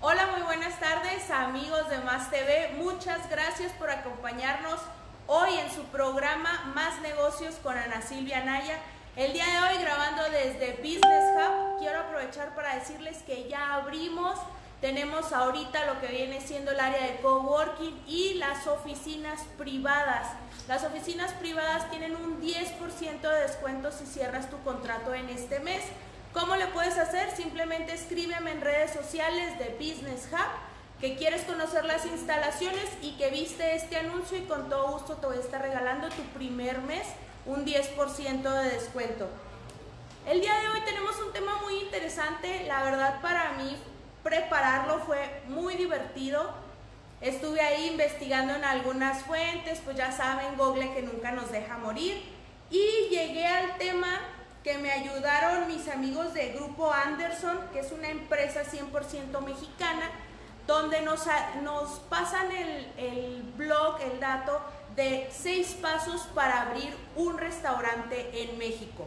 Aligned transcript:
Hola, 0.00 0.26
muy 0.32 0.42
buenas 0.42 0.78
tardes 0.78 1.30
amigos 1.30 1.88
de 1.88 1.98
Más 2.00 2.30
TV. 2.30 2.74
Muchas 2.76 3.30
gracias 3.30 3.72
por 3.72 3.88
acompañarnos 3.88 4.78
hoy 5.26 5.54
en 5.54 5.70
su 5.70 5.84
programa 5.84 6.72
Más 6.74 7.00
Negocios 7.00 7.54
con 7.62 7.78
Ana 7.78 8.02
Silvia 8.02 8.44
Naya. 8.44 8.78
El 9.16 9.32
día 9.32 9.46
de 9.46 9.58
hoy 9.60 9.82
grabando 9.82 10.24
desde 10.24 10.72
Business 10.82 11.24
Hub, 11.36 11.78
quiero 11.78 12.00
aprovechar 12.00 12.54
para 12.54 12.74
decirles 12.74 13.22
que 13.22 13.48
ya 13.48 13.76
abrimos, 13.76 14.38
tenemos 14.80 15.32
ahorita 15.32 15.86
lo 15.86 16.00
que 16.00 16.08
viene 16.08 16.40
siendo 16.40 16.70
el 16.70 16.80
área 16.80 17.06
de 17.06 17.16
coworking 17.20 18.02
y 18.06 18.34
las 18.34 18.66
oficinas 18.66 19.40
privadas. 19.56 20.28
Las 20.68 20.84
oficinas 20.84 21.32
privadas 21.34 21.90
tienen 21.90 22.14
un 22.14 22.40
10% 22.42 23.20
de 23.20 23.40
descuento 23.40 23.90
si 23.90 24.04
cierras 24.06 24.50
tu 24.50 24.58
contrato 24.62 25.14
en 25.14 25.30
este 25.30 25.60
mes. 25.60 25.82
¿Cómo 26.32 26.56
le 26.56 26.66
puedes 26.66 26.98
hacer? 26.98 27.34
Simplemente 27.34 27.94
escríbeme 27.94 28.50
en 28.50 28.60
redes 28.60 28.92
sociales 28.92 29.58
de 29.58 29.74
Business 29.78 30.28
Hub 30.30 31.00
que 31.00 31.16
quieres 31.16 31.42
conocer 31.42 31.84
las 31.84 32.04
instalaciones 32.06 32.84
y 33.02 33.12
que 33.16 33.30
viste 33.30 33.74
este 33.74 33.96
anuncio 33.96 34.38
y 34.38 34.42
con 34.42 34.68
todo 34.68 34.92
gusto 34.92 35.16
te 35.16 35.26
voy 35.26 35.36
a 35.36 35.40
estar 35.40 35.60
regalando 35.62 36.08
tu 36.08 36.22
primer 36.34 36.80
mes 36.82 37.06
un 37.44 37.64
10% 37.64 38.42
de 38.42 38.70
descuento. 38.70 39.28
El 40.26 40.40
día 40.40 40.58
de 40.58 40.68
hoy 40.68 40.80
tenemos 40.84 41.16
un 41.24 41.32
tema 41.32 41.60
muy 41.62 41.78
interesante, 41.80 42.64
la 42.66 42.82
verdad 42.82 43.20
para 43.20 43.52
mí 43.52 43.76
prepararlo 44.26 44.98
fue 45.06 45.42
muy 45.46 45.76
divertido. 45.76 46.50
Estuve 47.20 47.60
ahí 47.60 47.86
investigando 47.86 48.54
en 48.56 48.64
algunas 48.64 49.22
fuentes, 49.22 49.80
pues 49.84 49.96
ya 49.96 50.10
saben, 50.10 50.56
Google 50.56 50.92
que 50.92 51.02
nunca 51.02 51.30
nos 51.30 51.52
deja 51.52 51.78
morir. 51.78 52.20
Y 52.68 53.08
llegué 53.08 53.46
al 53.46 53.78
tema 53.78 54.20
que 54.64 54.78
me 54.78 54.90
ayudaron 54.90 55.68
mis 55.68 55.88
amigos 55.88 56.34
de 56.34 56.48
Grupo 56.48 56.92
Anderson, 56.92 57.56
que 57.72 57.78
es 57.78 57.92
una 57.92 58.08
empresa 58.08 58.64
100% 58.64 59.40
mexicana, 59.42 60.10
donde 60.66 61.02
nos, 61.02 61.24
nos 61.62 62.00
pasan 62.10 62.50
el, 62.50 62.92
el 62.96 63.42
blog, 63.56 64.00
el 64.00 64.18
dato 64.18 64.60
de 64.96 65.28
seis 65.30 65.76
pasos 65.80 66.22
para 66.34 66.62
abrir 66.62 66.92
un 67.14 67.38
restaurante 67.38 68.42
en 68.42 68.58
México. 68.58 69.06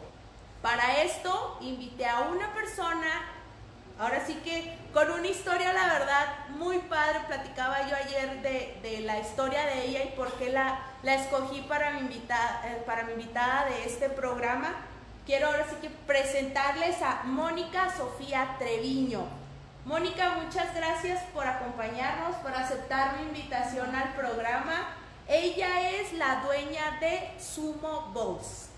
Para 0.61 1.01
esto 1.03 1.57
invité 1.59 2.05
a 2.05 2.21
una 2.21 2.53
persona, 2.53 3.38
ahora 3.99 4.25
sí 4.25 4.35
que 4.43 4.77
con 4.93 5.11
una 5.11 5.27
historia, 5.27 5.71
la 5.73 5.93
verdad, 5.93 6.47
muy 6.49 6.79
padre. 6.79 7.19
Platicaba 7.27 7.87
yo 7.87 7.95
ayer 7.95 8.41
de, 8.41 8.79
de 8.81 9.01
la 9.01 9.19
historia 9.19 9.65
de 9.65 9.85
ella 9.85 10.03
y 10.05 10.15
por 10.15 10.31
qué 10.33 10.51
la, 10.51 10.79
la 11.03 11.15
escogí 11.15 11.61
para 11.61 11.91
mi, 11.91 11.99
invitada, 11.99 12.61
eh, 12.65 12.81
para 12.85 13.03
mi 13.03 13.13
invitada 13.13 13.65
de 13.65 13.85
este 13.85 14.09
programa. 14.09 14.75
Quiero 15.25 15.47
ahora 15.47 15.65
sí 15.69 15.75
que 15.81 15.89
presentarles 15.89 17.01
a 17.03 17.23
Mónica 17.25 17.95
Sofía 17.95 18.55
Treviño. 18.57 19.27
Mónica, 19.85 20.37
muchas 20.43 20.73
gracias 20.73 21.21
por 21.33 21.45
acompañarnos, 21.45 22.35
por 22.37 22.53
aceptar 22.53 23.17
mi 23.17 23.23
invitación 23.27 23.95
al 23.95 24.13
programa. 24.13 24.95
Ella 25.27 25.89
es 25.91 26.13
la 26.13 26.41
dueña 26.43 26.97
de 26.99 27.29
Sumo 27.39 28.09
Bowls. 28.13 28.68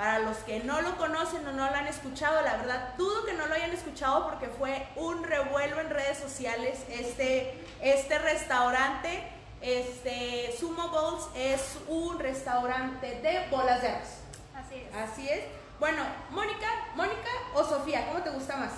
Para 0.00 0.18
los 0.20 0.38
que 0.38 0.60
no 0.60 0.80
lo 0.80 0.96
conocen 0.96 1.46
o 1.46 1.52
no 1.52 1.68
lo 1.68 1.76
han 1.76 1.86
escuchado, 1.86 2.40
la 2.40 2.56
verdad 2.56 2.94
dudo 2.96 3.26
que 3.26 3.34
no 3.34 3.46
lo 3.46 3.54
hayan 3.54 3.70
escuchado 3.70 4.30
porque 4.30 4.46
fue 4.46 4.88
un 4.96 5.22
revuelo 5.22 5.78
en 5.78 5.90
redes 5.90 6.16
sociales 6.16 6.86
este, 6.88 7.62
este 7.82 8.18
restaurante. 8.18 9.22
Este, 9.60 10.56
Sumo 10.58 10.88
Bowls 10.88 11.28
es 11.34 11.76
un 11.86 12.18
restaurante 12.18 13.20
de 13.20 13.46
bolas 13.50 13.82
de 13.82 13.88
arroz. 13.88 14.08
Así 14.56 14.76
es. 14.76 14.96
Así 14.96 15.28
es. 15.28 15.44
Bueno, 15.78 16.02
Mónica, 16.30 16.68
Mónica 16.94 17.28
o 17.52 17.62
Sofía, 17.62 18.06
¿cómo 18.06 18.22
te 18.22 18.30
gusta 18.30 18.56
más? 18.56 18.72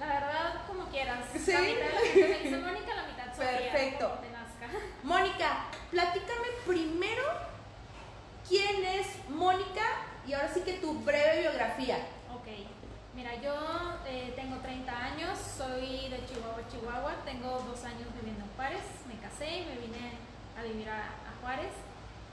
La 0.00 0.06
verdad, 0.06 0.66
como 0.66 0.86
quieras. 0.86 1.26
Sí. 1.32 1.52
La 1.52 1.60
mitad 1.60 1.76
de 1.76 1.94
la 1.94 2.00
gente 2.00 2.28
me 2.28 2.38
dice 2.38 2.56
Mónica, 2.56 2.92
la 2.92 3.02
mitad 3.04 3.26
Sofía. 3.36 3.72
Perfecto. 3.72 4.08
como 4.08 4.20
te 4.20 4.30
nazca. 4.30 4.78
Mónica, 5.04 5.64
platícame 5.92 6.48
primero 6.66 7.22
quién 8.48 8.84
es 8.84 9.06
Mónica 9.28 9.84
y 10.26 10.32
ahora 10.32 10.52
sí 10.52 10.60
que 10.60 10.74
tu 10.74 10.94
breve 11.00 11.40
biografía. 11.40 11.98
Ok. 12.34 12.48
Mira, 13.14 13.34
yo 13.36 13.54
eh, 14.06 14.32
tengo 14.36 14.56
30 14.56 14.92
años, 14.92 15.38
soy 15.38 16.08
de 16.08 16.20
Chihuahua, 16.26 16.68
Chihuahua. 16.70 17.14
Tengo 17.24 17.64
dos 17.66 17.84
años 17.84 18.08
viviendo 18.18 18.44
en 18.44 18.50
Juárez. 18.56 18.82
Me 19.08 19.18
casé 19.20 19.60
y 19.60 19.64
me 19.64 19.76
vine 19.86 20.12
a 20.58 20.62
vivir 20.62 20.88
a, 20.90 20.98
a 20.98 21.40
Juárez. 21.40 21.72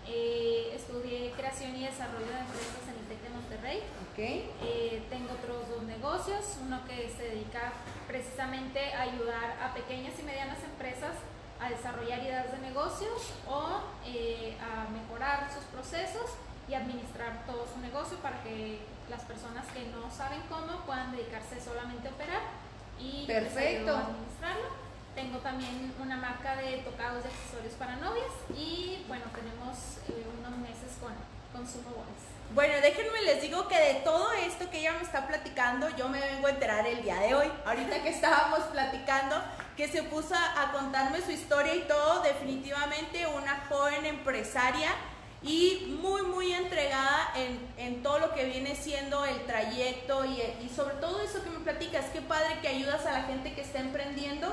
Eh, 0.05 0.73
estudié 0.75 1.31
creación 1.31 1.75
y 1.77 1.85
desarrollo 1.85 2.25
de 2.25 2.39
empresas 2.39 2.83
en 2.91 2.99
el 2.99 3.05
TEC 3.07 3.21
de 3.21 3.29
Monterrey. 3.29 3.77
Ok. 4.11 4.19
Eh, 4.19 5.03
tengo 5.09 5.31
otros 5.31 5.69
dos 5.69 5.83
negocios, 5.83 6.57
uno 6.61 6.83
que 6.85 7.09
se 7.15 7.23
dedica 7.23 7.71
precisamente 8.07 8.93
a 8.93 9.03
ayudar 9.03 9.57
a 9.63 9.73
pequeñas 9.73 10.19
y 10.19 10.23
medianas 10.23 10.61
empresas 10.63 11.15
a 11.61 11.69
desarrollar 11.69 12.19
ideas 12.21 12.51
de 12.51 12.57
negocios 12.57 13.31
o 13.47 13.79
eh, 14.05 14.57
a 14.59 14.89
mejorar 14.91 15.49
sus 15.53 15.63
procesos 15.65 16.35
y 16.73 16.75
administrar 16.75 17.45
todo 17.45 17.67
su 17.71 17.79
negocio 17.81 18.17
para 18.17 18.41
que 18.41 18.79
las 19.07 19.21
personas 19.21 19.63
que 19.73 19.85
no 19.93 20.09
saben 20.09 20.41
cómo 20.49 20.81
puedan 20.87 21.11
dedicarse 21.11 21.61
solamente 21.61 22.07
a 22.07 22.11
operar 22.11 22.41
y 22.99 23.27
Perfecto. 23.27 23.95
a 23.95 23.99
administrarlo. 23.99 24.69
Tengo 25.13 25.37
también 25.37 25.93
una 26.01 26.17
marca 26.17 26.55
de 26.55 26.77
tocados 26.77 27.23
de 27.23 27.29
accesorios 27.29 27.73
para 27.75 27.97
novias 27.97 28.33
y 28.57 29.05
bueno, 29.07 29.25
tenemos 29.35 30.01
eh, 30.09 30.25
unos 30.39 30.57
meses 30.57 30.97
con, 30.99 31.13
con 31.53 31.61
Sumo 31.69 31.93
Boys. 31.93 32.25
Bueno, 32.55 32.73
déjenme 32.81 33.21
les 33.21 33.41
digo 33.43 33.67
que 33.67 33.77
de 33.77 33.93
todo 34.01 34.31
esto 34.33 34.67
que 34.71 34.79
ella 34.79 34.93
me 34.93 35.03
está 35.03 35.27
platicando, 35.27 35.89
yo 35.95 36.09
me 36.09 36.19
vengo 36.19 36.47
a 36.47 36.49
enterar 36.49 36.87
el 36.87 37.03
día 37.03 37.19
de 37.19 37.35
hoy. 37.35 37.51
Ahorita 37.67 38.01
que 38.01 38.09
estábamos 38.09 38.61
platicando, 38.71 39.35
que 39.77 39.87
se 39.87 40.01
puso 40.01 40.33
a 40.33 40.71
contarme 40.71 41.21
su 41.21 41.29
historia 41.29 41.75
y 41.75 41.81
todo, 41.81 42.23
definitivamente 42.23 43.27
una 43.27 43.63
joven 43.69 44.05
empresaria 44.05 44.89
y 45.43 45.97
muy, 46.01 46.21
muy 46.21 46.53
entregada 46.53 47.33
en, 47.35 47.59
en 47.77 48.01
todo 48.01 48.19
lo 48.19 48.33
que 48.33 48.45
viene 48.45 48.75
siendo 48.75 49.25
el 49.25 49.45
trayecto 49.45 50.23
y, 50.25 50.41
y 50.65 50.71
sobre 50.73 50.95
todo 50.95 51.19
eso 51.21 51.43
que 51.43 51.49
me 51.49 51.59
platicas, 51.59 52.05
qué 52.13 52.21
padre 52.21 52.59
que 52.61 52.69
ayudas 52.69 53.05
a 53.05 53.11
la 53.11 53.23
gente 53.23 53.53
que 53.53 53.61
está 53.61 53.79
emprendiendo 53.79 54.47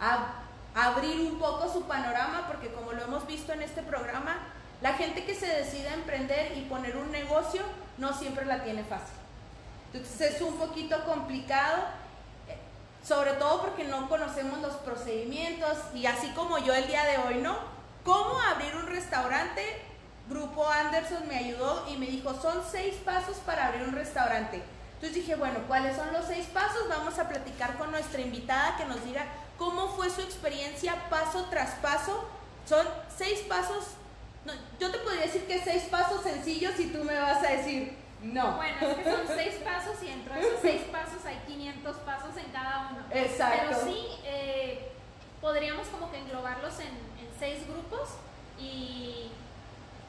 a, 0.00 0.34
a 0.74 0.84
abrir 0.86 1.20
un 1.20 1.38
poco 1.38 1.70
su 1.70 1.82
panorama, 1.82 2.46
porque 2.46 2.72
como 2.72 2.92
lo 2.92 3.02
hemos 3.02 3.26
visto 3.26 3.52
en 3.52 3.62
este 3.62 3.82
programa, 3.82 4.38
la 4.80 4.94
gente 4.94 5.24
que 5.24 5.34
se 5.34 5.46
decide 5.46 5.88
a 5.90 5.94
emprender 5.94 6.56
y 6.56 6.62
poner 6.62 6.96
un 6.96 7.12
negocio 7.12 7.62
no 7.98 8.14
siempre 8.14 8.46
la 8.46 8.64
tiene 8.64 8.82
fácil. 8.82 9.16
Entonces 9.92 10.36
es 10.36 10.40
un 10.40 10.56
poquito 10.56 11.04
complicado, 11.04 11.82
eh, 12.48 12.56
sobre 13.06 13.32
todo 13.32 13.60
porque 13.60 13.84
no 13.84 14.08
conocemos 14.08 14.58
los 14.60 14.74
procedimientos 14.76 15.76
y 15.94 16.06
así 16.06 16.28
como 16.28 16.56
yo 16.58 16.72
el 16.72 16.86
día 16.86 17.04
de 17.04 17.18
hoy, 17.18 17.34
¿no? 17.42 17.58
¿Cómo 18.04 18.40
abrir 18.40 18.74
un 18.76 18.86
restaurante? 18.86 19.89
Grupo 20.30 20.66
Anderson 20.66 21.28
me 21.28 21.36
ayudó 21.36 21.86
y 21.92 21.98
me 21.98 22.06
dijo, 22.06 22.32
son 22.40 22.62
seis 22.70 22.94
pasos 23.04 23.36
para 23.44 23.66
abrir 23.66 23.82
un 23.82 23.94
restaurante. 23.94 24.62
Entonces 24.94 25.14
dije, 25.14 25.34
bueno, 25.34 25.58
¿cuáles 25.68 25.96
son 25.96 26.12
los 26.12 26.24
seis 26.24 26.46
pasos? 26.46 26.88
Vamos 26.88 27.18
a 27.18 27.28
platicar 27.28 27.76
con 27.76 27.90
nuestra 27.90 28.20
invitada 28.20 28.76
que 28.76 28.84
nos 28.86 29.04
diga 29.04 29.26
cómo 29.58 29.88
fue 29.88 30.08
su 30.08 30.22
experiencia 30.22 30.94
paso 31.10 31.46
tras 31.50 31.72
paso. 31.80 32.24
Son 32.66 32.86
seis 33.16 33.40
pasos 33.48 33.84
no, 34.44 34.52
yo 34.78 34.90
te 34.90 34.98
podría 34.98 35.22
decir 35.22 35.46
que 35.46 35.60
seis 35.60 35.84
pasos 35.90 36.22
sencillos 36.22 36.78
y 36.78 36.86
tú 36.86 37.04
me 37.04 37.18
vas 37.18 37.42
a 37.44 37.50
decir 37.50 37.94
no. 38.22 38.56
Bueno, 38.56 38.76
es 38.80 38.96
que 38.96 39.04
son 39.04 39.20
seis 39.34 39.54
pasos 39.64 40.02
y 40.02 40.06
dentro 40.06 40.34
de 40.34 40.40
esos 40.40 40.60
seis 40.60 40.82
pasos 40.92 41.24
hay 41.26 41.36
500 41.46 41.96
pasos 41.98 42.36
en 42.36 42.52
cada 42.52 42.90
uno. 42.90 43.04
Exacto. 43.10 43.66
Pero 43.68 43.84
sí, 43.84 44.06
eh, 44.24 44.92
podríamos 45.40 45.88
como 45.88 46.10
que 46.10 46.18
englobarlos 46.18 46.78
en, 46.80 46.88
en 46.88 47.30
seis 47.38 47.66
grupos 47.66 48.10
y 48.58 49.30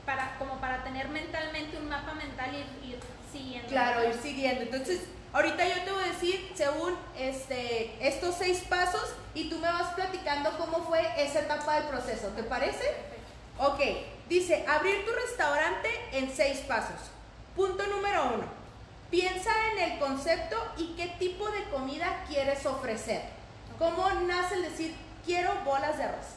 para, 0.05 0.37
como 0.37 0.59
para 0.59 0.83
tener 0.83 1.09
mentalmente 1.09 1.77
un 1.77 1.89
mapa 1.89 2.13
mental 2.13 2.51
y 2.53 2.89
ir, 2.89 2.99
siguiendo. 3.31 3.67
Claro, 3.69 4.07
ir 4.07 4.15
siguiendo. 4.15 4.61
Entonces, 4.61 5.01
ahorita 5.33 5.67
yo 5.67 5.83
te 5.83 5.91
voy 5.91 6.03
a 6.03 6.07
decir 6.07 6.51
según 6.55 6.97
este, 7.17 7.95
estos 8.05 8.35
seis 8.35 8.63
pasos 8.67 9.13
y 9.33 9.49
tú 9.49 9.57
me 9.59 9.67
vas 9.67 9.93
platicando 9.93 10.57
cómo 10.57 10.83
fue 10.85 11.01
esa 11.17 11.39
etapa 11.39 11.75
del 11.75 11.85
proceso. 11.85 12.27
¿Te 12.29 12.43
parece? 12.43 12.83
Perfecto. 12.83 13.21
Ok, 13.59 13.79
dice, 14.27 14.65
abrir 14.67 15.05
tu 15.05 15.11
restaurante 15.11 15.89
en 16.13 16.31
seis 16.33 16.59
pasos. 16.59 17.11
Punto 17.55 17.85
número 17.87 18.33
uno, 18.35 18.45
piensa 19.09 19.51
en 19.73 19.91
el 19.91 19.99
concepto 19.99 20.57
y 20.77 20.95
qué 20.95 21.07
tipo 21.19 21.49
de 21.51 21.63
comida 21.65 22.23
quieres 22.27 22.65
ofrecer. 22.65 23.21
¿Cómo 23.77 24.09
nace 24.09 24.55
el 24.55 24.63
decir, 24.63 24.95
quiero 25.25 25.53
bolas 25.65 25.97
de 25.97 26.05
arroz? 26.05 26.27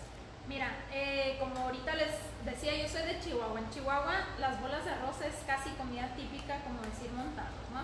Mira, 0.48 0.68
eh, 0.92 1.36
como 1.40 1.56
ahorita 1.58 1.94
les 1.94 2.10
decía, 2.44 2.76
yo 2.76 2.88
soy 2.88 3.02
de 3.02 3.20
Chihuahua. 3.20 3.58
En 3.60 3.70
Chihuahua 3.70 4.14
las 4.38 4.60
bolas 4.60 4.84
de 4.84 4.90
arroz 4.92 5.20
es 5.22 5.34
casi 5.46 5.70
comida 5.70 6.08
típica, 6.14 6.60
como 6.60 6.80
decir 6.82 7.10
montados, 7.12 7.64
¿no? 7.72 7.82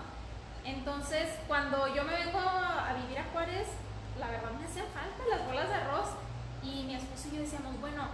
Entonces, 0.63 1.29
cuando 1.47 1.93
yo 1.93 2.03
me 2.03 2.13
vengo 2.13 2.39
a 2.39 2.93
vivir 3.01 3.17
a 3.17 3.25
Juárez, 3.33 3.67
la 4.19 4.27
verdad 4.27 4.51
me 4.51 4.65
hacían 4.65 4.85
falta 4.93 5.23
las 5.29 5.45
bolas 5.47 5.69
de 5.69 5.75
arroz. 5.75 6.09
Y 6.61 6.83
mi 6.83 6.95
esposo 6.95 7.29
y 7.31 7.37
yo 7.37 7.41
decíamos, 7.41 7.79
bueno, 7.81 8.05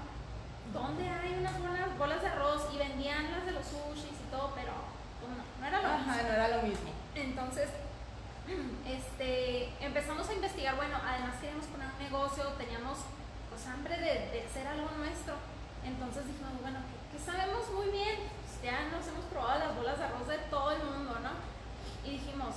¿dónde 0.72 1.04
hay 1.10 1.36
unas 1.38 1.60
bolas, 1.60 1.98
bolas 1.98 2.22
de 2.22 2.28
arroz? 2.30 2.70
Y 2.74 2.78
vendían 2.78 3.30
las 3.32 3.46
de 3.46 3.52
los 3.52 3.66
sushis 3.66 4.16
y 4.16 4.32
todo, 4.32 4.54
pero 4.56 4.72
pues, 5.20 5.36
no, 5.36 5.44
no 5.60 5.68
era 5.68 5.82
lo 5.82 5.88
Ajá, 5.90 5.98
mismo. 5.98 6.14
no 6.24 6.34
era 6.34 6.48
lo 6.48 6.62
mismo. 6.64 6.92
Entonces, 7.16 7.68
este, 8.88 9.70
empezamos 9.84 10.30
a 10.30 10.34
investigar, 10.34 10.78
bueno, 10.78 10.98
además 11.06 11.36
queríamos 11.42 11.66
poner 11.66 11.88
un 11.92 12.04
negocio, 12.04 12.44
teníamos 12.58 13.00
pues 13.50 13.68
hambre 13.68 13.98
de, 13.98 14.32
de 14.32 14.46
hacer 14.48 14.66
algo 14.68 14.88
nuestro 14.98 15.34
entonces 15.84 16.28
dijimos, 16.28 16.54
bueno, 16.62 16.80
que, 17.12 17.20
sabemos 17.20 17.70
muy 17.74 17.90
bien, 17.90 18.30
pues 18.42 18.62
ya 18.64 18.88
nos 18.90 19.06
hemos 19.08 19.26
probado 19.26 19.60
las 19.60 19.76
bolas 19.76 19.98
de 19.98 20.06
arroz 20.06 20.28
de 20.28 20.38
todo 20.50 20.72
el 20.72 20.84
mundo, 20.84 21.20
¿no? 21.20 21.34
Y 22.08 22.18
dijimos, 22.18 22.56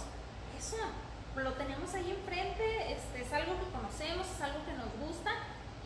eso 0.57 0.77
lo 1.37 1.53
tenemos 1.55 1.93
ahí 1.95 2.11
enfrente, 2.11 2.93
este, 2.93 3.23
es 3.23 3.33
algo 3.33 3.59
que 3.59 3.71
conocemos, 3.71 4.27
es 4.27 4.41
algo 4.41 4.65
que 4.65 4.75
nos 4.75 4.91
gusta 5.01 5.33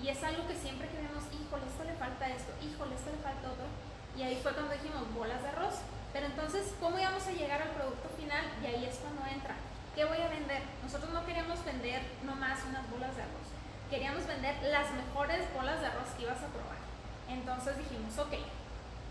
y 0.02 0.08
es 0.08 0.22
algo 0.24 0.46
que 0.46 0.54
siempre 0.54 0.88
que 0.88 0.98
vemos, 0.98 1.24
híjole, 1.30 1.66
esto 1.66 1.84
le 1.84 1.94
falta 1.94 2.28
esto, 2.28 2.52
híjole, 2.60 2.94
esto 2.94 3.10
le 3.10 3.22
falta 3.22 3.52
otro. 3.52 3.68
Y 4.16 4.22
ahí 4.22 4.38
fue 4.42 4.52
cuando 4.52 4.72
dijimos 4.72 5.12
bolas 5.14 5.42
de 5.42 5.48
arroz. 5.48 5.74
Pero 6.12 6.26
entonces, 6.26 6.72
¿cómo 6.78 6.98
íbamos 6.98 7.26
a 7.26 7.32
llegar 7.32 7.60
al 7.60 7.70
producto 7.70 8.08
final? 8.16 8.44
Y 8.62 8.66
ahí 8.66 8.84
es 8.84 8.96
cuando 8.98 9.26
entra. 9.26 9.56
¿Qué 9.94 10.04
voy 10.04 10.18
a 10.18 10.28
vender? 10.28 10.62
Nosotros 10.82 11.10
no 11.12 11.26
queríamos 11.26 11.64
vender 11.64 12.02
nomás 12.22 12.60
unas 12.68 12.88
bolas 12.90 13.16
de 13.16 13.22
arroz. 13.22 13.48
Queríamos 13.90 14.26
vender 14.26 14.54
las 14.62 14.92
mejores 14.92 15.52
bolas 15.52 15.80
de 15.80 15.86
arroz 15.86 16.08
que 16.16 16.22
ibas 16.22 16.38
a 16.38 16.46
probar. 16.48 16.83
Entonces 17.28 17.78
dijimos, 17.78 18.18
ok, 18.18 18.34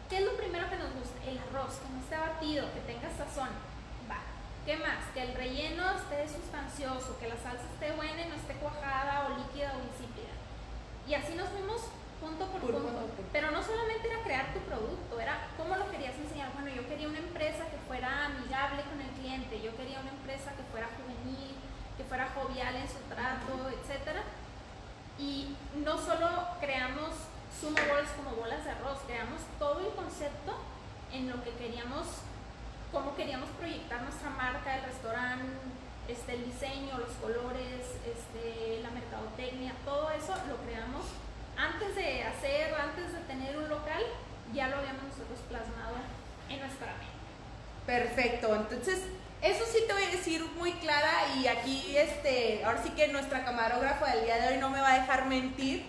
¿qué 0.10 0.18
es 0.18 0.26
lo 0.26 0.38
primero 0.38 0.70
que 0.70 0.78
nos 0.78 0.94
gusta? 0.94 1.18
El 1.26 1.40
arroz, 1.40 1.78
que 1.82 1.90
no 1.90 2.00
esté 2.00 2.18
batido, 2.18 2.74
que 2.74 2.82
tenga 2.82 3.10
sazón. 3.10 3.50
Va. 4.10 4.22
¿Qué 4.66 4.78
más? 4.78 5.10
Que 5.14 5.24
el 5.24 5.34
relleno 5.36 5.84
esté 5.92 6.28
sustancioso, 6.28 7.18
que 7.20 7.30
la 7.30 7.38
salsa 7.38 7.66
esté 7.74 7.92
buena 7.92 8.22
y 8.22 8.30
no 8.30 8.36
esté 8.36 8.54
cuajada 8.56 9.28
o 9.28 9.38
líquida 9.38 9.74
o 9.76 9.84
insípida. 9.84 10.34
Y 11.08 11.14
así 11.16 11.36
nos 11.36 11.50
fuimos 11.50 11.82
punto 12.24 12.48
por, 12.48 12.62
punto. 12.62 13.04
Pero 13.34 13.52
no 13.52 13.62
solamente 13.62 14.08
era 14.08 14.24
crear 14.24 14.54
tu 14.54 14.60
producto, 14.62 15.20
era 15.20 15.52
cómo 15.58 15.76
lo 15.76 15.92
querías 15.92 16.16
enseñar. 16.16 16.54
Bueno, 16.54 16.70
yo 16.70 16.88
quería 16.88 17.10
una 17.10 17.20
empresa 17.20 17.66
que 17.68 17.78
fuera 17.88 18.26
amigable 18.26 18.84
con 18.88 19.02
el 19.02 19.12
cliente, 19.20 19.62
yo 19.62 19.76
quería 19.76 20.00
una 20.00 20.12
empresa 20.12 20.56
que 20.56 20.64
fuera 20.72 20.88
juvenil, 20.96 21.52
que 21.98 22.04
fuera 22.06 22.32
jovial 22.32 22.76
en 22.76 22.88
su 22.88 23.00
trato, 23.12 23.70
etc. 23.70 24.24
Y 25.20 25.56
no 25.84 25.98
solo 25.98 26.30
creamos 26.62 27.12
sumo 27.60 27.78
bolas 27.90 28.10
como 28.16 28.36
bolas 28.36 28.64
de 28.66 28.72
arroz, 28.72 29.00
creamos 29.06 29.42
todo 29.60 29.80
el 29.80 29.94
concepto 29.96 30.54
en 31.12 31.30
lo 31.30 31.44
que 31.44 31.52
queríamos, 31.52 32.08
cómo 32.92 33.16
queríamos 33.16 33.50
proyectar 33.60 34.02
nuestra 34.02 34.30
marca, 34.30 34.78
el 34.78 34.84
restaurante, 34.84 35.46
este, 36.08 36.34
el 36.34 36.46
diseño, 36.46 36.98
los 36.98 37.16
colores, 37.22 37.98
este, 38.04 38.82
la 38.82 38.90
mercadotecnia, 38.92 39.74
todo 39.86 40.12
eso 40.12 40.36
lo 40.50 40.58
creamos 40.66 41.06
antes 41.58 41.96
de 41.96 42.24
hacer, 42.24 42.74
antes 42.74 43.14
de 43.14 43.20
tener 43.20 43.58
un 43.58 43.70
local, 43.70 44.04
ya 44.54 44.68
lo 44.68 44.78
habíamos 44.78 45.04
nosotros 45.04 45.40
plasmado 45.48 45.96
en 46.50 46.60
nuestra 46.60 46.94
mente. 46.94 47.14
Perfecto, 47.86 48.56
entonces 48.56 49.02
eso 49.42 49.66
sí 49.66 49.80
te 49.88 49.94
voy 49.94 50.04
a 50.04 50.10
decir 50.10 50.44
muy 50.58 50.72
clara 50.74 51.12
y 51.38 51.48
aquí 51.48 51.96
este, 51.98 52.64
ahora 52.64 52.82
sí 52.82 52.90
que 52.92 53.10
nuestra 53.10 53.44
camarógrafa 53.46 54.16
del 54.16 54.26
día 54.26 54.38
de 54.38 54.54
hoy 54.54 54.58
no 54.58 54.70
me 54.70 54.82
va 54.82 54.94
a 54.94 55.00
dejar 55.00 55.26
mentir. 55.26 55.86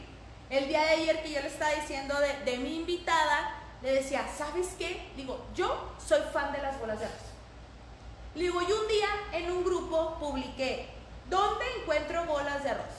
El 0.50 0.68
día 0.68 0.82
de 0.82 0.90
ayer 0.90 1.22
que 1.22 1.32
yo 1.32 1.40
le 1.40 1.48
estaba 1.48 1.72
diciendo 1.72 2.14
de, 2.44 2.56
mi 2.58 2.76
invitada, 2.76 3.60
le 3.82 3.94
decía, 3.94 4.24
¿sabes 4.36 4.68
qué? 4.78 5.10
Digo, 5.16 5.44
yo 5.54 5.92
soy 6.04 6.20
fan 6.32 6.52
de 6.52 6.62
las 6.62 6.78
bolas 6.78 7.00
de 7.00 7.06
arroz. 7.06 7.18
Le 8.34 8.44
digo, 8.44 8.60
y 8.60 8.64
un 8.72 8.88
día 8.88 9.08
en 9.32 9.50
un 9.50 9.64
grupo 9.64 10.16
publiqué, 10.18 10.88
¿dónde 11.28 11.64
encuentro 11.80 12.24
bolas 12.26 12.62
de 12.62 12.70
arroz? 12.70 12.94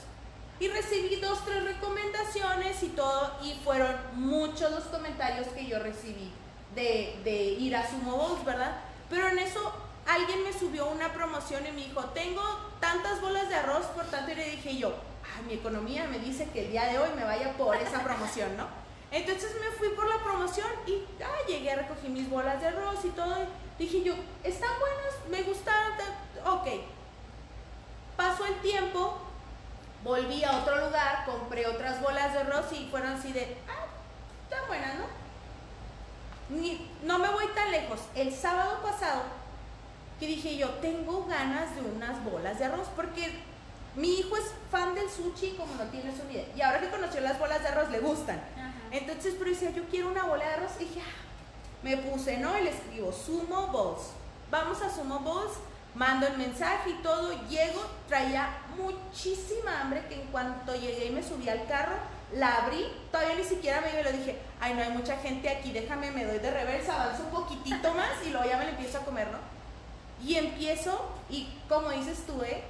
Y 0.58 0.68
recibí 0.68 1.16
dos, 1.16 1.44
tres 1.44 1.62
recomendaciones 1.64 2.82
y 2.82 2.88
todo, 2.88 3.36
y 3.42 3.54
fueron 3.62 3.94
muchos 4.14 4.70
los 4.70 4.84
comentarios 4.84 5.46
que 5.48 5.66
yo 5.66 5.78
recibí 5.78 6.32
de, 6.74 7.20
de 7.24 7.34
ir 7.34 7.76
a 7.76 7.88
Sumo 7.88 8.16
Bowls, 8.16 8.44
¿verdad? 8.44 8.80
Pero 9.10 9.28
en 9.28 9.38
eso 9.38 9.72
alguien 10.06 10.42
me 10.42 10.52
subió 10.52 10.88
una 10.88 11.12
promoción 11.12 11.66
y 11.66 11.72
me 11.72 11.82
dijo, 11.82 12.04
tengo 12.06 12.42
tantas 12.80 13.20
bolas 13.20 13.48
de 13.48 13.56
arroz, 13.56 13.86
por 13.86 14.04
tanto, 14.06 14.32
y 14.32 14.34
le 14.36 14.50
dije 14.50 14.76
yo, 14.76 14.94
mi 15.46 15.54
economía 15.54 16.06
me 16.08 16.18
dice 16.18 16.48
que 16.52 16.66
el 16.66 16.72
día 16.72 16.86
de 16.86 16.98
hoy 16.98 17.10
me 17.16 17.24
vaya 17.24 17.52
por 17.52 17.76
esa 17.76 18.02
promoción, 18.02 18.56
¿no? 18.56 18.66
Entonces 19.10 19.54
me 19.60 19.70
fui 19.76 19.90
por 19.90 20.08
la 20.08 20.22
promoción 20.22 20.68
y 20.86 21.04
ah, 21.22 21.46
llegué, 21.46 21.74
recogí 21.74 22.08
mis 22.08 22.28
bolas 22.28 22.60
de 22.60 22.68
arroz 22.68 23.04
y 23.04 23.10
todo. 23.10 23.34
Dije 23.78 24.02
yo, 24.02 24.14
están 24.42 24.70
buenas, 24.80 25.28
me 25.30 25.42
gustaron, 25.42 25.92
ok. 26.44 26.68
Pasó 28.16 28.46
el 28.46 28.56
tiempo, 28.56 29.18
volví 30.02 30.42
a 30.44 30.58
otro 30.58 30.84
lugar, 30.86 31.24
compré 31.24 31.66
otras 31.66 32.00
bolas 32.02 32.32
de 32.32 32.40
arroz 32.40 32.72
y 32.72 32.88
fueron 32.90 33.12
así 33.12 33.32
de, 33.32 33.56
ah, 33.68 33.86
están 34.48 34.66
buenas, 34.66 34.94
¿no? 34.96 35.26
No 37.04 37.18
me 37.18 37.28
voy 37.28 37.46
tan 37.54 37.70
lejos. 37.70 38.00
El 38.14 38.32
sábado 38.34 38.80
pasado, 38.82 39.22
que 40.18 40.26
dije 40.26 40.56
yo, 40.56 40.68
tengo 40.74 41.26
ganas 41.26 41.74
de 41.74 41.82
unas 41.82 42.24
bolas 42.24 42.58
de 42.58 42.64
arroz 42.64 42.88
porque 42.94 43.32
mi 43.96 44.20
hijo 44.20 44.36
es 44.36 44.44
fan 44.70 44.94
del 44.94 45.08
sushi 45.08 45.52
como 45.52 45.74
no 45.74 45.84
tiene 45.84 46.14
su 46.14 46.30
idea. 46.30 46.46
Y 46.54 46.60
ahora 46.60 46.80
que 46.80 46.90
conoció 46.90 47.20
las 47.22 47.38
bolas 47.38 47.62
de 47.62 47.68
arroz 47.68 47.90
le 47.90 48.00
gustan. 48.00 48.40
Entonces, 48.90 49.34
pero 49.38 49.50
decía, 49.50 49.70
yo 49.70 49.84
quiero 49.88 50.08
una 50.08 50.24
bola 50.24 50.44
de 50.44 50.54
arroz. 50.54 50.72
Y 50.78 50.94
ya, 50.94 51.04
me 51.82 51.96
puse, 51.96 52.36
¿no? 52.36 52.58
Y 52.58 52.64
le 52.64 52.70
escribo, 52.70 53.12
Sumo 53.12 53.68
Bowls. 53.68 54.10
Vamos 54.50 54.82
a 54.82 54.94
Sumo 54.94 55.20
Bowls, 55.20 55.52
mando 55.94 56.26
el 56.26 56.36
mensaje 56.36 56.90
y 56.90 57.02
todo. 57.02 57.32
Llego, 57.48 57.82
traía 58.06 58.50
muchísima 58.76 59.80
hambre 59.80 60.06
que 60.08 60.20
en 60.20 60.26
cuanto 60.28 60.74
llegué 60.74 61.06
y 61.06 61.10
me 61.10 61.22
subí 61.22 61.48
al 61.48 61.66
carro, 61.66 61.96
la 62.34 62.64
abrí, 62.64 62.84
todavía 63.10 63.36
ni 63.36 63.44
siquiera 63.44 63.80
me 63.80 63.90
iba 63.90 64.00
y 64.00 64.04
lo 64.04 64.12
dije, 64.12 64.38
ay, 64.60 64.74
no 64.74 64.82
hay 64.82 64.90
mucha 64.90 65.16
gente 65.18 65.48
aquí, 65.48 65.72
déjame, 65.72 66.10
me 66.10 66.24
doy 66.24 66.38
de 66.38 66.50
reversa, 66.50 67.00
avanzo 67.00 67.22
un 67.24 67.30
poquitito 67.30 67.94
más 67.94 68.10
y 68.26 68.30
luego 68.30 68.46
ya 68.46 68.58
me 68.58 68.64
lo 68.64 68.70
empiezo 68.70 68.98
a 68.98 69.04
comer, 69.04 69.28
¿no? 69.30 69.38
Y 70.26 70.34
empiezo, 70.34 71.08
y 71.30 71.48
como 71.68 71.90
dices 71.90 72.24
tú, 72.26 72.42
¿eh? 72.42 72.62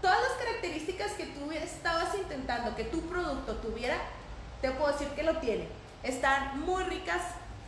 Todas 0.00 0.20
las 0.20 0.32
características 0.32 1.12
que 1.12 1.26
tú 1.26 1.50
estabas 1.52 2.14
intentando 2.14 2.74
que 2.76 2.84
tu 2.84 3.00
producto 3.02 3.56
tuviera, 3.56 3.96
te 4.60 4.70
puedo 4.72 4.92
decir 4.92 5.08
que 5.08 5.22
lo 5.22 5.38
tiene. 5.38 5.68
Están 6.02 6.60
muy 6.60 6.84
ricas 6.84 7.22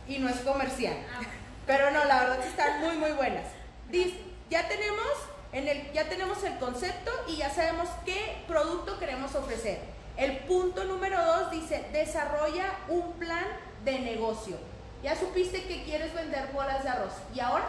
y 0.07 0.19
no 0.19 0.29
es 0.29 0.37
comercial. 0.41 0.95
Ah, 1.13 1.21
Pero 1.65 1.91
no, 1.91 2.05
la 2.05 2.21
verdad 2.21 2.39
que 2.39 2.49
están 2.49 2.81
muy, 2.81 2.97
muy 2.97 3.11
buenas. 3.11 3.45
Dice, 3.89 4.21
ya 4.49 4.67
tenemos, 4.67 5.07
en 5.51 5.67
el, 5.67 5.91
ya 5.91 6.07
tenemos 6.07 6.43
el 6.43 6.57
concepto 6.57 7.11
y 7.27 7.37
ya 7.37 7.49
sabemos 7.49 7.89
qué 8.05 8.43
producto 8.47 8.99
queremos 8.99 9.35
ofrecer. 9.35 9.79
El 10.17 10.37
punto 10.39 10.83
número 10.85 11.23
dos 11.23 11.51
dice, 11.51 11.87
desarrolla 11.93 12.73
un 12.89 13.13
plan 13.13 13.45
de 13.85 13.99
negocio. 13.99 14.57
Ya 15.01 15.15
supiste 15.15 15.63
que 15.63 15.83
quieres 15.83 16.13
vender 16.13 16.51
bolas 16.51 16.83
de 16.83 16.89
arroz. 16.89 17.13
¿Y 17.33 17.39
ahora? 17.39 17.65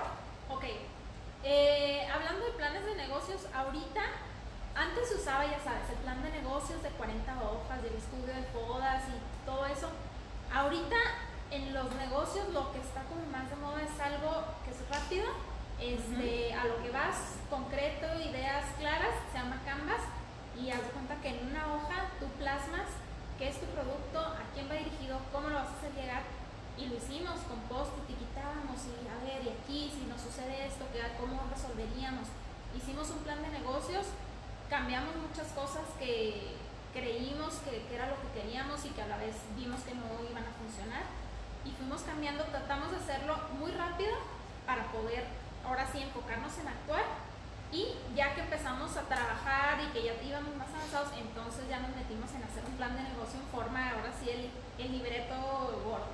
Ok. 0.48 0.64
Eh, 1.44 2.06
hablando 2.12 2.44
de 2.44 2.52
planes 2.52 2.84
de 2.84 2.94
negocios, 2.96 3.42
ahorita 3.54 4.02
antes 4.74 5.12
usaba, 5.14 5.44
ya 5.44 5.58
sabes, 5.58 5.90
el 5.90 5.96
plan 6.02 6.22
de 6.22 6.30
negocios 6.30 6.82
de 6.82 6.90
40 6.90 7.42
hojas, 7.42 7.82
del 7.82 7.94
estudio 7.94 8.34
de 8.34 8.42
podas 8.54 9.02
y 9.08 9.46
todo 9.46 9.66
eso. 9.66 9.88
Ahorita 10.52 10.96
en 11.50 11.74
los 11.74 11.92
negocios 11.96 12.48
lo 12.50 12.72
que 12.72 12.78
está 12.78 13.02
como 13.04 13.26
más 13.26 13.50
de 13.50 13.56
moda 13.56 13.82
es 13.82 14.00
algo 14.00 14.44
que 14.64 14.70
es 14.70 14.88
rápido, 14.88 15.26
este, 15.80 16.54
a 16.54 16.64
lo 16.66 16.82
que 16.82 16.90
vas, 16.90 17.40
concreto, 17.48 18.06
ideas 18.20 18.64
claras, 18.78 19.14
se 19.32 19.38
llama 19.38 19.60
Canvas 19.64 20.02
y 20.54 20.70
haz 20.70 20.82
de 20.82 20.90
cuenta 20.90 21.16
que 21.20 21.28
en 21.30 21.50
una 21.50 21.74
hoja 21.74 22.12
tú 22.20 22.26
plasmas 22.38 22.86
qué 23.38 23.48
es 23.48 23.58
tu 23.58 23.66
producto, 23.66 24.20
a 24.20 24.44
quién 24.54 24.68
va 24.68 24.74
dirigido, 24.74 25.18
cómo 25.32 25.48
lo 25.48 25.56
vas 25.56 25.72
a 25.72 25.78
hacer 25.78 25.94
llegar 25.94 26.22
y 26.76 26.86
lo 26.86 26.96
hicimos 26.96 27.40
con 27.48 27.58
post 27.66 27.92
y 28.08 28.14
quitábamos 28.14 28.76
y 28.86 29.08
a 29.08 29.16
ver, 29.24 29.42
y 29.44 29.48
aquí 29.48 29.90
si 29.90 30.06
nos 30.06 30.20
sucede 30.20 30.66
esto, 30.66 30.84
¿cómo 31.18 31.48
resolveríamos? 31.50 32.28
Hicimos 32.76 33.10
un 33.10 33.18
plan 33.24 33.42
de 33.42 33.48
negocios 33.48 34.06
cambiamos 34.70 35.16
muchas 35.16 35.48
cosas 35.52 35.82
que 35.98 36.54
creímos 36.94 37.58
que, 37.66 37.82
era 37.92 38.06
lo 38.06 38.16
que 38.22 38.40
queríamos 38.40 38.84
y 38.86 38.90
que 38.90 39.02
a 39.02 39.08
la 39.08 39.18
vez 39.18 39.34
vimos 39.58 39.80
que 39.82 39.94
no 39.94 40.06
iban 40.30 40.46
a 40.46 40.54
funcionar. 40.54 41.02
Y 41.66 41.72
fuimos 41.72 42.00
cambiando, 42.02 42.44
tratamos 42.44 42.90
de 42.92 42.96
hacerlo 42.96 43.36
muy 43.58 43.72
rápido 43.72 44.14
para 44.64 44.86
poder 44.92 45.26
ahora 45.66 45.86
sí 45.92 46.00
enfocarnos 46.00 46.56
en 46.58 46.68
actuar. 46.68 47.04
Y 47.72 47.94
ya 48.16 48.34
que 48.34 48.40
empezamos 48.40 48.96
a 48.96 49.02
trabajar 49.02 49.78
y 49.82 49.92
que 49.92 50.02
ya 50.02 50.14
íbamos 50.22 50.56
más 50.56 50.68
avanzados, 50.74 51.10
entonces 51.18 51.68
ya 51.68 51.78
nos 51.78 51.94
metimos 51.94 52.30
en 52.34 52.42
hacer 52.42 52.64
un 52.66 52.74
plan 52.74 52.96
de 52.96 53.02
negocio 53.02 53.38
en 53.38 53.46
forma, 53.46 53.90
ahora 53.90 54.10
sí 54.10 54.30
el, 54.30 54.50
el 54.78 54.92
libreto 54.92 55.34
gordo. 55.84 56.10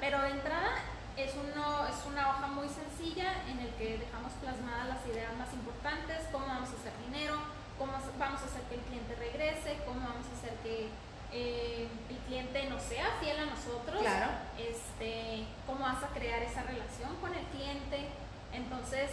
Pero 0.00 0.22
de 0.22 0.30
entrada 0.30 0.72
es, 1.16 1.34
uno, 1.34 1.86
es 1.88 2.00
una 2.06 2.30
hoja 2.30 2.46
muy 2.46 2.68
sencilla 2.68 3.44
en 3.44 3.60
el 3.60 3.70
que 3.76 3.98
dejamos 3.98 4.32
plasmadas 4.40 4.88
las 4.88 5.06
ideas 5.06 5.36
más 5.36 5.52
importantes, 5.52 6.28
cómo 6.32 6.46
vamos 6.46 6.70
a 6.70 6.80
hacer 6.80 6.92
dinero, 7.04 7.36
cómo 7.78 7.92
vamos 8.18 8.40
a 8.42 8.44
hacer 8.44 8.62
que 8.68 8.76
el 8.76 8.80
cliente 8.82 9.14
regrese, 9.14 9.78
cómo 9.84 10.00
vamos 10.00 10.26
a 10.26 10.38
hacer 10.38 10.54
que 10.62 10.88
eh, 11.32 11.88
el 12.08 12.16
cliente 12.26 12.64
no 12.70 12.78
sea 12.80 13.16
fiel 13.20 13.38
a 13.38 13.46
nosotros, 13.46 14.00
claro. 14.00 14.32
este, 14.58 15.44
cómo 15.66 15.80
vas 15.80 16.02
a 16.02 16.08
crear 16.08 16.42
esa 16.42 16.62
relación 16.62 17.14
con 17.20 17.34
el 17.34 17.44
cliente. 17.46 18.08
Entonces 18.52 19.10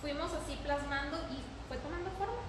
fuimos 0.00 0.32
así 0.32 0.56
plasmando 0.62 1.18
y 1.30 1.42
fue 1.68 1.76
tomando 1.78 2.10
forma. 2.12 2.40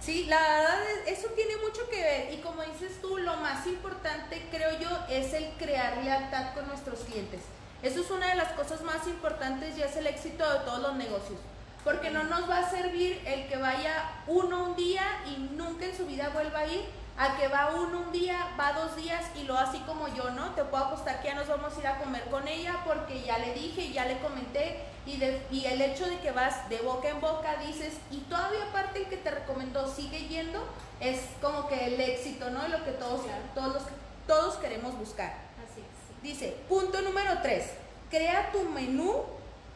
Sí, 0.00 0.24
la 0.24 0.40
verdad 0.40 0.80
eso 1.06 1.28
tiene 1.36 1.56
mucho 1.58 1.86
que 1.90 2.02
ver 2.02 2.32
y 2.32 2.38
como 2.38 2.62
dices 2.62 3.02
tú, 3.02 3.18
lo 3.18 3.36
más 3.36 3.66
importante 3.66 4.46
creo 4.50 4.78
yo 4.78 4.88
es 5.10 5.34
el 5.34 5.50
crear 5.58 5.98
lealtad 5.98 6.54
con 6.54 6.66
nuestros 6.68 7.00
clientes. 7.00 7.42
Eso 7.82 8.00
es 8.00 8.10
una 8.10 8.28
de 8.28 8.36
las 8.36 8.52
cosas 8.52 8.82
más 8.82 9.06
importantes 9.06 9.76
y 9.76 9.82
es 9.82 9.94
el 9.96 10.06
éxito 10.06 10.50
de 10.50 10.60
todos 10.60 10.80
los 10.80 10.96
negocios. 10.96 11.38
Porque 11.84 12.10
no 12.10 12.24
nos 12.24 12.48
va 12.48 12.58
a 12.58 12.70
servir 12.70 13.22
el 13.26 13.48
que 13.48 13.56
vaya 13.56 14.22
uno 14.26 14.64
un 14.64 14.76
día 14.76 15.02
y 15.26 15.38
nunca 15.56 15.86
en 15.86 15.96
su 15.96 16.06
vida 16.06 16.28
vuelva 16.28 16.60
a 16.60 16.66
ir 16.66 16.84
a 17.20 17.36
que 17.36 17.48
va 17.48 17.74
uno 17.74 18.00
un 18.00 18.12
día, 18.12 18.48
va 18.58 18.72
dos 18.72 18.96
días 18.96 19.22
y 19.36 19.42
lo 19.42 19.58
así 19.58 19.78
como 19.80 20.08
yo, 20.08 20.30
¿no? 20.30 20.54
Te 20.54 20.64
puedo 20.64 20.84
apostar 20.84 21.20
que 21.20 21.28
ya 21.28 21.34
nos 21.34 21.48
vamos 21.48 21.76
a 21.76 21.80
ir 21.80 21.86
a 21.86 21.98
comer 21.98 22.22
con 22.30 22.48
ella 22.48 22.80
porque 22.86 23.22
ya 23.22 23.36
le 23.36 23.52
dije, 23.52 23.92
ya 23.92 24.06
le 24.06 24.18
comenté 24.20 24.78
y, 25.04 25.18
de, 25.18 25.42
y 25.50 25.66
el 25.66 25.82
hecho 25.82 26.06
de 26.08 26.18
que 26.20 26.30
vas 26.30 26.66
de 26.70 26.78
boca 26.78 27.10
en 27.10 27.20
boca 27.20 27.56
dices 27.56 27.94
y 28.10 28.20
todavía 28.20 28.64
aparte 28.70 29.00
el 29.00 29.08
que 29.10 29.18
te 29.18 29.30
recomendó 29.30 29.86
sigue 29.86 30.28
yendo 30.28 30.64
es 31.00 31.20
como 31.42 31.68
que 31.68 31.88
el 31.88 32.00
éxito, 32.00 32.50
¿no? 32.50 32.66
Lo 32.68 32.82
que 32.84 32.92
todos, 32.92 33.20
todos, 33.54 33.82
todos 34.26 34.54
queremos 34.56 34.96
buscar. 34.96 35.34
Así 35.62 35.80
es. 35.82 36.22
Dice, 36.22 36.56
punto 36.70 37.02
número 37.02 37.42
tres, 37.42 37.66
crea 38.08 38.50
tu 38.50 38.62
menú 38.62 39.24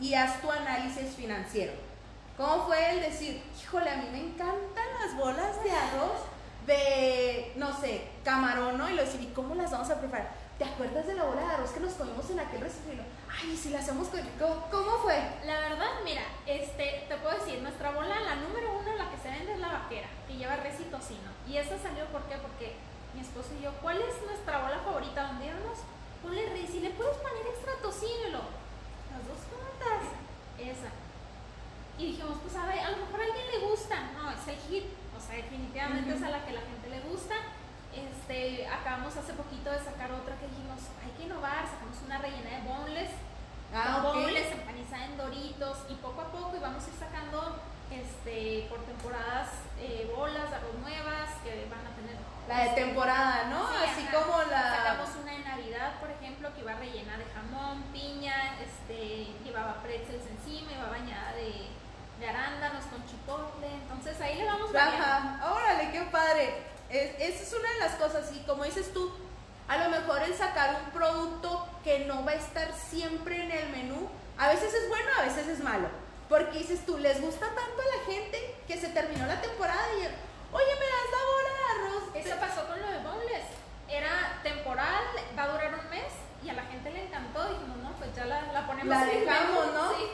y 0.00 0.14
haz 0.14 0.40
tu 0.40 0.50
análisis 0.50 1.14
financiero. 1.14 1.73
¿Cómo 2.36 2.66
fue 2.66 2.90
el 2.90 3.00
decir, 3.00 3.40
híjole, 3.60 3.88
a 3.88 3.96
mí 3.96 4.08
me 4.10 4.18
encantan 4.18 4.86
las 5.00 5.16
bolas 5.16 5.62
de 5.62 5.70
arroz 5.70 6.20
de, 6.66 7.52
no 7.56 7.78
sé, 7.78 8.08
camarón, 8.24 8.76
¿no? 8.76 8.90
Y 8.90 8.94
lo 8.94 9.04
decir, 9.04 9.20
¿y 9.20 9.32
cómo 9.32 9.54
las 9.54 9.70
vamos 9.70 9.88
a 9.90 10.00
preparar? 10.00 10.32
¿Te 10.58 10.64
acuerdas 10.64 11.06
de 11.06 11.14
la 11.14 11.24
bola 11.24 11.42
de 11.42 11.54
arroz 11.54 11.70
que 11.70 11.80
nos 11.80 11.94
comimos 11.94 12.28
en 12.30 12.40
aquel 12.40 12.60
restaurante? 12.60 13.04
Ay, 13.30 13.56
si 13.56 13.70
la 13.70 13.78
hacemos 13.78 14.08
con... 14.08 14.20
¿Cómo, 14.70 14.98
fue? 15.02 15.16
La 15.44 15.60
verdad, 15.60 16.02
mira, 16.04 16.22
este, 16.46 17.06
te 17.08 17.16
puedo 17.16 17.38
decir, 17.38 17.60
nuestra 17.62 17.90
bola, 17.90 18.20
la 18.20 18.34
número 18.36 18.78
uno, 18.80 18.96
la 18.96 19.10
que 19.10 19.18
se 19.18 19.30
vende 19.30 19.52
es 19.52 19.60
la 19.60 19.68
vaquera, 19.68 20.08
que 20.26 20.36
lleva 20.36 20.56
res 20.56 20.80
y 20.80 20.84
tocino. 20.84 21.30
Y 21.46 21.56
esa 21.56 21.78
salió, 21.78 22.06
¿por 22.06 22.22
qué? 22.24 22.36
Porque 22.38 22.74
mi 23.14 23.20
esposo 23.20 23.50
y 23.58 23.62
yo, 23.62 23.70
¿cuál 23.82 23.98
es 23.98 24.26
nuestra 24.26 24.62
bola 24.62 24.78
favorita? 24.84 25.28
¿Dónde 25.28 25.46
íbamos? 25.46 25.78
Ponle 26.22 26.46
res 26.50 26.70
y 26.70 26.80
le 26.80 26.90
puedes 26.90 27.16
poner 27.18 27.46
extra 27.46 27.74
tocino 27.82 28.30
lo... 28.30 28.42
Las 29.14 29.22
dos 29.28 29.38
juntas. 29.46 30.02
Esa. 30.58 31.03
Y 31.98 32.06
dijimos, 32.06 32.38
pues 32.42 32.56
a 32.56 32.66
ver, 32.66 32.80
a 32.80 32.90
lo 32.90 32.96
mejor 32.98 33.20
a 33.20 33.24
alguien 33.24 33.46
le 33.52 33.66
gusta. 33.68 34.10
No, 34.14 34.30
es 34.30 34.48
el 34.48 34.58
hit. 34.68 34.84
O 35.16 35.20
sea, 35.20 35.36
definitivamente 35.36 36.14
es 36.14 36.22
a 36.22 36.30
la 36.30 36.44
que 36.44 36.52
la 36.52 36.60
gente 36.60 36.90
le 36.90 37.00
gusta. 37.00 37.34
Este, 37.94 38.66
acabamos 38.66 39.16
hace 39.16 39.32
poquito 39.34 39.70
de 39.70 39.78
sacar 39.78 40.10
otra 40.10 40.34
que 40.36 40.48
dijimos, 40.48 40.82
hay 40.98 41.12
que 41.16 41.30
innovar, 41.30 41.62
sacamos 41.62 41.94
una 42.04 42.18
rellena 42.18 42.50
de 42.50 42.62
boneless, 42.66 43.10
ah, 43.72 44.00
boneless 44.02 44.50
empanizada 44.50 45.04
en 45.04 45.16
doritos 45.16 45.78
y 45.88 45.94
poco 46.02 46.22
a 46.22 46.32
poco 46.32 46.56
y 46.56 46.58
vamos 46.58 46.82
a 46.82 46.88
ir 46.88 46.96
sacando 46.98 47.62
este, 47.94 48.66
por 48.68 48.80
temporadas 48.82 49.48
eh, 49.78 50.10
bolas, 50.14 50.52
arroz 50.52 50.74
nuevas 50.80 51.38
que 51.44 51.68
van 51.70 51.86
a 51.86 51.94
tener. 51.94 52.18
La 52.48 52.64
de 52.64 52.82
temporada, 52.82 53.44
¿no? 53.48 53.62
Así 53.68 54.04
como 54.10 54.42
la. 54.50 54.76
Sacamos 54.76 55.10
una 55.22 55.32
de 55.32 55.44
Navidad, 55.44 56.00
por 56.00 56.10
ejemplo, 56.10 56.52
que 56.52 56.60
iba 56.60 56.74
rellena 56.74 57.16
de 57.16 57.24
jamón, 57.26 57.84
piña, 57.92 58.58
este, 58.60 59.28
llevaba 59.44 59.82
pretzels 59.82 60.26
encima, 60.26 60.72
iba 60.72 60.90
bañada 60.90 61.32
de, 61.32 61.68
de 62.18 62.28
arándanos 62.28 62.85
con 62.87 63.04
chipotle. 63.06 63.66
Entonces 63.66 64.21
ahí 64.21 64.37
le 64.37 64.44
vamos 64.44 64.75
Ajá, 64.75 65.52
órale, 65.52 65.90
qué 65.90 66.02
padre. 66.11 66.62
Es, 66.90 67.14
esa 67.18 67.42
es 67.42 67.52
una 67.52 67.68
de 67.73 67.78
las 67.80 67.92
cosas, 67.97 68.30
y 68.33 68.40
como 68.40 68.64
dices 68.64 68.92
tú, 68.92 69.12
a 69.66 69.78
lo 69.78 69.90
mejor 69.90 70.23
el 70.23 70.35
sacar 70.35 70.83
un 70.85 70.90
producto 70.90 71.66
que 71.83 72.00
no 72.00 72.25
va 72.25 72.33
a 72.33 72.35
estar 72.35 72.73
siempre 72.75 73.42
en 73.42 73.50
el 73.50 73.68
menú, 73.71 74.09
a 74.38 74.49
veces 74.49 74.73
es 74.75 74.88
bueno, 74.88 75.09
a 75.18 75.23
veces 75.23 75.49
es 75.49 75.61
malo. 75.61 75.88
Porque 76.28 76.59
dices 76.59 76.85
tú, 76.87 76.99
les 76.99 77.21
gusta 77.21 77.47
tanto 77.47 77.83
a 77.83 77.97
la 77.97 78.12
gente 78.12 78.56
que 78.66 78.78
se 78.78 78.88
terminó 78.88 79.26
la 79.26 79.40
temporada 79.40 79.87
y, 79.94 80.00
oye, 80.00 80.75
me 80.75 80.87
das 80.87 81.09
la 81.12 81.23
bola 81.30 81.50
de 81.59 81.64
arroz. 81.73 82.04
Eso 82.14 82.37
pasó 82.40 82.66
con 82.66 82.80
lo 82.80 82.90
de 82.90 82.99
Boneless. 82.99 83.44
Era 83.88 84.40
temporal, 84.42 85.04
va 85.38 85.42
a 85.42 85.49
durar 85.49 85.75
un 85.75 85.90
mes 85.90 86.12
y 86.42 86.49
a 86.49 86.54
la 86.54 86.64
gente 86.64 86.90
le 86.90 87.06
encantó. 87.06 87.44
Dijimos, 87.50 87.76
no, 87.78 87.92
pues 87.92 88.14
ya 88.14 88.25
la, 88.25 88.52
la 88.52 88.66
ponemos. 88.66 88.88
La 88.88 89.04
dejamos, 89.04 89.75
¿no? 89.75 89.90
Sí. 89.90 90.04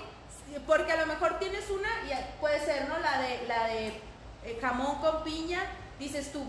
Porque 0.70 0.92
a 0.92 0.98
lo 0.98 1.06
mejor 1.06 1.40
tienes 1.40 1.68
una, 1.68 1.88
y 2.06 2.40
puede 2.40 2.64
ser, 2.64 2.88
¿no? 2.88 2.96
La 3.00 3.20
de, 3.20 3.44
la 3.48 3.66
de 3.66 3.88
eh, 4.44 4.56
jamón 4.60 5.00
con 5.00 5.24
piña, 5.24 5.60
dices 5.98 6.30
tú, 6.30 6.44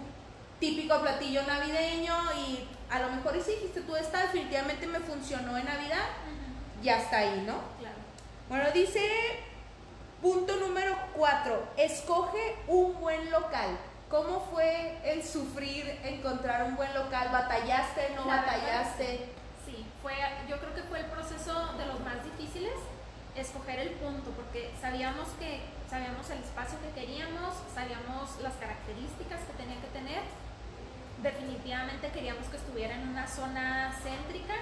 típico 0.59 1.01
platillo 1.01 1.41
navideño 1.41 2.13
y 2.33 2.67
a 2.91 2.99
lo 2.99 3.09
mejor 3.09 3.35
y 3.35 3.41
si 3.41 3.53
dijiste 3.53 3.81
tú 3.81 3.95
esta 3.95 4.21
definitivamente 4.21 4.85
me 4.85 4.99
funcionó 4.99 5.57
en 5.57 5.65
Navidad, 5.65 6.05
ya 6.83 6.99
está 6.99 7.17
ahí, 7.17 7.43
¿no? 7.47 7.55
Claro. 7.79 7.95
Bueno, 8.47 8.65
dice 8.75 9.01
punto 10.21 10.55
número 10.57 10.95
cuatro, 11.15 11.63
escoge 11.75 12.57
un 12.67 13.01
buen 13.01 13.31
local. 13.31 13.75
¿Cómo 14.07 14.47
fue 14.51 14.99
el 15.03 15.23
sufrir 15.23 15.99
encontrar 16.03 16.65
un 16.65 16.75
buen 16.75 16.93
local? 16.93 17.29
¿Batallaste, 17.31 18.11
no 18.15 18.27
batallaste? 18.27 19.31
Sí, 19.65 19.83
fue, 20.03 20.13
yo 20.47 20.59
creo 20.59 20.75
que 20.75 20.83
fue 20.83 20.99
el 20.99 21.07
proceso 21.07 21.73
de 21.75 21.87
los 21.87 21.99
más 22.01 22.23
difíciles, 22.23 22.73
escoger 23.35 23.79
el 23.79 23.89
punto, 23.91 24.31
porque 24.31 24.71
sabíamos 24.79 25.29
que 25.39 25.61
sabíamos 25.89 26.29
el 26.29 26.39
espacio 26.39 26.77
que 26.81 26.99
queríamos, 26.99 27.55
sabíamos 27.73 28.39
las 28.41 28.53
características 28.55 29.41
que 29.41 29.53
tenía 29.53 29.79
que 29.81 29.87
tener 29.87 30.21
definitivamente 31.21 32.09
queríamos 32.09 32.47
que 32.47 32.57
estuviera 32.57 32.95
en 32.95 33.07
una 33.09 33.27
zona 33.27 33.93
céntrica. 34.01 34.55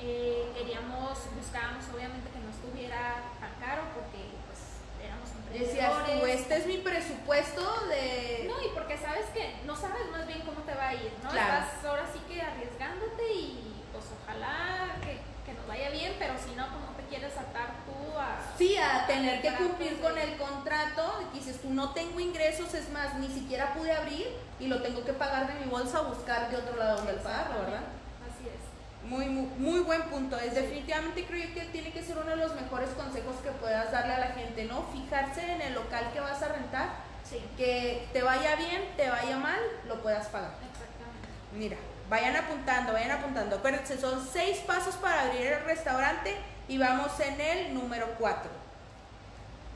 Eh, 0.00 0.50
queríamos, 0.54 1.18
buscábamos 1.36 1.84
obviamente 1.94 2.28
que 2.30 2.40
no 2.40 2.50
estuviera 2.50 3.22
tan 3.38 3.54
caro 3.62 3.82
porque 3.94 4.26
pues 4.46 4.82
éramos 4.98 5.30
Decías 5.54 6.04
tú, 6.04 6.26
este 6.26 6.56
es 6.56 6.66
mi 6.66 6.78
presupuesto 6.78 7.62
de... 7.86 8.46
No, 8.48 8.60
y 8.60 8.74
porque 8.74 8.98
sabes 8.98 9.26
que 9.26 9.60
no 9.64 9.76
sabes 9.76 10.10
más 10.10 10.26
bien 10.26 10.40
cómo 10.40 10.62
te 10.62 10.74
va 10.74 10.88
a 10.88 10.94
ir, 10.94 11.12
¿no? 11.22 11.28
Estás 11.28 11.84
ahora 11.84 12.04
sí 12.12 12.18
que 12.26 12.42
arriesgándote 12.42 13.32
y 13.32 13.84
pues 13.92 14.04
ojalá 14.20 14.96
que, 15.00 15.20
que 15.46 15.56
nos 15.56 15.66
vaya 15.68 15.90
bien, 15.90 16.16
pero 16.18 16.34
si 16.38 16.56
no, 16.56 16.66
como 16.68 16.93
te 17.04 17.16
quieres 17.16 17.36
atar 17.36 17.68
tú 17.84 18.18
a... 18.18 18.38
Sí, 18.56 18.76
a 18.76 19.06
tener 19.06 19.42
que 19.42 19.54
cumplir 19.54 20.00
con 20.00 20.16
el 20.18 20.36
contrato, 20.36 21.28
y 21.32 21.38
dices 21.38 21.60
tú 21.60 21.72
no 21.72 21.90
tengo 21.90 22.20
ingresos, 22.20 22.72
es 22.74 22.90
más, 22.90 23.14
ni 23.14 23.28
siquiera 23.28 23.74
pude 23.74 23.92
abrir 23.92 24.28
y 24.60 24.66
lo 24.66 24.82
tengo 24.82 25.04
que 25.04 25.12
pagar 25.12 25.52
de 25.52 25.64
mi 25.64 25.70
bolsa 25.70 26.02
o 26.02 26.14
buscar 26.14 26.50
de 26.50 26.56
otro 26.56 26.76
lado 26.76 26.98
donde 26.98 27.14
pagarlo, 27.14 27.60
¿verdad? 27.60 27.82
Así 28.22 28.48
es. 28.48 29.08
Muy, 29.08 29.26
muy, 29.26 29.46
muy, 29.58 29.80
buen 29.80 30.02
punto. 30.04 30.38
Es 30.38 30.54
definitivamente 30.54 31.26
creo 31.26 31.52
que 31.52 31.62
tiene 31.72 31.92
que 31.92 32.02
ser 32.02 32.16
uno 32.16 32.30
de 32.30 32.36
los 32.36 32.54
mejores 32.54 32.90
consejos 32.90 33.36
que 33.42 33.50
puedas 33.50 33.90
darle 33.92 34.14
a 34.14 34.18
la 34.20 34.28
gente, 34.28 34.64
¿no? 34.64 34.84
Fijarse 34.92 35.52
en 35.52 35.60
el 35.60 35.74
local 35.74 36.10
que 36.12 36.20
vas 36.20 36.42
a 36.42 36.48
rentar, 36.48 36.88
sí. 37.28 37.42
que 37.56 38.08
te 38.12 38.22
vaya 38.22 38.56
bien, 38.56 38.82
te 38.96 39.10
vaya 39.10 39.36
mal, 39.36 39.60
lo 39.88 40.00
puedas 40.02 40.28
pagar. 40.28 40.52
Exactamente. 40.52 41.28
Mira, 41.52 41.76
vayan 42.08 42.36
apuntando, 42.36 42.92
vayan 42.92 43.10
apuntando. 43.10 43.56
Acuérdense, 43.56 43.98
son 43.98 44.26
seis 44.26 44.58
pasos 44.58 44.94
para 44.96 45.22
abrir 45.22 45.48
el 45.48 45.64
restaurante 45.64 46.36
y 46.68 46.78
vamos 46.78 47.18
en 47.20 47.40
el 47.40 47.74
número 47.74 48.06
4. 48.18 48.50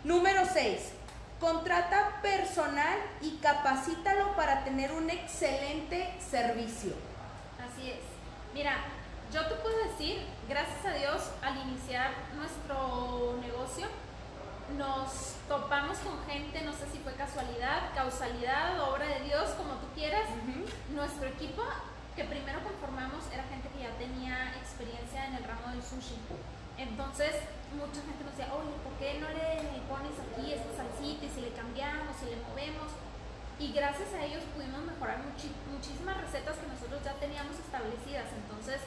Número 0.04 0.42
6. 0.52 0.92
Contrata 1.40 2.20
personal 2.22 2.98
y 3.20 3.36
capacítalo 3.36 4.34
para 4.34 4.64
tener 4.64 4.92
un 4.92 5.08
excelente 5.10 6.14
servicio. 6.18 6.92
Así 7.58 7.90
es. 7.90 8.00
Mira, 8.54 8.76
yo 9.32 9.46
te 9.46 9.54
puedo 9.56 9.76
decir, 9.84 10.22
gracias 10.48 10.84
a 10.84 10.94
Dios, 10.94 11.30
al 11.42 11.56
iniciar 11.68 12.10
nuestro 12.34 13.38
negocio, 13.40 13.86
nos 14.76 15.34
topamos 15.48 15.98
con 15.98 16.24
gente, 16.26 16.62
no 16.62 16.72
sé 16.72 16.86
si 16.92 16.98
fue 16.98 17.12
casualidad, 17.14 17.94
causalidad, 17.94 18.80
obra 18.80 19.06
de 19.06 19.20
Dios, 19.20 19.50
como 19.50 19.74
tú 19.74 19.86
quieras. 19.94 20.28
Nuestro 20.94 21.28
equipo 21.28 21.62
que 22.16 22.24
primero 22.24 22.62
conformamos 22.64 23.24
era 23.32 23.44
gente 23.44 23.68
que 23.68 23.84
ya 23.84 23.90
tenía 23.96 24.54
experiencia 24.58 25.26
en 25.26 25.34
el 25.34 25.44
ramo 25.44 25.68
del 25.68 25.82
sushi. 25.82 26.16
Entonces, 26.78 27.34
mucha 27.74 28.00
gente 28.06 28.22
nos 28.22 28.38
decía, 28.38 28.54
oye, 28.54 28.70
¿por 28.86 28.94
qué 29.02 29.18
no 29.18 29.26
le 29.28 29.82
pones 29.90 30.14
aquí 30.14 30.54
esta 30.54 30.70
salsita 30.78 31.26
y 31.26 31.30
si 31.30 31.40
le 31.42 31.52
cambiamos, 31.52 32.14
si 32.14 32.30
le 32.30 32.38
movemos? 32.46 32.94
Y 33.58 33.74
gracias 33.74 34.14
a 34.14 34.22
ellos 34.22 34.46
pudimos 34.54 34.86
mejorar 34.86 35.18
muchísimas 35.18 36.16
recetas 36.22 36.56
que 36.62 36.70
nosotros 36.70 37.02
ya 37.02 37.18
teníamos 37.18 37.58
establecidas. 37.58 38.30
Entonces, 38.30 38.78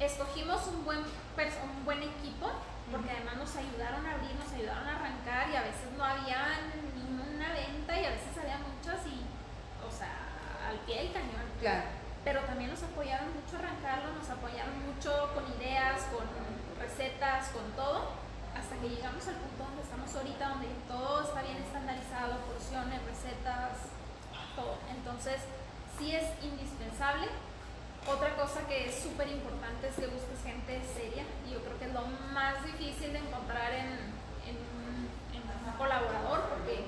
escogimos 0.00 0.66
un 0.72 0.84
buen, 0.84 1.00
un 1.04 1.84
buen 1.84 2.02
equipo, 2.02 2.48
porque 2.90 3.10
además 3.12 3.36
nos 3.36 3.54
ayudaron 3.54 4.06
a 4.06 4.16
abrir, 4.16 4.32
nos 4.40 4.50
ayudaron 4.52 4.88
a 4.88 4.96
arrancar 4.96 5.50
y 5.52 5.56
a 5.56 5.68
veces 5.68 5.92
no 5.96 6.04
había 6.04 6.72
ninguna 6.96 7.52
venta 7.52 8.00
y 8.00 8.04
a 8.04 8.16
veces 8.16 8.32
había 8.40 8.56
muchas 8.64 9.04
y, 9.06 9.20
o 9.84 9.92
sea, 9.92 10.16
al 10.72 10.78
pie 10.88 11.04
del 11.04 11.12
cañón. 11.12 11.44
Claro. 11.60 11.84
Pero 12.24 12.40
también 12.48 12.70
nos 12.70 12.82
apoyaron 12.82 13.28
mucho 13.34 13.56
a 13.56 13.58
arrancarlo, 13.58 14.14
nos 14.14 14.30
apoyaron 14.30 14.80
mucho 14.86 15.10
con 15.34 15.44
ideas, 15.60 16.08
con 16.08 16.24
recetas, 16.82 17.48
con 17.48 17.70
todo, 17.72 18.10
hasta 18.58 18.76
que 18.76 18.90
llegamos 18.90 19.22
al 19.28 19.38
punto 19.38 19.64
donde 19.64 19.82
estamos 19.82 20.10
ahorita, 20.14 20.48
donde 20.48 20.68
todo 20.88 21.22
está 21.22 21.42
bien 21.42 21.56
estandarizado, 21.62 22.42
porciones, 22.50 23.00
recetas, 23.06 23.94
todo. 24.56 24.76
Entonces, 24.90 25.40
sí 25.98 26.14
es 26.14 26.26
indispensable. 26.42 27.28
Otra 28.06 28.34
cosa 28.34 28.66
que 28.66 28.90
es 28.90 28.98
súper 28.98 29.28
importante 29.28 29.88
es 29.88 29.94
que 29.94 30.06
busques 30.10 30.42
gente 30.42 30.82
seria, 30.82 31.22
y 31.46 31.54
yo 31.54 31.62
creo 31.62 31.78
que 31.78 31.86
es 31.86 31.94
lo 31.94 32.02
más 32.34 32.58
difícil 32.66 33.12
de 33.12 33.18
encontrar 33.18 33.72
en, 33.72 34.20
un 34.42 35.78
colaborador, 35.78 36.42
porque 36.50 36.84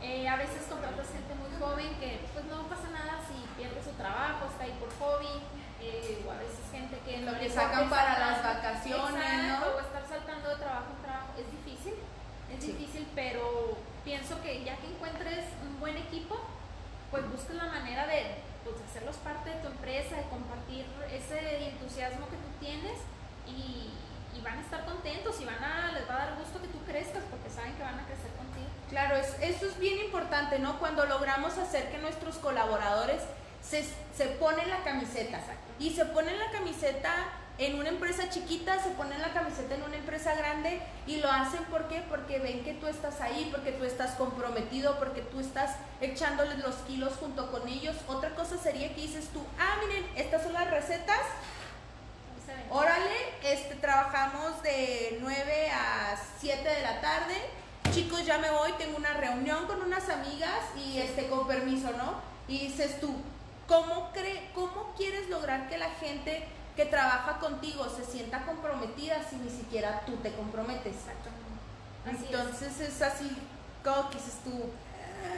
eh, 0.00 0.28
a 0.28 0.36
veces 0.36 0.68
contratas 0.68 1.08
gente 1.08 1.34
muy 1.34 1.50
joven 1.58 1.98
que 1.98 2.20
pues 2.32 2.44
no 2.46 2.62
pasa 2.68 2.88
nada 2.92 3.20
si 3.26 3.36
pierde 3.56 3.82
su 3.82 3.90
trabajo, 3.96 4.46
está 4.46 4.64
ahí 4.64 4.76
por 4.78 4.88
hobby, 5.00 5.42
eh, 5.80 6.24
o 6.26 6.30
a 6.30 6.36
veces 6.36 6.58
gente 6.72 6.98
que 7.06 7.22
lo 7.22 7.38
que 7.38 7.48
sacan 7.48 7.88
para 7.88 8.18
las 8.18 8.42
vacaciones, 8.42 9.42
¿no? 9.46 9.76
O 9.76 9.80
estar 9.80 10.06
saltando 10.08 10.50
de 10.50 10.56
trabajo 10.56 10.86
en 10.96 11.02
trabajo 11.02 11.28
es 11.38 11.46
difícil, 11.50 11.94
es 12.52 12.60
difícil, 12.60 13.06
pero 13.14 13.78
pienso 14.04 14.40
que 14.42 14.64
ya 14.64 14.76
que 14.76 14.88
encuentres 14.88 15.44
un 15.62 15.78
buen 15.78 15.96
equipo, 15.96 16.40
pues 17.10 17.30
busques 17.30 17.56
la 17.56 17.66
manera 17.66 18.06
de 18.06 18.42
pues, 18.64 18.76
hacerlos 18.88 19.16
parte 19.18 19.50
de 19.50 19.56
tu 19.56 19.68
empresa, 19.68 20.16
de 20.16 20.22
compartir 20.24 20.84
ese 21.12 21.68
entusiasmo 21.68 22.26
que 22.28 22.36
tú 22.36 22.50
tienes 22.60 22.98
y, 23.46 23.92
van 24.38 24.58
a 24.58 24.62
estar 24.62 24.84
contentos 24.84 25.38
y 25.40 25.44
van 25.44 25.62
a, 25.62 25.92
les 25.92 26.08
va 26.08 26.14
a 26.14 26.18
dar 26.26 26.36
gusto 26.38 26.62
que 26.62 26.68
tú 26.68 26.78
crezcas 26.86 27.24
porque 27.28 27.50
saben 27.50 27.74
que 27.74 27.82
van 27.82 27.98
a 27.98 28.06
crecer 28.06 28.30
contigo. 28.38 28.68
Claro, 28.88 29.16
es, 29.16 29.34
eso 29.42 29.66
es 29.66 29.78
bien 29.80 29.98
importante, 29.98 30.60
¿no? 30.60 30.78
Cuando 30.78 31.04
logramos 31.06 31.58
hacer 31.58 31.90
que 31.90 31.98
nuestros 31.98 32.36
colaboradores 32.36 33.20
se, 33.60 33.82
se 33.82 34.26
ponen 34.38 34.70
la 34.70 34.84
camiseta 34.84 35.40
y 35.78 35.90
se 35.90 36.04
ponen 36.06 36.38
la 36.38 36.50
camiseta 36.50 37.12
en 37.58 37.76
una 37.76 37.88
empresa 37.88 38.30
chiquita, 38.30 38.80
se 38.80 38.90
ponen 38.90 39.20
la 39.20 39.32
camiseta 39.32 39.74
en 39.74 39.82
una 39.82 39.96
empresa 39.96 40.32
grande 40.34 40.80
y 41.08 41.16
lo 41.16 41.30
hacen 41.30 41.64
¿por 41.64 41.88
qué? 41.88 42.04
Porque 42.08 42.38
ven 42.38 42.62
que 42.62 42.74
tú 42.74 42.86
estás 42.86 43.20
ahí, 43.20 43.48
porque 43.50 43.72
tú 43.72 43.84
estás 43.84 44.12
comprometido, 44.12 44.96
porque 44.98 45.22
tú 45.22 45.40
estás 45.40 45.74
echándoles 46.00 46.58
los 46.58 46.76
kilos 46.86 47.14
junto 47.18 47.50
con 47.50 47.66
ellos. 47.66 47.96
Otra 48.06 48.30
cosa 48.36 48.56
sería 48.58 48.94
que 48.94 49.02
dices 49.02 49.28
tú, 49.32 49.44
ah, 49.58 49.76
miren, 49.84 50.06
estas 50.16 50.44
son 50.44 50.52
las 50.52 50.70
recetas. 50.70 51.20
Órale, 52.70 53.14
este, 53.42 53.74
trabajamos 53.76 54.62
de 54.62 55.18
9 55.20 55.70
a 55.70 56.16
7 56.38 56.68
de 56.68 56.82
la 56.82 57.00
tarde. 57.00 57.34
Chicos, 57.92 58.24
ya 58.24 58.38
me 58.38 58.50
voy, 58.50 58.72
tengo 58.72 58.98
una 58.98 59.14
reunión 59.14 59.66
con 59.66 59.82
unas 59.82 60.08
amigas 60.10 60.60
y 60.76 60.98
este, 60.98 61.28
con 61.28 61.46
permiso, 61.46 61.90
¿no? 61.92 62.20
Y 62.46 62.68
dices 62.68 63.00
tú, 63.00 63.14
¿cómo, 63.68 64.10
cree, 64.12 64.50
¿cómo 64.54 64.94
quieres 64.96 65.28
lograr 65.28 65.68
que 65.68 65.78
la 65.78 65.90
gente 65.90 66.48
que 66.78 66.86
trabaja 66.86 67.40
contigo 67.40 67.88
se 67.88 68.04
sienta 68.04 68.46
comprometida 68.46 69.20
si 69.28 69.34
ni 69.34 69.50
siquiera 69.50 70.02
tú 70.06 70.14
te 70.18 70.32
comprometes. 70.32 70.94
Exactamente. 70.94 71.58
Entonces 72.06 72.80
es. 72.80 73.02
así 73.02 73.36
como 73.82 74.08
que 74.10 74.16
dices 74.16 74.38
tú. 74.44 74.70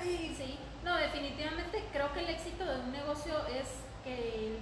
Sí, 0.05 0.59
no, 0.85 0.97
definitivamente 0.97 1.83
creo 1.91 2.13
que 2.13 2.21
el 2.21 2.29
éxito 2.29 2.67
de 2.67 2.81
un 2.81 2.93
negocio 2.93 3.33
es 3.47 3.69
que 4.05 4.59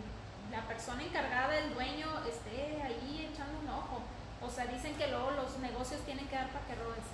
la 0.53 0.69
persona 0.69 1.03
encargada, 1.03 1.59
el 1.59 1.75
dueño, 1.75 2.07
esté 2.29 2.81
ahí 2.81 3.29
echando 3.29 3.59
un 3.59 3.71
ojo. 3.71 4.01
O 4.41 4.49
sea, 4.49 4.67
dicen 4.67 4.95
que 4.95 5.09
luego 5.09 5.33
los 5.33 5.59
negocios 5.59 6.01
tienen 6.03 6.29
que 6.29 6.37
dar 6.37 6.49
para 6.51 6.65
que 6.65 6.77
robes. 6.77 7.11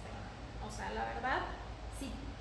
O 0.61 0.70
sea, 0.70 0.90
la 0.90 1.06
verdad, 1.06 1.40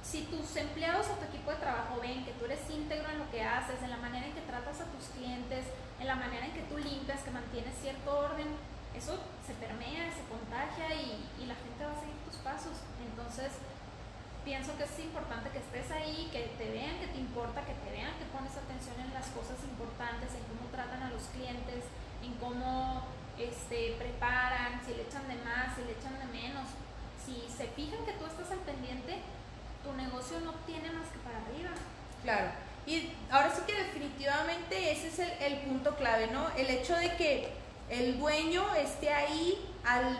si 0.03 0.23
tus 0.23 0.55
empleados 0.57 1.07
o 1.07 1.15
tu 1.15 1.25
equipo 1.25 1.49
de 1.51 1.63
trabajo 1.63 1.97
ven 2.01 2.25
que 2.25 2.33
tú 2.33 2.45
eres 2.45 2.59
íntegro 2.69 3.09
en 3.09 3.19
lo 3.19 3.31
que 3.31 3.41
haces, 3.41 3.81
en 3.81 3.89
la 3.89 3.97
manera 3.97 4.27
en 4.27 4.33
que 4.33 4.41
tratas 4.41 4.81
a 4.81 4.91
tus 4.91 5.15
clientes, 5.15 5.65
en 5.99 6.07
la 6.07 6.15
manera 6.15 6.45
en 6.45 6.51
que 6.51 6.67
tú 6.67 6.77
limpias, 6.77 7.23
que 7.23 7.31
mantienes 7.31 7.73
cierto 7.79 8.11
orden, 8.11 8.47
eso 8.93 9.17
se 9.47 9.53
permea, 9.55 10.11
se 10.11 10.27
contagia 10.27 10.93
y, 10.93 11.47
la 11.47 11.55
gente 11.55 11.85
va 11.85 11.91
a 11.91 11.99
seguir 11.99 12.19
tus 12.27 12.35
pasos. 12.43 12.77
Entonces, 12.99 13.51
pienso 14.43 14.75
que 14.77 14.83
es 14.83 14.99
importante 14.99 15.49
que 15.49 15.59
estés 15.59 15.89
ahí, 15.91 16.29
que 16.31 16.51
te 16.59 16.69
vean 16.69 16.99
que 16.99 17.07
te 17.07 17.19
importa, 17.19 17.65
que 17.65 17.73
te 17.73 17.91
vean 17.91 18.13
que 18.19 18.27
pones 18.31 18.55
atención 18.55 18.99
en 18.99 19.13
las 19.13 19.27
cosas 19.31 19.57
importantes, 19.63 20.35
en 20.35 20.43
cómo 20.51 20.67
tratan 20.71 21.03
a 21.03 21.09
los 21.09 21.31
clientes, 21.31 21.87
en 22.21 22.35
cómo 22.43 23.07
este, 23.39 23.95
preparan, 23.97 24.83
si 24.85 24.93
le 24.93 25.03
echan 25.03 25.27
de 25.27 25.39
más, 25.41 25.75
si 25.75 25.83
le 25.87 25.95
echan 25.95 26.19
de 26.19 26.27
menos. 26.27 26.67
Si 27.23 27.47
se 27.47 27.67
fijan 27.71 28.03
que 28.05 28.13
tú 28.19 28.25
estás 28.27 28.51
al 28.51 28.59
pendiente, 28.67 29.23
tu 29.83 29.93
negocio 29.93 30.39
no 30.39 30.53
tiene 30.65 30.89
más 30.91 31.07
que 31.09 31.19
para 31.19 31.37
arriba. 31.37 31.69
Claro. 32.23 32.47
Y 32.85 33.13
ahora 33.31 33.51
sí 33.53 33.61
que 33.65 33.75
definitivamente 33.75 34.91
ese 34.91 35.07
es 35.07 35.19
el, 35.41 35.57
punto 35.59 35.95
clave, 35.95 36.27
¿no? 36.27 36.49
El 36.57 36.69
hecho 36.69 36.95
de 36.95 37.15
que 37.15 37.53
el 37.89 38.19
dueño 38.19 38.63
esté 38.75 39.13
ahí 39.13 39.73
al, 39.85 40.19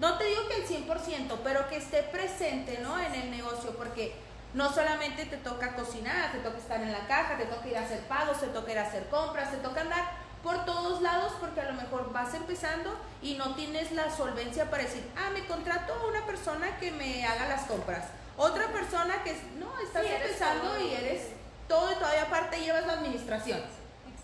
no 0.00 0.16
te 0.16 0.24
digo 0.24 0.48
que 0.48 0.62
el 0.62 0.86
100%, 0.86 1.38
pero 1.42 1.68
que 1.68 1.76
esté 1.76 2.02
presente, 2.04 2.78
¿no? 2.82 2.98
En 2.98 3.14
el 3.14 3.30
negocio, 3.30 3.76
porque 3.76 4.14
no 4.54 4.72
solamente 4.72 5.26
te 5.26 5.36
toca 5.36 5.74
cocinar, 5.74 6.32
te 6.32 6.38
toca 6.38 6.58
estar 6.58 6.80
en 6.80 6.92
la 6.92 7.06
caja, 7.06 7.36
te 7.36 7.46
toca 7.46 7.68
ir 7.68 7.76
a 7.76 7.84
hacer 7.84 8.00
pagos, 8.06 8.40
te 8.40 8.46
toca 8.46 8.72
ir 8.72 8.78
a 8.78 8.86
hacer 8.86 9.08
compras, 9.08 9.50
te 9.50 9.58
toca 9.58 9.82
andar 9.82 10.24
por 10.42 10.64
todos 10.64 11.02
lados 11.02 11.32
porque 11.40 11.60
a 11.60 11.70
lo 11.70 11.74
mejor 11.74 12.12
vas 12.12 12.34
empezando 12.34 12.94
y 13.20 13.34
no 13.34 13.54
tienes 13.54 13.92
la 13.92 14.14
solvencia 14.14 14.70
para 14.70 14.84
decir, 14.84 15.04
ah, 15.16 15.30
me 15.30 15.46
contrato 15.46 15.92
a 15.92 16.06
una 16.06 16.24
persona 16.24 16.78
que 16.78 16.92
me 16.92 17.26
haga 17.26 17.48
las 17.48 17.62
compras 17.62 18.04
otra 18.36 18.68
persona 18.68 19.22
que 19.22 19.36
no, 19.58 19.78
estás 19.78 20.04
empezando 20.04 20.80
y 20.80 20.92
eres 20.92 21.28
todo 21.68 21.92
y 21.92 21.94
todavía 21.94 22.22
aparte 22.22 22.60
llevas 22.60 22.86
la 22.86 22.94
administración. 22.94 23.60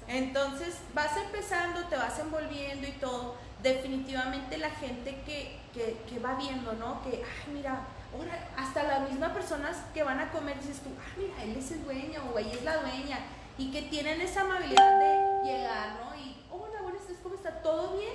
Entonces 0.09 0.75
vas 0.93 1.17
empezando, 1.17 1.85
te 1.85 1.97
vas 1.97 2.19
envolviendo 2.19 2.87
y 2.87 2.93
todo. 2.93 3.37
Definitivamente 3.63 4.59
la 4.59 4.71
gente 4.71 5.23
que, 5.25 5.61
que, 5.73 6.19
va 6.19 6.35
viendo, 6.35 6.73
¿no? 6.73 7.03
Que, 7.03 7.23
ay, 7.23 7.53
mira, 7.53 7.87
ahora 8.13 8.49
hasta 8.57 8.83
las 8.83 9.09
mismas 9.09 9.33
personas 9.33 9.77
que 9.95 10.03
van 10.03 10.19
a 10.19 10.33
comer 10.33 10.59
dices 10.59 10.81
tú, 10.81 10.91
ay, 10.99 11.25
mira, 11.27 11.45
él 11.45 11.57
es 11.57 11.71
el 11.71 11.85
dueño 11.85 12.23
o 12.35 12.39
ella 12.39 12.53
es 12.53 12.65
la 12.65 12.79
dueña. 12.79 13.19
Y 13.59 13.71
que 13.71 13.83
tienen 13.83 14.21
esa 14.21 14.41
amabilidad 14.41 14.99
de 14.99 15.53
llegar, 15.53 16.01
¿no? 16.01 16.17
Y, 16.17 16.43
hola, 16.51 16.83
buenas 16.83 17.03
tardes, 17.03 17.19
¿cómo 17.23 17.35
está? 17.35 17.63
¿Todo 17.63 17.97
bien? 17.97 18.15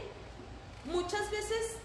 Muchas 0.86 1.31
veces, 1.31 1.77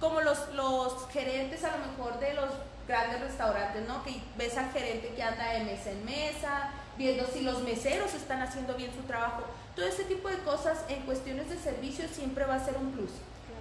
como 0.00 0.20
los, 0.20 0.48
los 0.54 1.08
gerentes 1.10 1.64
a 1.64 1.76
lo 1.76 1.86
mejor 1.86 2.18
de 2.18 2.34
los 2.34 2.50
grandes 2.88 3.20
restaurantes, 3.20 3.86
¿no? 3.86 4.02
Que 4.02 4.20
ves 4.36 4.56
al 4.56 4.72
gerente 4.72 5.12
que 5.14 5.22
anda 5.22 5.52
de 5.52 5.64
mesa 5.64 5.90
en 5.90 6.04
mesa, 6.04 6.70
viendo 6.96 7.26
si 7.26 7.42
los 7.42 7.62
meseros 7.62 8.14
están 8.14 8.42
haciendo 8.42 8.74
bien 8.74 8.90
su 8.94 9.02
trabajo. 9.02 9.44
Todo 9.76 9.86
ese 9.86 10.04
tipo 10.04 10.28
de 10.28 10.38
cosas 10.38 10.84
en 10.88 11.02
cuestiones 11.02 11.50
de 11.50 11.58
servicio 11.58 12.08
siempre 12.08 12.46
va 12.46 12.54
a 12.54 12.64
ser 12.64 12.76
un 12.78 12.90
plus. 12.92 13.10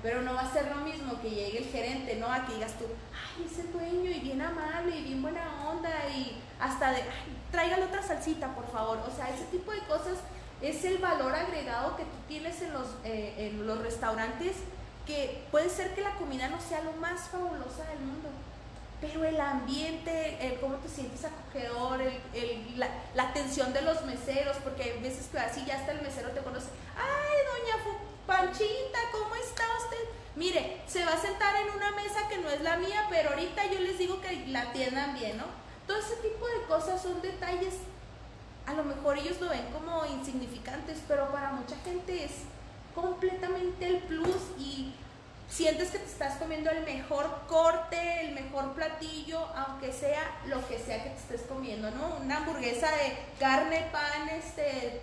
Pero 0.01 0.21
no 0.21 0.33
va 0.33 0.41
a 0.41 0.53
ser 0.53 0.73
lo 0.73 0.77
mismo 0.77 1.19
que 1.21 1.29
llegue 1.29 1.57
el 1.57 1.65
gerente, 1.65 2.15
¿no? 2.15 2.31
A 2.31 2.45
que 2.45 2.53
digas 2.53 2.73
tú, 2.79 2.85
ay, 3.13 3.45
ese 3.45 3.63
dueño 3.63 4.09
y 4.09 4.19
bien 4.19 4.41
amable 4.41 4.95
y 4.95 5.03
bien 5.03 5.21
buena 5.21 5.67
onda 5.67 5.89
y 6.15 6.39
hasta 6.59 6.91
de, 6.91 7.01
ay, 7.01 7.37
tráigale 7.51 7.85
otra 7.85 8.01
salsita, 8.01 8.55
por 8.55 8.71
favor. 8.71 8.99
O 8.99 9.15
sea, 9.15 9.29
ese 9.29 9.45
tipo 9.45 9.71
de 9.71 9.79
cosas 9.79 10.19
es 10.61 10.85
el 10.85 10.99
valor 10.99 11.35
agregado 11.35 11.97
que 11.97 12.03
tú 12.03 12.17
tienes 12.27 12.61
en 12.61 12.73
los, 12.73 12.87
eh, 13.03 13.35
en 13.37 13.67
los 13.67 13.79
restaurantes 13.79 14.55
que 15.05 15.45
puede 15.51 15.69
ser 15.69 15.95
que 15.95 16.01
la 16.01 16.15
comida 16.15 16.49
no 16.49 16.59
sea 16.59 16.81
lo 16.81 16.91
más 16.93 17.29
fabulosa 17.29 17.85
del 17.85 17.99
mundo, 17.99 18.29
pero 18.99 19.23
el 19.23 19.39
ambiente, 19.39 20.37
el 20.41 20.59
cómo 20.59 20.75
te 20.77 20.89
sientes 20.89 21.23
acogedor, 21.23 22.01
el, 22.01 22.79
la, 22.79 23.23
atención 23.23 23.71
de 23.73 23.81
los 23.83 24.03
meseros, 24.05 24.57
porque 24.63 24.83
hay 24.83 25.01
veces 25.01 25.27
que 25.27 25.37
así 25.37 25.63
ya 25.65 25.75
hasta 25.75 25.91
el 25.91 26.01
mesero 26.01 26.31
te 26.31 26.41
conoce, 26.41 26.67
ay, 26.95 27.37
doña 27.45 27.83
Panchita, 28.25 28.99
¿cómo 29.11 29.35
está 29.35 29.63
usted? 29.83 29.97
Mire, 30.35 30.81
se 30.87 31.05
va 31.05 31.13
a 31.13 31.21
sentar 31.21 31.55
en 31.55 31.75
una 31.75 31.91
mesa 31.91 32.27
que 32.27 32.37
no 32.37 32.49
es 32.49 32.61
la 32.61 32.77
mía, 32.77 33.05
pero 33.09 33.29
ahorita 33.29 33.65
yo 33.71 33.79
les 33.79 33.97
digo 33.97 34.19
que 34.21 34.47
la 34.47 34.61
atiendan 34.63 35.13
bien, 35.13 35.37
¿no? 35.37 35.45
Todo 35.85 35.97
ese 35.97 36.15
tipo 36.17 36.45
de 36.47 36.63
cosas 36.67 37.01
son 37.01 37.21
detalles, 37.21 37.75
a 38.65 38.73
lo 38.73 38.83
mejor 38.83 39.17
ellos 39.17 39.39
lo 39.39 39.49
ven 39.49 39.65
como 39.71 40.05
insignificantes, 40.05 40.99
pero 41.07 41.31
para 41.31 41.51
mucha 41.51 41.75
gente 41.85 42.25
es 42.25 42.31
completamente 42.93 43.87
el 43.87 43.99
plus 43.99 44.41
y 44.57 44.93
sientes 45.49 45.91
que 45.91 45.99
te 45.99 46.05
estás 46.05 46.35
comiendo 46.35 46.69
el 46.69 46.83
mejor 46.83 47.43
corte, 47.47 48.21
el 48.21 48.33
mejor 48.33 48.73
platillo, 48.73 49.39
aunque 49.55 49.91
sea 49.91 50.23
lo 50.45 50.65
que 50.67 50.77
sea 50.77 51.03
que 51.03 51.09
te 51.09 51.17
estés 51.17 51.41
comiendo, 51.43 51.89
¿no? 51.91 52.17
Una 52.21 52.37
hamburguesa 52.37 52.89
de 52.91 53.17
carne, 53.39 53.87
pan, 53.91 54.29
este, 54.29 55.01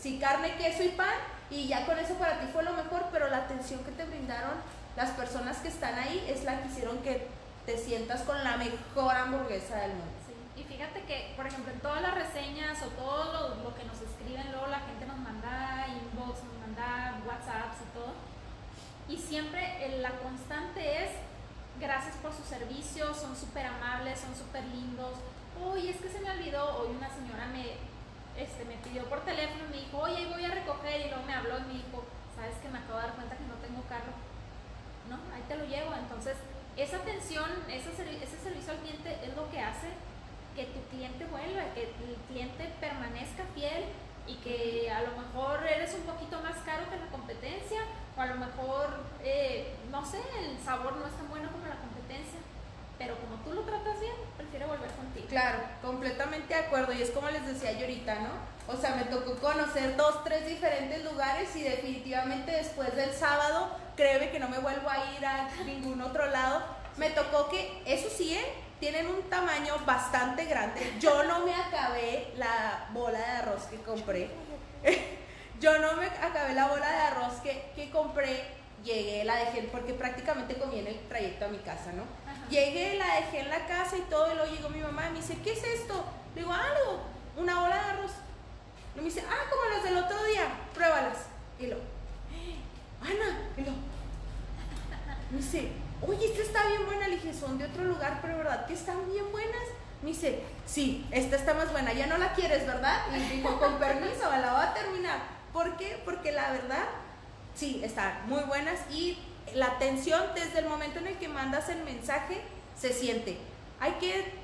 sí, 0.00 0.18
carne, 0.18 0.56
queso 0.56 0.82
y 0.82 0.88
pan, 0.88 1.14
y 1.50 1.68
ya 1.68 1.86
con 1.86 1.98
eso 1.98 2.14
para 2.14 2.40
ti 2.40 2.46
fue 2.52 2.62
lo 2.64 2.72
mejor, 2.72 3.06
pero 3.12 3.28
la 3.28 3.38
atención 3.38 3.84
que 3.84 3.92
te 3.92 4.04
brindaron 4.04 4.54
las 4.96 5.10
personas 5.10 5.58
que 5.58 5.68
están 5.68 5.94
ahí 5.98 6.26
es 6.28 6.44
la 6.44 6.60
que 6.60 6.68
hicieron 6.68 6.98
que 6.98 7.28
te 7.64 7.78
sientas 7.78 8.22
con 8.22 8.42
la 8.42 8.56
mejor 8.56 9.14
hamburguesa 9.14 9.76
del 9.76 9.92
mundo. 9.92 10.12
Sí. 10.26 10.60
Y 10.60 10.64
fíjate 10.64 11.02
que, 11.04 11.32
por 11.36 11.46
ejemplo, 11.46 11.72
en 11.72 11.80
todas 11.80 12.02
las 12.02 12.14
reseñas 12.14 12.82
o 12.82 12.88
todo 12.88 13.32
lo, 13.32 13.62
lo 13.62 13.74
que 13.74 13.84
nos 13.84 14.00
escriben, 14.00 14.50
luego 14.50 14.66
la 14.66 14.80
gente 14.80 15.06
nos 15.06 15.18
manda 15.18 15.86
inbox, 15.88 16.42
nos 16.42 16.58
manda 16.60 17.20
WhatsApps 17.24 17.80
y 17.80 17.94
todo 17.94 18.11
y 19.12 19.18
siempre 19.18 19.60
la 20.00 20.10
constante 20.22 21.04
es 21.04 21.10
gracias 21.78 22.16
por 22.16 22.32
su 22.32 22.42
servicio, 22.44 23.12
son 23.12 23.36
súper 23.36 23.66
amables, 23.66 24.20
son 24.20 24.34
súper 24.34 24.64
lindos. 24.64 25.18
Uy, 25.60 25.88
es 25.88 25.96
que 25.96 26.08
se 26.08 26.20
me 26.20 26.30
olvidó, 26.30 26.78
hoy 26.78 26.96
una 26.96 27.10
señora 27.12 27.46
me, 27.52 27.76
este, 28.40 28.64
me 28.64 28.76
pidió 28.76 29.04
por 29.04 29.20
teléfono 29.20 29.64
y 29.68 29.70
me 29.70 29.82
dijo, 29.84 29.98
oye, 29.98 30.26
voy 30.32 30.44
a 30.44 30.54
recoger 30.54 31.06
y 31.06 31.08
luego 31.10 31.24
me 31.26 31.34
habló 31.34 31.58
y 31.58 31.62
me 31.62 31.74
dijo, 31.74 32.04
sabes 32.34 32.56
que 32.62 32.68
me 32.68 32.78
acabo 32.78 32.98
de 33.00 33.06
dar 33.06 33.14
cuenta 33.14 33.36
que 33.36 33.44
no 33.44 33.54
tengo 33.60 33.82
carro. 33.84 34.16
No, 35.10 35.16
ahí 35.34 35.44
te 35.46 35.56
lo 35.56 35.64
llevo. 35.64 35.92
Entonces, 35.92 36.36
esa 36.76 36.96
atención, 36.96 37.50
ese, 37.68 37.90
ese 37.92 38.38
servicio 38.38 38.72
al 38.72 38.78
cliente 38.78 39.18
es 39.22 39.36
lo 39.36 39.50
que 39.50 39.60
hace 39.60 39.88
que 40.56 40.64
tu 40.72 40.80
cliente 40.88 41.26
vuelva, 41.26 41.74
que 41.74 41.84
el 41.84 42.16
cliente 42.28 42.72
permanezca 42.80 43.44
fiel 43.54 43.84
y 44.26 44.36
que 44.36 44.90
a 44.90 45.02
lo 45.02 45.20
mejor 45.20 45.66
eres 45.66 45.94
un 45.94 46.02
poquito 46.02 46.40
más 46.40 46.56
caro 46.64 46.88
que 46.88 46.96
la 46.96 47.10
competencia 47.10 47.80
o 48.16 48.20
a 48.20 48.26
lo 48.26 48.34
mejor, 48.36 48.88
eh, 49.24 49.74
no 49.90 50.04
sé, 50.04 50.18
el 50.38 50.58
sabor 50.64 50.96
no 50.96 51.06
es 51.06 51.12
tan 51.14 51.28
bueno 51.28 51.50
como 51.50 51.66
la 51.66 51.76
competencia, 51.76 52.38
pero 52.98 53.16
como 53.16 53.36
tú 53.42 53.52
lo 53.52 53.62
tratas 53.62 53.98
bien, 54.00 54.14
prefiero 54.36 54.68
volver 54.68 54.90
contigo. 54.90 55.26
Claro, 55.28 55.58
completamente 55.80 56.54
de 56.54 56.60
acuerdo 56.60 56.92
y 56.92 57.02
es 57.02 57.10
como 57.10 57.30
les 57.30 57.46
decía 57.46 57.72
yo 57.72 57.80
ahorita, 57.80 58.14
¿no? 58.20 58.52
O 58.72 58.76
sea, 58.76 58.94
me 58.94 59.04
tocó 59.04 59.34
conocer 59.36 59.96
dos, 59.96 60.22
tres 60.24 60.46
diferentes 60.46 61.02
lugares 61.04 61.54
y 61.56 61.62
definitivamente 61.62 62.52
después 62.52 62.94
del 62.94 63.12
sábado, 63.12 63.70
créeme 63.96 64.30
que 64.30 64.38
no 64.38 64.48
me 64.48 64.58
vuelvo 64.58 64.88
a 64.88 64.98
ir 65.16 65.26
a 65.26 65.48
ningún 65.64 66.00
otro 66.00 66.26
lado. 66.26 66.62
Me 66.96 67.10
tocó 67.10 67.48
que, 67.48 67.82
eso 67.86 68.08
sí, 68.08 68.34
¿eh? 68.34 68.44
tienen 68.78 69.06
un 69.06 69.22
tamaño 69.30 69.74
bastante 69.86 70.44
grande. 70.46 70.80
Yo 71.00 71.22
no 71.24 71.44
me 71.44 71.54
acabé 71.54 72.32
la 72.36 72.88
bola 72.92 73.18
de 73.18 73.24
arroz 73.24 73.62
que 73.64 73.76
compré. 73.76 74.28
Yo 75.62 75.78
no 75.78 75.94
me 75.94 76.06
acabé 76.06 76.54
la 76.54 76.66
bola 76.66 76.90
de 76.90 76.96
arroz 76.96 77.34
que, 77.40 77.70
que 77.76 77.88
compré. 77.90 78.42
Llegué, 78.82 79.22
la 79.22 79.36
dejé, 79.36 79.62
porque 79.70 79.94
prácticamente 79.94 80.56
comí 80.56 80.80
en 80.80 80.88
el 80.88 80.98
trayecto 81.08 81.44
a 81.44 81.48
mi 81.48 81.58
casa, 81.58 81.92
¿no? 81.92 82.02
Llegué, 82.50 82.96
la 82.98 83.06
dejé 83.20 83.42
en 83.42 83.48
la 83.48 83.64
casa 83.68 83.96
y 83.96 84.00
todo, 84.10 84.32
y 84.32 84.34
luego 84.34 84.52
llegó 84.52 84.68
mi 84.70 84.80
mamá 84.80 85.06
y 85.06 85.12
me 85.12 85.18
dice, 85.20 85.38
¿qué 85.44 85.52
es 85.52 85.62
esto? 85.62 86.04
Le 86.34 86.40
digo, 86.40 86.52
algo, 86.52 87.02
una 87.36 87.60
bola 87.60 87.76
de 87.76 87.90
arroz. 87.92 88.10
Y 88.96 88.98
me 88.98 89.04
dice, 89.04 89.22
ah, 89.30 89.48
como 89.48 89.62
las 89.72 89.84
del 89.84 89.98
otro 89.98 90.24
día, 90.24 90.48
pruébalas. 90.74 91.18
Y 91.60 91.68
lo, 91.68 91.76
Ana, 93.00 93.48
y 93.56 93.60
lo, 93.60 93.70
me 95.30 95.38
dice, 95.38 95.70
oye, 96.04 96.26
esta 96.26 96.42
está 96.42 96.66
bien 96.66 96.84
buena. 96.84 97.06
Le 97.06 97.14
dije, 97.14 97.32
son 97.32 97.56
de 97.58 97.66
otro 97.66 97.84
lugar, 97.84 98.18
pero 98.20 98.36
¿verdad 98.38 98.66
que 98.66 98.74
están 98.74 99.08
bien 99.12 99.30
buenas? 99.30 99.62
Me 100.02 100.08
dice, 100.08 100.42
sí, 100.66 101.06
esta 101.12 101.36
está 101.36 101.54
más 101.54 101.70
buena, 101.70 101.92
ya 101.92 102.08
no 102.08 102.18
la 102.18 102.32
quieres, 102.32 102.66
¿verdad? 102.66 103.02
Y 103.14 103.36
dijo, 103.36 103.60
con 103.60 103.78
permiso, 103.78 104.28
la 104.28 104.54
voy 104.54 104.64
a 104.64 104.74
terminar. 104.74 105.41
¿Por 105.52 105.76
qué? 105.76 106.00
Porque 106.04 106.32
la 106.32 106.50
verdad, 106.52 106.84
sí, 107.54 107.80
están 107.84 108.26
muy 108.26 108.42
buenas 108.44 108.78
y 108.90 109.18
la 109.54 109.66
atención 109.66 110.22
desde 110.34 110.60
el 110.60 110.68
momento 110.68 110.98
en 110.98 111.08
el 111.08 111.18
que 111.18 111.28
mandas 111.28 111.68
el 111.68 111.84
mensaje 111.84 112.40
se 112.78 112.92
siente. 112.92 113.38
Hay 113.80 113.92
que, 113.92 114.34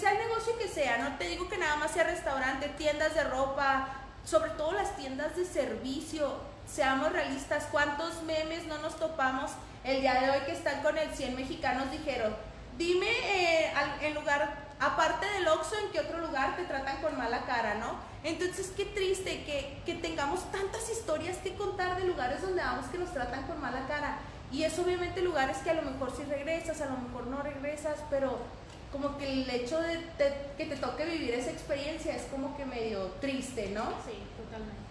sea 0.00 0.12
el 0.12 0.18
negocio 0.18 0.58
que 0.58 0.68
sea, 0.68 0.98
no 0.98 1.16
te 1.16 1.28
digo 1.28 1.48
que 1.48 1.58
nada 1.58 1.76
más 1.76 1.92
sea 1.92 2.04
restaurante, 2.04 2.68
tiendas 2.70 3.14
de 3.14 3.24
ropa, 3.24 3.88
sobre 4.24 4.50
todo 4.52 4.72
las 4.72 4.96
tiendas 4.96 5.36
de 5.36 5.44
servicio, 5.44 6.40
seamos 6.66 7.12
realistas, 7.12 7.68
¿cuántos 7.70 8.22
memes 8.24 8.66
no 8.66 8.78
nos 8.78 8.96
topamos 8.96 9.52
el 9.84 10.00
día 10.00 10.20
de 10.20 10.30
hoy 10.30 10.40
que 10.46 10.52
están 10.52 10.82
con 10.82 10.98
el 10.98 11.08
100 11.14 11.36
mexicanos 11.36 11.92
dijeron, 11.92 12.34
dime 12.76 13.08
eh, 13.08 13.72
en 14.00 14.14
lugar, 14.14 14.65
aparte 14.80 15.26
del 15.26 15.48
Oxxo, 15.48 15.76
en 15.78 15.90
qué 15.90 16.00
otro 16.00 16.18
lugar 16.18 16.56
te 16.56 16.64
tratan 16.64 17.00
con 17.00 17.16
mala 17.16 17.44
cara, 17.46 17.74
¿no? 17.76 17.96
Entonces, 18.22 18.72
qué 18.76 18.84
triste 18.84 19.44
que, 19.44 19.78
que 19.86 19.94
tengamos 19.94 20.50
tantas 20.50 20.90
historias 20.90 21.36
que 21.38 21.54
contar 21.54 21.96
de 21.96 22.04
lugares 22.04 22.42
donde 22.42 22.62
vamos 22.62 22.86
que 22.86 22.98
nos 22.98 23.12
tratan 23.12 23.46
con 23.46 23.60
mala 23.60 23.86
cara. 23.86 24.18
Y 24.52 24.64
es 24.64 24.78
obviamente 24.78 25.22
lugares 25.22 25.58
que 25.58 25.70
a 25.70 25.74
lo 25.74 25.82
mejor 25.82 26.12
sí 26.16 26.22
regresas, 26.24 26.80
a 26.80 26.86
lo 26.86 26.96
mejor 26.98 27.26
no 27.26 27.42
regresas, 27.42 27.98
pero 28.10 28.38
como 28.92 29.18
que 29.18 29.30
el 29.30 29.50
hecho 29.50 29.80
de, 29.80 30.00
que 30.56 30.66
te 30.66 30.76
toque 30.76 31.04
vivir 31.04 31.34
esa 31.34 31.50
experiencia 31.50 32.14
es 32.14 32.22
como 32.24 32.56
que 32.56 32.64
medio 32.64 33.06
triste, 33.20 33.70
¿no? 33.70 33.84
Sí, 34.06 34.18
totalmente. 34.36 34.86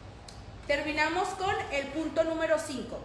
Terminamos 0.67 1.29
con 1.29 1.53
el 1.71 1.87
punto 1.87 2.23
número 2.23 2.57
5. 2.59 2.97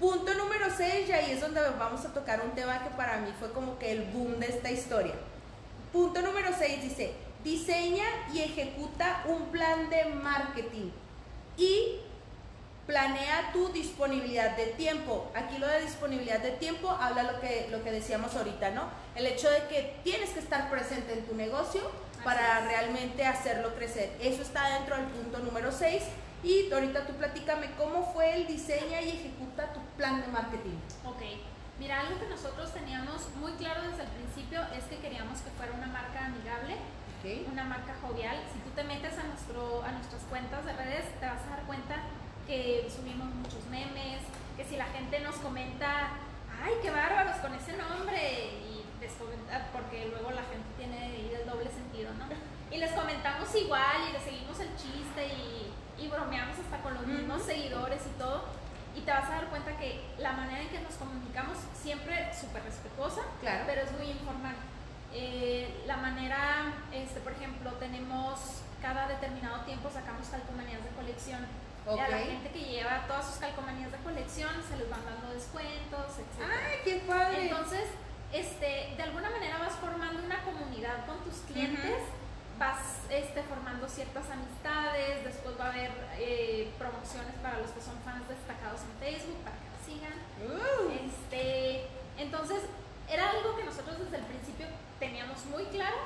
Punto 0.00 0.34
número 0.34 0.66
6, 0.76 1.08
y 1.08 1.12
ahí 1.12 1.30
es 1.32 1.40
donde 1.40 1.60
vamos 1.78 2.04
a 2.04 2.12
tocar 2.12 2.42
un 2.42 2.50
tema 2.50 2.82
que 2.82 2.90
para 2.90 3.18
mí 3.18 3.32
fue 3.38 3.50
como 3.52 3.78
que 3.78 3.92
el 3.92 4.04
boom 4.04 4.38
de 4.38 4.48
esta 4.48 4.70
historia. 4.70 5.14
Punto 5.96 6.20
número 6.20 6.50
6 6.54 6.82
dice, 6.82 7.14
diseña 7.42 8.04
y 8.30 8.40
ejecuta 8.40 9.24
un 9.28 9.46
plan 9.46 9.88
de 9.88 10.04
marketing 10.04 10.90
y 11.56 12.00
planea 12.86 13.50
tu 13.54 13.70
disponibilidad 13.70 14.58
de 14.58 14.66
tiempo. 14.66 15.30
Aquí 15.34 15.56
lo 15.56 15.66
de 15.66 15.80
disponibilidad 15.80 16.40
de 16.40 16.50
tiempo 16.50 16.90
habla 16.90 17.22
lo 17.22 17.40
que, 17.40 17.68
lo 17.70 17.82
que 17.82 17.92
decíamos 17.92 18.34
ahorita, 18.36 18.72
¿no? 18.72 18.82
El 19.14 19.24
hecho 19.24 19.48
de 19.48 19.68
que 19.68 19.96
tienes 20.04 20.28
que 20.32 20.40
estar 20.40 20.68
presente 20.68 21.14
en 21.14 21.24
tu 21.24 21.34
negocio 21.34 21.80
para 22.22 22.60
realmente 22.66 23.24
hacerlo 23.24 23.74
crecer. 23.74 24.12
Eso 24.20 24.42
está 24.42 24.68
dentro 24.74 24.98
del 24.98 25.06
punto 25.06 25.38
número 25.38 25.72
6 25.72 26.02
y 26.44 26.70
ahorita 26.70 27.06
tú 27.06 27.14
platícame 27.14 27.70
cómo 27.78 28.12
fue 28.12 28.36
el 28.36 28.46
diseño 28.46 29.00
y 29.00 29.08
ejecuta 29.08 29.72
tu 29.72 29.80
plan 29.96 30.20
de 30.20 30.26
marketing. 30.26 30.76
Ok, 31.06 31.22
mira, 31.78 32.00
algo 32.00 32.18
que 32.18 32.26
nosotros 32.26 32.72
teníamos 32.72 33.28
muy 33.36 33.52
claro 33.52 33.82
desde 33.82 34.04
el 34.04 34.10
principio 34.10 34.60
es 34.76 34.84
que 34.84 34.98
queríamos 34.98 35.40
que 35.40 35.50
fuera 35.50 35.72
una 35.72 35.86
marca 35.86 36.26
amigable, 36.26 36.76
una 37.50 37.64
marca 37.64 37.94
jovial. 38.00 38.36
Si 38.52 38.60
tú 38.60 38.70
te 38.70 38.84
metes 38.84 39.18
a, 39.18 39.24
nuestro, 39.24 39.82
a 39.82 39.90
nuestras 39.90 40.22
cuentas 40.30 40.64
de 40.64 40.72
redes, 40.72 41.04
te 41.18 41.26
vas 41.26 41.42
a 41.42 41.56
dar 41.56 41.62
cuenta 41.66 41.96
que 42.46 42.86
subimos 42.88 43.26
muchos 43.34 43.66
memes, 43.66 44.22
que 44.56 44.64
si 44.64 44.76
la 44.76 44.86
gente 44.86 45.18
nos 45.20 45.34
comenta, 45.36 46.10
ay, 46.62 46.74
qué 46.82 46.90
bárbaros 46.90 47.36
con 47.38 47.52
ese 47.54 47.76
nombre, 47.76 48.62
y 48.62 48.84
les 49.00 49.12
comenta, 49.14 49.70
porque 49.72 50.06
luego 50.06 50.30
la 50.30 50.42
gente 50.42 50.70
tiene 50.78 51.34
el 51.34 51.46
doble 51.46 51.70
sentido, 51.70 52.14
¿no? 52.14 52.26
Y 52.68 52.78
les 52.78 52.90
comentamos 52.92 53.54
igual 53.54 54.08
y 54.08 54.12
les 54.12 54.22
seguimos 54.22 54.58
el 54.58 54.70
chiste 54.76 55.24
y 55.28 55.72
y 55.98 56.08
bromeamos 56.08 56.58
hasta 56.58 56.82
con 56.82 56.94
los 56.94 57.06
mismos 57.06 57.42
seguidores 57.42 58.02
y 58.06 58.18
todo. 58.18 58.44
Y 58.96 59.00
te 59.02 59.10
vas 59.10 59.26
a 59.26 59.34
dar 59.36 59.46
cuenta 59.46 59.76
que 59.76 60.00
la 60.18 60.32
manera 60.32 60.62
en 60.62 60.68
que 60.68 60.80
nos 60.80 60.94
comunicamos 60.94 61.58
siempre 61.80 62.32
súper 62.34 62.64
respetuosa, 62.64 63.20
claro. 63.40 63.64
pero 63.66 63.82
es 63.82 63.92
muy 63.92 64.10
informal. 64.10 64.56
Eh, 65.12 65.84
la 65.86 65.98
manera, 65.98 66.72
este, 66.92 67.20
por 67.20 67.32
ejemplo, 67.32 67.72
tenemos 67.74 68.62
cada 68.82 69.06
determinado 69.08 69.64
tiempo 69.64 69.90
sacamos 69.90 70.28
calcomanías 70.28 70.82
de 70.82 70.90
colección. 70.90 71.46
Y 71.86 71.98
a 72.00 72.08
la 72.08 72.18
gente 72.18 72.50
que 72.50 72.60
lleva 72.60 73.06
todas 73.06 73.26
sus 73.26 73.36
calcomanías 73.36 73.92
de 73.92 73.98
colección 73.98 74.50
se 74.68 74.76
les 74.76 74.90
van 74.90 75.04
dando 75.04 75.32
descuentos, 75.32 76.18
etc. 76.18 76.42
¡Ay, 76.42 76.78
qué 76.84 76.96
padre! 77.06 77.48
Entonces, 77.48 77.84
este, 78.32 78.94
de 78.96 79.02
alguna 79.02 79.30
manera 79.30 79.58
vas 79.58 79.74
formando 79.74 80.24
una 80.24 80.42
comunidad 80.42 81.06
con 81.06 81.22
tus 81.22 81.34
clientes 81.46 82.02
vas 82.58 83.04
este, 83.10 83.42
formando 83.42 83.88
ciertas 83.88 84.28
amistades, 84.30 85.24
después 85.24 85.58
va 85.58 85.66
a 85.66 85.72
haber 85.72 85.90
eh, 86.18 86.72
promociones 86.78 87.34
para 87.42 87.58
los 87.58 87.70
que 87.70 87.80
son 87.80 87.96
fans 88.04 88.28
destacados 88.28 88.80
en 88.82 88.92
Facebook, 88.98 89.38
para 89.44 89.56
que 89.56 89.68
nos 89.70 89.82
sigan. 89.84 90.16
Uh. 90.40 90.90
Este, 90.90 91.88
entonces, 92.18 92.62
era 93.08 93.30
algo 93.30 93.56
que 93.56 93.64
nosotros 93.64 93.98
desde 93.98 94.18
el 94.18 94.24
principio 94.24 94.66
teníamos 94.98 95.44
muy 95.46 95.64
claro 95.66 95.96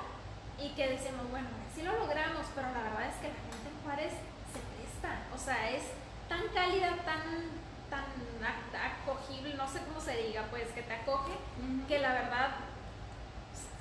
y 0.59 0.71
que 0.71 0.89
decíamos, 0.89 1.31
bueno, 1.31 1.49
sí 1.75 1.83
lo 1.83 1.97
logramos, 1.99 2.47
pero 2.55 2.69
la 2.69 2.83
verdad 2.83 3.09
es 3.09 3.17
que 3.23 3.29
la 3.29 3.41
gente 3.49 3.69
en 3.71 3.83
Juárez 3.85 4.13
se 4.53 4.61
presta, 4.75 5.23
o 5.35 5.39
sea, 5.39 5.71
es 5.71 5.83
tan 6.29 6.49
cálida, 6.49 6.97
tan 7.05 7.61
tan 7.91 8.07
acogible, 8.81 9.55
no 9.55 9.69
sé 9.69 9.81
cómo 9.87 10.01
se 10.01 10.17
diga, 10.17 10.45
pues 10.51 10.69
que 10.69 10.83
te 10.83 10.95
acoge, 10.95 11.33
que 11.87 11.99
la 11.99 12.13
verdad 12.13 12.51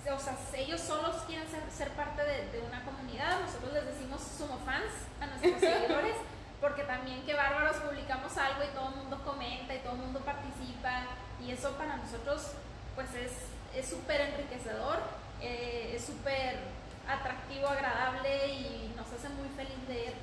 o 0.08 0.20
sea, 0.20 0.38
ellos 0.56 0.82
solos 0.82 1.16
quieren 1.28 1.48
ser, 1.48 1.90
parte 1.92 2.24
de, 2.24 2.62
una 2.68 2.84
comunidad, 2.84 3.42
nosotros 3.42 3.74
les 3.74 3.86
decimos 3.86 4.22
somos 4.22 4.60
fans 4.66 4.92
a 5.22 5.28
nuestros 5.28 5.60
seguidores, 5.60 6.16
porque 6.62 6.84
también 6.84 7.24
que 7.26 7.34
bárbaros 7.34 7.78
publicamos 7.78 8.36
algo 8.38 8.64
y 8.64 8.76
todo 8.76 8.90
el 8.90 8.96
mundo 8.96 9.22
comenta 9.24 9.76
y 9.76 9.80
todo 9.80 9.94
el 9.94 10.00
mundo 10.00 10.20
participa, 10.20 11.04
y 11.42 11.52
eso 11.52 11.72
para 11.74 11.98
nosotros 11.98 12.54
pues 12.96 13.10
es 13.16 13.88
súper 13.88 14.22
enriquecedor, 14.22 15.00
eh, 15.42 15.94
es 15.96 16.06
súper 16.06 16.60
atractivo, 17.08 17.68
agradable 17.68 18.48
y 18.48 18.94
nos 18.96 19.08
hace 19.08 19.30
muy 19.30 19.48
feliz 19.56 19.78
leer 19.88 20.14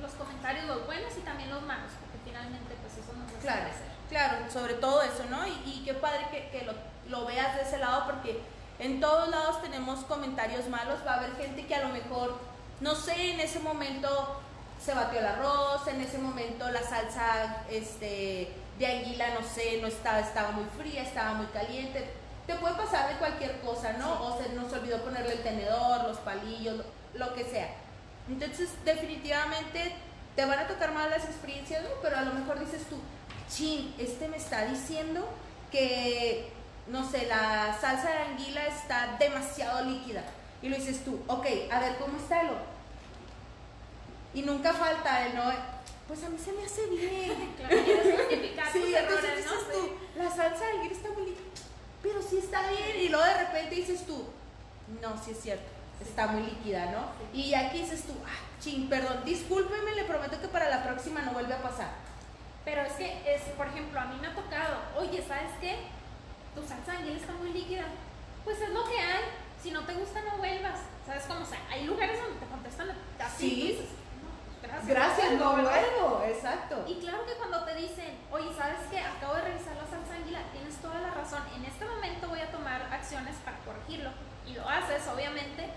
los 0.00 0.12
comentarios, 0.12 0.66
los 0.66 0.86
buenos 0.86 1.16
y 1.16 1.20
también 1.20 1.50
los 1.50 1.62
malos, 1.62 1.90
porque 2.00 2.18
finalmente 2.24 2.74
pues 2.82 2.98
eso 2.98 3.12
nos 3.16 3.28
hace 3.30 3.38
claro, 3.38 3.62
crecer. 3.62 3.86
Claro, 4.08 4.50
sobre 4.50 4.74
todo 4.74 5.02
eso, 5.02 5.24
¿no? 5.30 5.46
Y, 5.46 5.82
qué 5.84 5.94
padre 5.94 6.26
que, 6.30 6.50
que 6.50 6.64
lo, 6.64 6.74
lo 7.08 7.26
veas 7.26 7.54
de 7.54 7.62
ese 7.62 7.78
lado 7.78 8.06
porque 8.06 8.40
en 8.78 9.00
todos 9.00 9.28
lados 9.28 9.62
tenemos 9.62 10.00
comentarios 10.00 10.68
malos, 10.68 11.00
va 11.06 11.14
a 11.14 11.16
haber 11.18 11.36
gente 11.36 11.66
que 11.66 11.74
a 11.74 11.86
lo 11.86 11.88
mejor, 11.88 12.38
no 12.80 12.94
sé, 12.94 13.32
en 13.32 13.40
ese 13.40 13.58
momento 13.60 14.40
se 14.84 14.94
batió 14.94 15.20
el 15.20 15.26
arroz, 15.26 15.86
en 15.88 16.00
ese 16.00 16.18
momento 16.18 16.70
la 16.70 16.82
salsa 16.82 17.64
este, 17.70 18.52
de 18.78 18.86
anguila, 18.86 19.34
no 19.34 19.46
sé, 19.46 19.80
no 19.80 19.88
estaba, 19.88 20.20
estaba 20.20 20.50
muy 20.52 20.66
fría, 20.78 21.02
estaba 21.02 21.34
muy 21.34 21.46
caliente. 21.46 22.08
Te 22.46 22.54
puede 22.54 22.74
pasar 22.74 23.08
de 23.08 23.16
cualquier 23.16 23.58
cosa, 23.60 23.94
¿no? 23.94 24.22
O 24.24 24.40
se 24.40 24.50
nos 24.50 24.72
olvidó 24.72 25.02
ponerle 25.02 25.32
el 25.32 25.42
tenedor, 25.42 26.04
los 26.04 26.18
palillos, 26.18 26.84
lo, 27.14 27.34
que 27.34 27.44
sea. 27.44 27.74
Entonces, 28.28 28.70
definitivamente 28.84 29.92
te 30.36 30.44
van 30.44 30.58
a 30.58 30.68
tocar 30.68 30.92
mal 30.92 31.10
las 31.10 31.24
experiencias, 31.24 31.82
¿no? 31.82 31.88
Pero 32.02 32.18
a 32.18 32.22
lo 32.22 32.34
mejor 32.34 32.60
dices 32.60 32.82
tú, 32.88 33.00
chin, 33.50 33.94
este 33.98 34.28
me 34.28 34.36
está 34.36 34.66
diciendo 34.66 35.26
que 35.72 36.52
no 36.88 37.08
sé, 37.08 37.26
la 37.26 37.76
salsa 37.80 38.10
de 38.10 38.18
anguila 38.18 38.66
está 38.66 39.16
demasiado 39.18 39.84
líquida. 39.84 40.22
Y 40.62 40.68
lo 40.68 40.76
dices 40.76 41.04
tú, 41.04 41.20
ok, 41.26 41.46
a 41.70 41.80
ver, 41.80 41.96
¿cómo 41.98 42.16
está 42.16 42.40
el 42.42 42.50
Y 44.34 44.42
nunca 44.42 44.72
falta 44.72 45.26
el 45.26 45.34
no, 45.34 45.52
pues 46.08 46.22
a 46.24 46.28
mí 46.28 46.38
se 46.38 46.52
me 46.52 46.64
hace 46.64 46.86
bien. 46.86 47.54
Claro, 47.56 48.72
sí, 48.72 48.94
entonces 48.94 49.36
dices 49.36 49.68
tú, 49.72 49.92
la 50.16 50.30
salsa 50.30 50.64
de 50.64 50.72
anguila 50.72 50.94
está 50.94 51.10
muy 51.10 51.26
líquida, 51.26 51.44
pero 52.02 52.22
sí 52.22 52.38
está 52.38 52.68
bien. 52.70 53.00
Y 53.00 53.08
luego 53.08 53.24
de 53.24 53.44
repente 53.44 53.74
dices 53.74 54.06
tú, 54.06 54.24
no, 55.02 55.22
sí 55.22 55.32
es 55.32 55.40
cierto, 55.40 55.66
está 56.00 56.28
muy 56.28 56.42
líquida, 56.42 56.86
¿no? 56.86 57.10
Y 57.32 57.54
aquí 57.54 57.80
dices 57.80 58.04
tú, 58.04 58.12
ah, 58.24 58.60
ching, 58.60 58.88
perdón, 58.88 59.24
discúlpeme, 59.24 59.94
le 59.94 60.04
prometo 60.04 60.40
que 60.40 60.48
para 60.48 60.70
la 60.70 60.84
próxima 60.84 61.22
no 61.22 61.32
vuelve 61.32 61.54
a 61.54 61.62
pasar. 61.62 61.90
Pero 62.64 62.82
es 62.82 62.92
que, 62.94 63.34
es, 63.34 63.42
por 63.56 63.66
ejemplo, 63.66 64.00
a 64.00 64.06
mí 64.06 64.16
me 64.20 64.28
ha 64.28 64.34
tocado, 64.34 64.78
oye, 64.96 65.22
¿sabes 65.26 65.52
qué? 65.60 65.76
Tu 66.56 66.66
salsa 66.66 67.02
de 67.02 67.14
está 67.14 67.32
muy 67.34 67.52
líquida. 67.52 67.84
Pues 68.44 68.60
es 68.60 68.70
lo 68.70 68.84
que 68.88 68.98
hay. 68.98 69.24
Si 69.62 69.70
no 69.70 69.84
te 69.84 69.94
gusta, 69.94 70.22
no 70.22 70.38
vuelvas. 70.38 70.80
¿Sabes 71.04 71.24
cómo? 71.28 71.42
O 71.42 71.46
sea, 71.46 71.60
hay 71.70 71.84
lugares 71.84 72.20
donde 72.20 72.40
te 72.40 72.46
contestan 72.46 72.90
así. 73.20 73.50
Sí. 73.50 73.88
gracias. 74.62 74.86
Gracias, 74.86 75.32
no 75.32 75.52
vuelvo. 75.52 76.22
Exacto. 76.24 76.84
Y 76.86 76.94
claro 77.00 77.26
que 77.26 77.34
cuando 77.34 77.64
te 77.64 77.74
dicen, 77.74 78.18
oye, 78.32 78.48
¿sabes 78.56 78.78
qué? 78.90 78.98
Acabo 79.00 79.34
de 79.34 79.42
revisar 79.42 79.76
la 79.76 79.86
salsa 79.86 80.14
anguila, 80.14 80.40
tienes 80.52 80.74
toda 80.76 81.00
la 81.00 81.10
razón 81.10 81.42
en 81.54 81.64
este 81.64 81.84
momento 81.84 82.28
voy 82.28 82.40
a 82.40 82.50
tomar 82.50 82.82
acciones 82.90 83.36
para 83.44 83.58
corregirlo. 83.58 84.10
Y 84.46 84.54
lo 84.54 84.68
haces, 84.68 85.02
obviamente, 85.08 85.70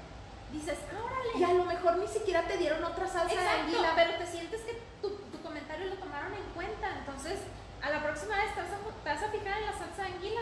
dices, 0.53 0.77
órale. 0.93 1.39
Y 1.39 1.43
a 1.43 1.53
lo 1.53 1.65
mejor 1.65 1.97
ni 1.97 2.07
siquiera 2.07 2.43
te 2.43 2.57
dieron 2.57 2.83
otra 2.83 3.07
salsa 3.07 3.33
de 3.33 3.41
Exacto, 3.41 3.63
anguila. 3.65 3.91
pero 3.95 4.17
te 4.17 4.27
sientes 4.27 4.61
que 4.61 4.79
tu, 5.01 5.09
tu 5.09 5.41
comentario 5.41 5.87
lo 5.87 5.95
tomaron 5.95 6.33
en 6.33 6.45
cuenta. 6.53 6.89
Entonces, 6.99 7.39
a 7.81 7.89
la 7.89 8.03
próxima 8.03 8.35
vez 8.37 8.53
te 8.53 8.61
vas, 8.61 8.71
a, 8.71 9.03
te 9.03 9.09
vas 9.09 9.23
a 9.23 9.31
fijar 9.31 9.57
en 9.57 9.65
la 9.65 9.73
salsa 9.73 10.03
de 10.03 10.13
anguila 10.13 10.41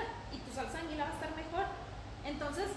de 0.58 0.80
anguila 0.80 1.06
va 1.06 1.12
a 1.12 1.14
estar 1.14 1.34
mejor. 1.38 1.66
Entonces, 2.26 2.74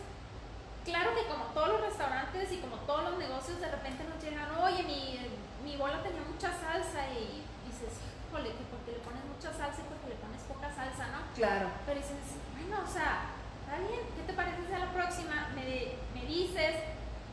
claro 0.84 1.16
que 1.16 1.24
como 1.24 1.48
todos 1.56 1.68
los 1.68 1.80
restaurantes 1.80 2.52
y 2.52 2.60
como 2.60 2.76
todos 2.84 3.08
los 3.08 3.18
negocios, 3.18 3.60
de 3.60 3.72
repente 3.72 4.04
nos 4.04 4.20
llegan, 4.20 4.52
oye, 4.60 4.84
mi, 4.84 5.16
mi 5.64 5.76
bola 5.80 6.02
tenía 6.04 6.20
mucha 6.20 6.52
salsa 6.52 7.08
y 7.08 7.40
dices, 7.64 7.96
híjole, 8.04 8.52
que 8.52 8.64
porque 8.68 8.92
le 8.92 9.00
pones 9.00 9.24
mucha 9.24 9.48
salsa 9.48 9.80
y 9.80 9.88
porque 9.88 10.12
le 10.12 10.20
pones 10.20 10.44
poca 10.44 10.68
salsa, 10.68 11.08
¿no? 11.08 11.32
Claro. 11.32 11.72
Pero 11.88 11.96
dices, 11.96 12.20
bueno, 12.52 12.84
o 12.84 12.90
sea, 12.90 13.32
está 13.64 13.80
bien, 13.80 14.04
¿qué 14.12 14.28
te 14.28 14.36
parece 14.36 14.60
si 14.60 14.72
a 14.76 14.84
la 14.84 14.92
próxima 14.92 15.48
me, 15.56 15.96
me 16.12 16.22
dices 16.28 16.84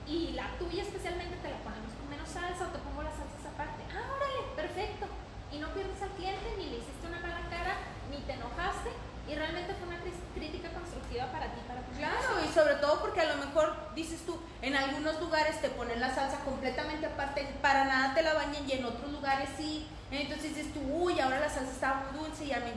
y 0.07 0.31
la 0.31 0.55
tuya 0.55 0.87
especialmente 0.87 1.35
te 1.43 1.51
la 1.51 1.59
ponemos 1.59 1.91
con 1.91 2.07
menos 2.07 2.29
salsa 2.31 2.71
o 2.71 2.71
te 2.71 2.79
pongo 2.79 3.03
las 3.03 3.19
salsas 3.19 3.51
aparte? 3.51 3.83
Ah, 3.91 4.15
órale, 4.15 4.55
perfecto. 4.55 5.11
Y 5.51 5.59
no 5.59 5.67
pierdes 5.75 5.99
al 5.99 6.15
cliente, 6.15 6.55
ni 6.55 6.71
le 6.71 6.79
hiciste 6.79 7.03
una 7.03 7.19
mala 7.19 7.43
cara, 7.51 7.83
ni 8.07 8.23
te 8.23 8.31
enojaste 8.31 9.06
y 9.29 9.35
realmente 9.35 9.73
fue 9.73 9.87
una 9.87 9.99
crítica 10.33 10.69
constructiva 10.69 11.31
para 11.31 11.47
ti, 11.47 11.59
para 11.67 11.81
tu 11.81 11.91
Claro, 11.97 12.45
y 12.45 12.53
sobre 12.53 12.75
todo 12.75 13.01
porque 13.01 13.21
a 13.21 13.35
lo 13.35 13.45
mejor 13.45 13.73
dices 13.95 14.21
tú, 14.25 14.39
en 14.61 14.75
algunos 14.75 15.19
lugares 15.19 15.59
te 15.61 15.69
ponen 15.69 15.99
la 15.99 16.13
salsa 16.13 16.39
completamente 16.39 17.07
aparte, 17.07 17.47
para 17.61 17.85
nada 17.85 18.13
te 18.13 18.21
la 18.21 18.33
bañan 18.33 18.67
y 18.67 18.73
en 18.73 18.85
otros 18.85 19.11
lugares 19.11 19.49
sí. 19.57 19.87
Entonces 20.09 20.55
dices 20.55 20.73
tú, 20.73 20.79
uy, 20.79 21.19
ahora 21.19 21.39
la 21.39 21.49
salsa 21.49 21.71
está 21.71 22.03
muy 22.11 22.25
dulce 22.25 22.45
y 22.45 22.53
a 22.53 22.59
mí. 22.59 22.71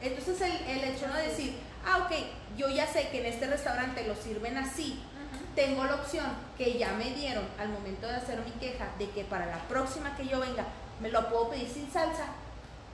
entonces 0.00 0.40
el, 0.40 0.52
el 0.68 0.84
hecho 0.84 1.06
no 1.08 1.14
de 1.14 1.28
decir, 1.28 1.58
ah, 1.86 2.04
ok, 2.04 2.12
yo 2.56 2.68
ya 2.68 2.86
sé 2.86 3.08
que 3.08 3.20
en 3.20 3.26
este 3.26 3.46
restaurante 3.46 4.06
lo 4.06 4.14
sirven 4.14 4.58
así. 4.58 5.02
Tengo 5.54 5.84
la 5.84 5.94
opción 5.94 6.26
que 6.58 6.78
ya 6.78 6.92
me 6.92 7.10
dieron 7.10 7.44
al 7.60 7.68
momento 7.68 8.08
de 8.08 8.16
hacer 8.16 8.40
mi 8.40 8.50
queja 8.52 8.88
de 8.98 9.08
que 9.10 9.22
para 9.24 9.46
la 9.46 9.58
próxima 9.68 10.16
que 10.16 10.26
yo 10.26 10.40
venga 10.40 10.64
me 11.00 11.10
lo 11.10 11.28
puedo 11.28 11.50
pedir 11.50 11.68
sin 11.68 11.90
salsa. 11.90 12.26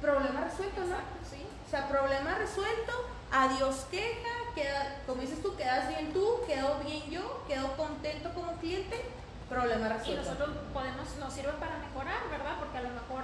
Problema 0.01 0.43
resuelto, 0.43 0.83
¿no? 0.85 0.97
O 1.71 1.73
sea, 1.73 1.87
problema 1.87 2.35
resuelto, 2.35 2.93
adiós 3.31 3.87
queja, 3.93 4.35
queda, 4.57 4.97
como 5.07 5.23
dices 5.23 5.41
tú, 5.41 5.55
quedas 5.55 5.87
bien 5.87 6.13
tú, 6.13 6.41
quedo 6.45 6.81
bien 6.85 7.09
yo, 7.09 7.45
quedo 7.47 7.77
contento 7.77 8.35
como 8.35 8.55
cliente, 8.57 9.01
problema 9.49 9.87
Y 9.87 9.91
resuelto. 9.91 10.23
nosotros 10.25 10.49
podemos, 10.75 11.15
nos 11.21 11.33
sirve 11.33 11.53
para 11.61 11.77
mejorar, 11.79 12.29
¿verdad? 12.29 12.59
Porque 12.59 12.79
a 12.79 12.83
lo 12.83 12.89
mejor, 12.91 13.23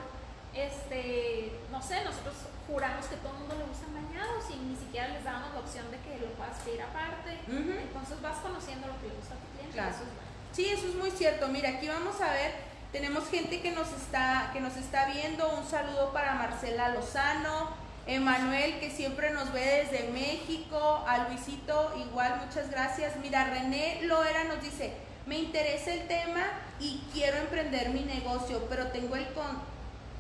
este, 0.55 1.59
no 1.73 1.83
sé, 1.83 2.05
nosotros 2.05 2.35
juramos 2.69 3.07
que 3.07 3.17
todo 3.17 3.33
el 3.33 3.39
mundo 3.41 3.55
le 3.59 3.65
gustan 3.65 3.95
bañados 3.95 4.45
y 4.51 4.57
ni 4.63 4.77
siquiera 4.77 5.09
les 5.09 5.25
damos 5.25 5.53
la 5.53 5.59
opción 5.59 5.91
de 5.91 5.99
que 5.99 6.19
lo 6.25 6.31
puedas 6.35 6.57
pedir 6.61 6.83
aparte. 6.83 7.41
Entonces 7.51 8.23
vas 8.23 8.37
conociendo 8.39 8.87
lo 8.87 8.95
que 9.01 9.09
le 9.09 9.15
gusta 9.15 9.35
a 9.35 9.39
tu 9.39 9.47
cliente. 9.59 9.71
y 9.71 9.73
Claro. 9.75 9.91
eso 9.91 10.03
es 10.05 10.15
bueno. 10.15 10.31
Sí, 10.53 10.67
eso 10.71 10.87
es 10.87 10.95
muy 10.95 11.11
cierto. 11.11 11.49
Mira, 11.49 11.71
aquí 11.71 11.89
vamos 11.89 12.21
a 12.21 12.31
ver, 12.33 12.55
tenemos 12.93 13.29
gente 13.29 13.61
que 13.61 13.73
nos 13.73 13.91
está, 13.93 14.51
que 14.53 14.61
nos 14.61 14.77
está 14.77 15.07
viendo. 15.07 15.49
Un 15.51 15.67
saludo 15.67 16.13
para 16.13 16.35
Marcela 16.35 16.91
Lozano, 16.91 17.85
Emanuel, 18.07 18.79
que 18.79 18.91
siempre 18.91 19.31
nos 19.31 19.53
ve 19.53 19.85
desde 19.85 20.09
México, 20.13 21.05
a 21.09 21.29
Luisito, 21.29 21.93
igual, 21.99 22.41
muchas 22.47 22.71
gracias. 22.71 23.17
Mira, 23.17 23.45
René 23.51 24.03
Loera 24.03 24.45
nos 24.45 24.63
dice, 24.63 24.93
me 25.27 25.39
interesa 25.39 25.93
el 25.93 26.07
tema 26.07 26.45
y 26.79 27.03
quiero 27.13 27.37
emprender 27.39 27.91
mi 27.91 28.03
negocio, 28.03 28.65
pero 28.69 28.87
tengo 28.89 29.17
el, 29.17 29.27
con, 29.33 29.47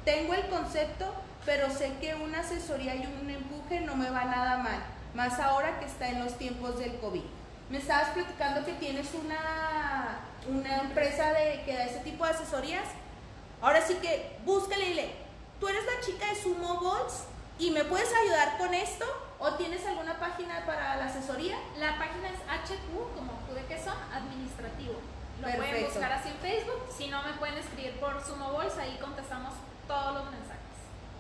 tengo 0.05 0.35
el 0.35 0.47
concepto, 0.49 1.15
pero 1.45 1.71
sé 1.71 1.93
que 2.01 2.17
una 2.17 2.41
asesoría 2.41 2.97
y 2.97 3.07
un 3.07 3.31
empuje 3.31 3.81
no 3.83 3.95
me 3.95 4.11
va 4.11 4.25
nada 4.25 4.59
mal, 4.59 4.83
más 5.15 5.39
ahora 5.39 5.79
que 5.79 5.87
está 5.87 6.09
en 6.09 6.25
los 6.25 6.37
tiempos 6.37 6.81
del 6.81 6.97
COVID. 6.97 7.23
Me 7.71 7.79
estabas 7.79 8.11
platicando 8.11 8.67
que 8.67 8.73
tienes 8.75 9.07
una, 9.15 10.19
una 10.49 10.79
empresa 10.79 11.33
de, 11.33 11.63
que 11.65 11.73
da 11.73 11.85
ese 11.85 12.01
tipo 12.01 12.25
de 12.25 12.31
asesorías. 12.33 12.89
Ahora 13.61 13.81
sí 13.81 13.95
que 14.03 14.39
búscale 14.45 14.87
y 14.87 14.89
dile, 14.89 15.11
tú 15.61 15.69
eres 15.69 15.83
la 15.85 16.05
chica 16.05 16.27
de 16.27 16.35
Sumo 16.35 16.81
Balls 16.81 17.25
y 17.59 17.71
me 17.71 17.85
puedes 17.85 18.13
ayudar 18.13 18.59
con 18.59 18.75
esto 18.75 19.05
o 19.39 19.53
tienes 19.55 19.85
alguna 19.87 20.19
página 20.19 20.65
para 20.67 20.97
la 20.97 21.07
asesoría. 21.07 21.57
La 21.79 21.99
página 21.99 22.29
es 22.29 22.39
HQ, 22.41 23.15
como 23.15 23.33
Q 23.47 23.55
de 23.55 23.65
queso, 23.67 23.93
administrativo. 24.13 24.95
Lo 25.41 25.49
pueden 25.49 25.85
buscar 25.85 26.13
así 26.13 26.31
en 26.31 26.37
Facebook. 26.37 26.83
Si 26.97 27.09
no, 27.09 27.23
me 27.23 27.35
pueden 27.35 27.59
escribir 27.59 27.99
por 28.01 28.25
Sumo 28.25 28.53
Bols, 28.53 28.77
ahí 28.79 28.99
contestamos 29.01 29.53
todos 29.87 30.15
los 30.15 30.25
mensajes. 30.31 30.57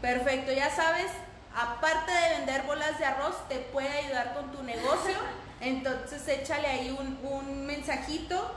Perfecto, 0.00 0.52
ya 0.52 0.70
sabes, 0.70 1.10
aparte 1.54 2.12
de 2.12 2.28
vender 2.38 2.62
bolas 2.62 2.98
de 2.98 3.04
arroz, 3.04 3.48
te 3.48 3.58
puede 3.58 3.88
ayudar 3.88 4.34
con 4.34 4.52
tu 4.52 4.62
negocio. 4.62 5.16
Entonces 5.60 6.26
échale 6.28 6.66
ahí 6.68 6.96
un, 6.98 7.18
un 7.22 7.66
mensajito. 7.66 8.52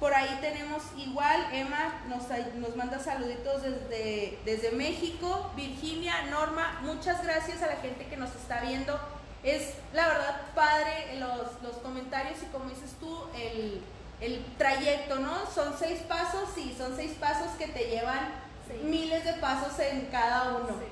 Por 0.00 0.12
ahí 0.12 0.38
tenemos 0.42 0.82
igual, 0.98 1.46
Emma 1.52 2.02
nos, 2.08 2.24
nos 2.56 2.76
manda 2.76 2.98
saluditos 2.98 3.62
desde, 3.62 4.38
desde 4.44 4.70
México. 4.72 5.50
Virginia, 5.56 6.22
Norma, 6.30 6.80
muchas 6.82 7.22
gracias 7.24 7.62
a 7.62 7.66
la 7.68 7.76
gente 7.76 8.06
que 8.06 8.16
nos 8.16 8.34
está 8.34 8.60
viendo. 8.60 8.98
Es 9.42 9.74
la 9.94 10.08
verdad 10.08 10.40
padre 10.54 11.16
los, 11.18 11.62
los 11.62 11.76
comentarios 11.82 12.38
y 12.42 12.46
como 12.46 12.68
dices 12.68 12.92
tú, 13.00 13.24
el, 13.34 13.82
el 14.20 14.44
trayecto, 14.58 15.16
¿no? 15.16 15.34
Son 15.54 15.74
seis 15.78 16.00
pasos 16.08 16.50
y 16.58 16.74
son 16.76 16.94
seis 16.96 17.12
pasos 17.18 17.48
que 17.58 17.68
te 17.68 17.88
llevan 17.88 18.44
Sí. 18.66 18.72
miles 18.82 19.24
de 19.24 19.34
pasos 19.34 19.78
en 19.78 20.06
cada 20.06 20.56
uno. 20.56 20.66
Sí. 20.70 20.86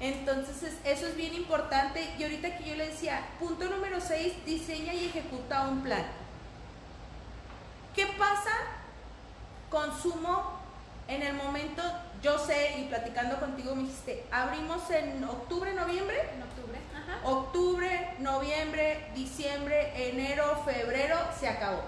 Entonces 0.00 0.64
es- 0.64 0.78
eso 0.84 1.06
es 1.06 1.14
bien 1.16 1.32
importante. 1.34 2.04
Y 2.18 2.24
ahorita 2.24 2.56
que 2.56 2.64
yo 2.70 2.74
le 2.74 2.88
decía, 2.88 3.20
punto 3.38 3.66
número 3.66 4.00
6, 4.00 4.44
diseña 4.44 4.92
y 4.94 5.04
ejecuta 5.06 5.68
un 5.68 5.82
plan. 5.84 6.04
¿Qué 7.94 8.06
pasa 8.18 8.52
con 9.68 9.96
Sumo 10.00 10.58
en 11.08 11.22
el 11.22 11.34
momento, 11.34 11.82
yo 12.22 12.38
sé, 12.38 12.78
y 12.78 12.84
platicando 12.84 13.38
contigo 13.40 13.74
me 13.74 13.82
dijiste, 13.82 14.26
abrimos 14.30 14.88
en 14.90 15.22
octubre, 15.24 15.72
noviembre? 15.74 16.30
En 16.34 16.42
octubre. 16.42 16.78
Ajá. 16.94 17.28
Octubre, 17.28 18.14
noviembre, 18.20 19.10
diciembre, 19.14 20.08
enero, 20.08 20.62
febrero, 20.64 21.16
se 21.38 21.48
acabó. 21.48 21.82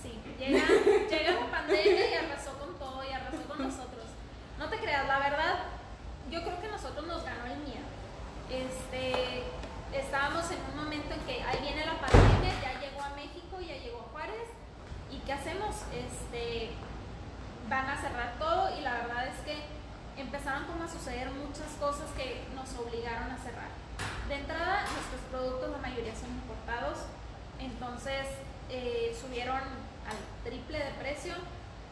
Sí, 0.00 0.20
llega, 0.38 0.64
llega 1.10 1.40
la 1.40 1.50
pandemia 1.50 2.10
y 2.10 2.14
arrasó 2.14 2.58
con 2.58 2.78
todo 2.78 3.02
y 3.04 3.12
arrasó 3.12 3.42
con 3.48 3.58
nosotros. 3.62 4.06
No 4.58 4.68
te 4.68 4.78
creas, 4.78 5.08
la 5.08 5.18
verdad, 5.18 5.58
yo 6.30 6.42
creo 6.42 6.60
que 6.60 6.66
a 6.68 6.70
nosotros 6.70 7.06
nos 7.06 7.24
ganó 7.24 7.46
el 7.46 7.58
miedo. 7.58 7.86
Este, 8.48 9.42
estábamos 9.92 10.50
en 10.50 10.58
un 10.70 10.84
momento 10.84 11.14
en 11.14 11.20
que 11.20 11.42
ahí 11.42 11.58
viene 11.62 11.84
la 11.84 11.98
pandemia, 11.98 12.60
ya 12.62 12.80
llegó 12.80 13.02
a 13.02 13.10
México, 13.10 13.60
ya 13.60 13.76
llegó 13.76 14.00
a 14.00 14.12
Juárez, 14.12 14.48
¿y 14.50 14.51
qué 15.26 15.32
hacemos? 15.32 15.76
Este, 15.92 16.70
van 17.68 17.86
a 17.88 18.00
cerrar 18.00 18.34
todo 18.38 18.76
y 18.76 18.80
la 18.80 18.94
verdad 18.94 19.28
es 19.28 19.38
que 19.44 19.62
empezaron 20.20 20.64
como 20.66 20.84
a 20.84 20.88
suceder 20.88 21.30
muchas 21.30 21.72
cosas 21.80 22.10
que 22.16 22.44
nos 22.54 22.68
obligaron 22.78 23.30
a 23.30 23.38
cerrar. 23.38 23.70
De 24.28 24.34
entrada, 24.34 24.82
nuestros 24.82 25.20
productos, 25.30 25.70
la 25.70 25.78
mayoría 25.78 26.14
son 26.14 26.30
importados, 26.30 26.98
entonces 27.58 28.26
eh, 28.68 29.16
subieron 29.18 29.56
al 29.56 30.18
triple 30.44 30.78
de 30.78 30.90
precio. 31.00 31.34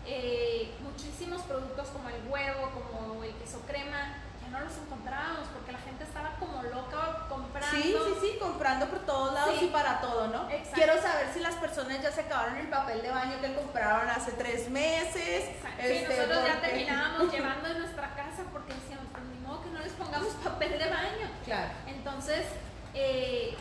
Eh, 0.06 0.72
muchísimos 0.82 1.42
productos 1.42 1.88
como 1.88 2.08
el 2.08 2.26
huevo, 2.28 2.70
como 2.90 3.22
el 3.22 3.34
queso 3.34 3.60
crema, 3.66 4.14
no 4.50 4.60
los 4.60 4.76
encontrábamos 4.76 5.48
porque 5.48 5.72
la 5.72 5.78
gente 5.78 6.04
estaba 6.04 6.36
como 6.38 6.62
loca 6.62 7.26
comprando. 7.28 7.70
Sí, 7.70 7.82
sí, 7.94 8.14
sí, 8.20 8.38
comprando 8.38 8.86
por 8.88 9.00
todos 9.00 9.32
lados 9.34 9.54
Sí. 9.58 9.66
y 9.66 9.68
para 9.68 10.00
todo, 10.00 10.28
¿no? 10.28 10.48
Exacto. 10.50 10.74
Quiero 10.74 11.00
saber 11.00 11.28
si 11.32 11.40
las 11.40 11.54
personas 11.56 12.02
ya 12.02 12.10
se 12.10 12.22
acabaron 12.22 12.56
el 12.56 12.68
papel 12.68 13.02
de 13.02 13.10
baño 13.10 13.40
que 13.40 13.54
compraron 13.54 14.08
hace 14.10 14.32
tres 14.32 14.68
meses. 14.70 15.48
Exacto. 15.56 15.82
este, 15.82 15.98
Sí, 15.98 16.04
nosotros 16.16 16.44
ya 16.46 16.60
terminábamos 16.60 17.32
llevando 17.32 17.68
en 17.68 17.78
nuestra 17.78 18.14
casa 18.14 18.42
porque 18.52 18.74
decíamos, 18.74 19.06
pues 19.12 19.24
ni 19.24 19.38
modo 19.46 19.62
que 19.62 19.70
no 19.70 19.78
les 19.80 19.92
pongamos 19.92 20.28
papel 20.44 20.78
de 20.78 20.88
baño. 20.90 21.30
Claro. 21.44 21.70
Entonces, 21.86 22.46
eh, 22.94 23.56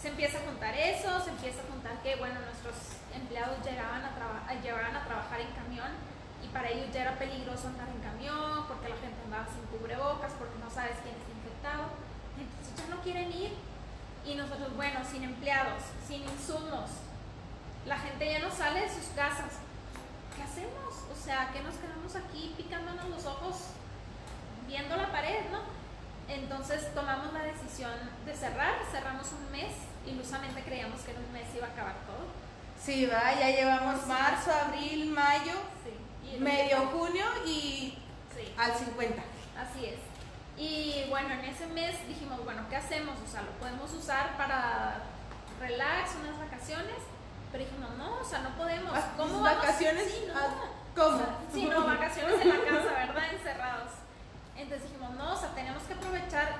se 0.00 0.08
empieza 0.08 0.38
a 0.38 0.42
juntar 0.42 0.74
eso, 0.74 1.20
se 1.24 1.30
empieza 1.30 1.60
a 1.62 1.72
juntar 1.72 1.98
que, 2.02 2.16
bueno, 2.16 2.38
nuestros 2.40 2.74
empleados 3.14 3.64
llegaban 3.64 4.02
a, 4.04 4.54
llegaban 4.62 4.94
a 4.94 5.04
trabajar 5.04 5.40
en 5.40 5.50
camión 5.52 5.88
para 6.52 6.68
ellos 6.68 6.92
ya 6.92 7.02
era 7.02 7.18
peligroso 7.18 7.68
andar 7.68 7.88
en 7.88 8.00
camión 8.00 8.66
porque 8.66 8.88
la 8.88 8.96
gente 8.96 9.20
andaba 9.24 9.46
sin 9.46 9.64
cubrebocas, 9.66 10.32
porque 10.38 10.58
no 10.58 10.70
sabes 10.70 10.96
quién 11.02 11.14
está 11.14 11.30
infectado. 11.32 11.84
Entonces 12.36 12.74
ya 12.76 12.94
no 12.94 13.02
quieren 13.02 13.32
ir. 13.32 13.52
Y 14.24 14.34
nosotros, 14.34 14.76
bueno, 14.76 15.00
sin 15.04 15.24
empleados, 15.24 15.82
sin 16.06 16.22
insumos, 16.22 16.90
la 17.86 17.98
gente 17.98 18.30
ya 18.30 18.40
no 18.40 18.50
sale 18.50 18.82
de 18.82 18.88
sus 18.88 19.08
casas. 19.16 19.64
¿Qué 20.36 20.42
hacemos? 20.42 21.06
O 21.10 21.16
sea, 21.16 21.50
que 21.52 21.62
nos 21.62 21.74
quedamos 21.76 22.14
aquí 22.14 22.54
picándonos 22.56 23.08
los 23.08 23.24
ojos 23.24 23.72
viendo 24.66 24.96
la 24.96 25.10
pared, 25.10 25.48
¿no? 25.50 25.62
Entonces 26.28 26.94
tomamos 26.94 27.32
la 27.32 27.42
decisión 27.42 27.92
de 28.26 28.34
cerrar, 28.36 28.74
cerramos 28.92 29.32
un 29.32 29.50
mes, 29.50 29.72
ilusamente 30.06 30.62
creíamos 30.62 31.00
que 31.00 31.12
en 31.12 31.24
un 31.24 31.32
mes 31.32 31.46
iba 31.56 31.66
a 31.66 31.70
acabar 31.70 31.94
todo. 32.06 32.26
Sí, 32.78 33.06
va, 33.06 33.34
ya 33.34 33.50
llevamos 33.50 34.06
marzo, 34.06 34.52
abril, 34.52 35.10
mayo, 35.10 35.54
Sí. 35.84 35.97
Medio 36.38 36.86
junio 36.88 37.24
y 37.46 37.98
Sí, 38.34 38.54
al 38.56 38.72
50. 38.74 39.22
así 39.58 39.86
es. 39.86 39.98
Y 40.56 41.06
bueno, 41.08 41.30
en 41.34 41.44
ese 41.44 41.66
mes 41.68 42.06
dijimos, 42.08 42.44
bueno, 42.44 42.62
¿qué 42.68 42.76
hacemos? 42.76 43.16
O 43.24 43.30
sea, 43.30 43.42
lo 43.42 43.50
podemos 43.52 43.92
usar 43.92 44.36
para 44.36 45.02
relax, 45.60 46.14
unas 46.22 46.38
vacaciones, 46.38 46.96
pero 47.50 47.64
dijimos, 47.64 47.90
no, 47.96 48.18
o 48.18 48.24
sea, 48.24 48.40
no 48.40 48.50
podemos. 48.56 48.92
Ah, 48.94 49.12
¿Cómo 49.16 49.40
vacaciones? 49.40 50.04
Sí, 50.10 50.24
no. 50.26 50.34
Ah, 50.36 50.48
¿Cómo? 50.94 51.16
O 51.16 51.18
sea, 51.18 51.38
sí, 51.52 51.64
no, 51.64 51.86
vacaciones 51.86 52.40
en 52.40 52.48
la 52.48 52.64
casa, 52.64 52.92
¿verdad? 52.92 53.32
Encerrados. 53.32 53.90
Entonces 54.56 54.90
dijimos, 54.90 55.14
no, 55.14 55.32
o 55.32 55.36
sea, 55.36 55.50
tenemos 55.54 55.82
que 55.84 55.94
aprovechar 55.94 56.56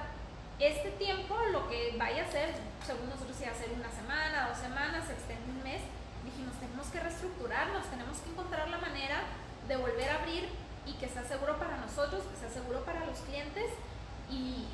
este 0.58 0.90
tiempo, 0.92 1.36
lo 1.52 1.68
que 1.68 1.94
vaya 1.98 2.24
a 2.24 2.30
ser, 2.30 2.54
según 2.86 3.08
nosotros 3.10 3.36
iba 3.40 3.50
a 3.50 3.54
ser 3.54 3.70
una 3.72 3.90
semana, 3.90 4.48
dos 4.48 4.58
semanas, 4.58 5.06
se 5.06 5.12
extiende 5.14 5.50
un 5.50 5.62
mes, 5.62 5.82
dijimos, 6.24 6.54
tenemos 6.58 6.86
que 6.88 7.00
reestructurarnos, 7.00 7.86
tenemos 7.90 8.18
que 8.18 8.30
encontrar 8.30 8.68
la 8.68 8.78
manera 8.78 9.22
de 9.68 9.76
volver 9.76 10.10
a 10.10 10.14
abrir 10.16 10.48
y 10.86 10.94
que 10.94 11.08
sea 11.08 11.24
seguro 11.24 11.58
para 11.58 11.76
nosotros, 11.76 12.22
que 12.22 12.36
sea 12.36 12.50
seguro 12.50 12.84
para 12.84 13.04
los 13.04 13.18
clientes 13.20 13.70
y, 14.30 14.66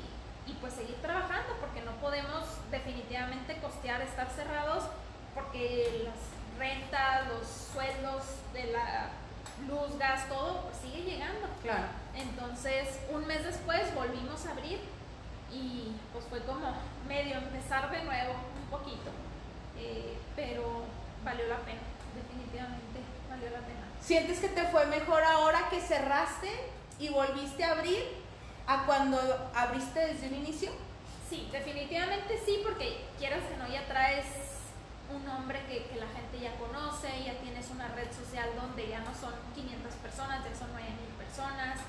y 0.47 0.53
pues 0.61 0.73
seguir 0.73 0.95
trabajando, 1.01 1.55
porque 1.59 1.81
no 1.81 1.91
podemos 1.97 2.43
definitivamente 2.71 3.57
costear 3.57 4.01
estar 4.01 4.29
cerrados, 4.29 4.85
porque 5.33 6.03
las 6.05 6.15
rentas, 6.57 7.27
los 7.27 7.47
sueldos 7.73 8.23
de 8.53 8.71
la 8.71 9.09
luz, 9.67 9.97
gas, 9.97 10.27
todo, 10.29 10.61
pues 10.61 10.77
sigue 10.77 11.03
llegando. 11.03 11.47
Claro. 11.61 11.87
Entonces, 12.15 12.99
un 13.11 13.27
mes 13.27 13.43
después 13.43 13.93
volvimos 13.93 14.45
a 14.45 14.51
abrir 14.51 14.79
y 15.51 15.91
pues 16.11 16.25
fue 16.25 16.41
como 16.41 16.73
medio 17.07 17.37
empezar 17.37 17.91
de 17.91 18.03
nuevo, 18.03 18.33
un 18.33 18.69
poquito. 18.69 19.11
Eh, 19.77 20.17
pero 20.35 20.83
valió 21.23 21.47
la 21.47 21.57
pena, 21.59 21.81
definitivamente 22.15 22.99
valió 23.29 23.49
la 23.49 23.59
pena. 23.59 23.84
¿Sientes 24.05 24.39
que 24.39 24.49
te 24.49 24.63
fue 24.67 24.85
mejor 24.85 25.23
ahora 25.23 25.67
que 25.71 25.81
cerraste 25.81 26.47
y 26.99 27.09
volviste 27.09 27.63
a 27.63 27.71
abrir 27.71 28.03
a 28.67 28.85
cuando 28.85 29.17
abriste 29.55 29.99
desde 29.99 30.27
un 30.27 30.35
inicio? 30.35 30.69
Sí, 31.27 31.49
definitivamente 31.51 32.39
sí, 32.45 32.61
porque 32.63 33.03
quieras 33.17 33.41
que 33.49 33.57
no, 33.57 33.67
ya 33.67 33.87
traes 33.87 34.25
un 35.09 35.25
nombre 35.25 35.59
que, 35.65 35.89
la 35.97 36.05
gente 36.05 36.39
ya 36.39 36.55
conoce, 36.57 37.09
ya 37.25 37.33
tienes 37.41 37.67
una 37.71 37.87
red 37.89 38.05
social 38.13 38.47
donde 38.55 38.87
ya 38.87 38.99
no 38.99 39.09
son 39.09 39.33
500 39.55 39.93
personas, 39.95 40.45
ya 40.45 40.55
son 40.55 40.71
9000 40.71 40.93
personas. 41.17 41.79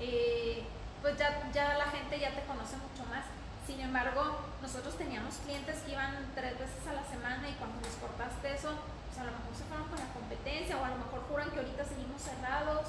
Eh, 0.00 0.64
pues 1.02 1.18
ya, 1.18 1.50
ya 1.52 1.76
la 1.76 1.92
gente 1.92 2.18
ya 2.18 2.34
te 2.34 2.40
conoce 2.44 2.76
mucho 2.76 3.04
más. 3.10 3.26
Sin 3.66 3.80
embargo, 3.80 4.40
nosotros 4.62 4.96
teníamos 4.96 5.34
clientes 5.44 5.76
que 5.84 5.92
iban 5.92 6.32
tres 6.34 6.58
veces 6.58 6.86
a 6.88 6.94
la 6.94 7.04
semana 7.04 7.46
y 7.50 7.52
cuando 7.60 7.76
les 7.82 7.96
cortaste 7.96 8.54
eso, 8.54 8.72
a 9.18 9.24
lo 9.24 9.32
mejor 9.32 9.52
se 9.56 9.64
fueron 9.64 9.88
con 9.88 9.98
la 9.98 10.12
competencia 10.12 10.76
o 10.76 10.84
a 10.84 10.90
lo 10.90 10.96
mejor 10.96 11.20
juran 11.28 11.50
que 11.50 11.58
ahorita 11.58 11.84
seguimos 11.84 12.20
cerrados. 12.22 12.86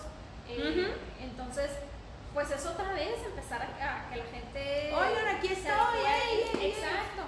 Eh, 0.48 0.96
entonces, 1.22 1.72
pues 2.34 2.52
es 2.52 2.66
otra 2.66 2.94
vez 2.94 3.20
empezar 3.26 3.62
a, 3.62 4.10
que 4.10 4.16
la 4.16 4.26
gente... 4.26 4.94
Oigan, 4.94 5.36
aquí 5.36 5.48
estoy. 5.48 6.72
Exacto. 6.72 7.24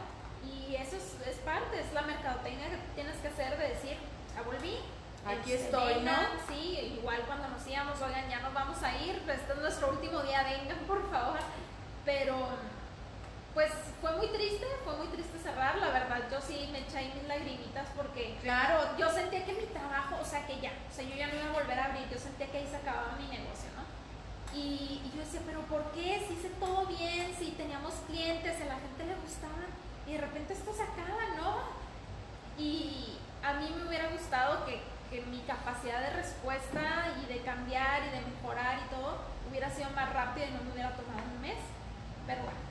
Y 0.45 0.75
eso 0.75 0.95
es, 0.95 1.27
es, 1.27 1.37
parte, 1.43 1.79
es 1.79 1.93
la 1.93 2.03
mercadotecnia 2.03 2.69
que 2.69 2.77
tienes 2.95 3.17
que 3.17 3.27
hacer 3.27 3.57
de 3.57 3.69
decir, 3.69 3.97
ya 4.35 4.41
volví, 4.43 4.79
Aquí 5.25 5.53
estoy, 5.53 6.01
¿no? 6.01 6.15
Sí, 6.47 6.95
igual 6.99 7.21
cuando 7.27 7.49
nos 7.49 7.67
íbamos, 7.67 8.01
oigan, 8.01 8.29
ya 8.29 8.39
nos 8.39 8.53
vamos 8.53 8.81
a 8.81 8.95
ir, 8.97 9.21
este 9.27 9.53
es 9.53 9.59
nuestro 9.59 9.89
último 9.89 10.21
día, 10.21 10.43
vengan 10.43 10.79
por 10.87 11.09
favor. 11.11 11.39
Pero, 12.05 12.35
pues 13.59 13.73
fue 13.99 14.15
muy 14.15 14.27
triste, 14.27 14.65
fue 14.85 14.95
muy 14.95 15.07
triste 15.07 15.37
cerrar, 15.37 15.77
la 15.79 15.89
verdad, 15.89 16.23
yo 16.31 16.39
sí 16.39 16.69
me 16.71 16.79
eché 16.79 17.11
mis 17.13 17.27
lagrimitas 17.27 17.89
porque 17.93 18.37
claro. 18.41 18.95
yo 18.97 19.11
sentía 19.11 19.43
que 19.43 19.51
mi 19.51 19.65
trabajo, 19.65 20.15
o 20.21 20.23
sea, 20.23 20.47
que 20.47 20.61
ya, 20.61 20.71
o 20.89 20.95
sea, 20.95 21.03
yo 21.03 21.13
ya 21.13 21.27
no 21.27 21.35
iba 21.35 21.49
a 21.49 21.59
volver 21.59 21.77
a 21.77 21.85
abrir, 21.91 22.07
yo 22.09 22.17
sentía 22.17 22.47
que 22.47 22.59
ahí 22.59 22.67
se 22.67 22.77
acababa 22.77 23.17
mi 23.19 23.27
negocio, 23.27 23.67
¿no? 23.75 23.83
Y, 24.57 25.03
y 25.03 25.11
yo 25.13 25.19
decía, 25.25 25.41
pero 25.45 25.59
¿por 25.63 25.91
qué? 25.91 26.23
Si 26.25 26.35
hice 26.35 26.47
todo 26.57 26.85
bien, 26.85 27.35
si 27.37 27.51
teníamos 27.51 27.95
clientes, 28.07 28.61
a 28.61 28.65
la 28.65 28.79
gente 28.79 29.03
le 29.03 29.15
gustaba, 29.19 29.67
y 30.07 30.13
de 30.13 30.21
repente 30.21 30.53
esto 30.53 30.71
se 30.73 30.83
acaba, 30.83 31.19
¿no? 31.35 31.59
Y 32.57 33.17
a 33.43 33.55
mí 33.55 33.75
me 33.75 33.89
hubiera 33.89 34.07
gustado 34.07 34.65
que 34.65 34.79
que 35.09 35.21
mi 35.23 35.39
capacidad 35.39 36.01
de 36.01 36.11
respuesta 36.11 37.17
y 37.19 37.33
de 37.33 37.41
cambiar 37.41 38.03
y 38.03 38.11
de 38.11 38.21
mejorar 38.29 38.77
y 38.85 38.89
todo 38.93 39.17
hubiera 39.49 39.67
sido 39.71 39.89
más 39.89 40.13
rápida 40.13 40.45
y 40.45 40.51
no 40.51 40.61
me 40.61 40.71
hubiera 40.71 40.91
tomado 40.91 41.23
un 41.35 41.41
mes. 41.41 41.57
Pero 42.27 42.43
bueno, 42.43 42.68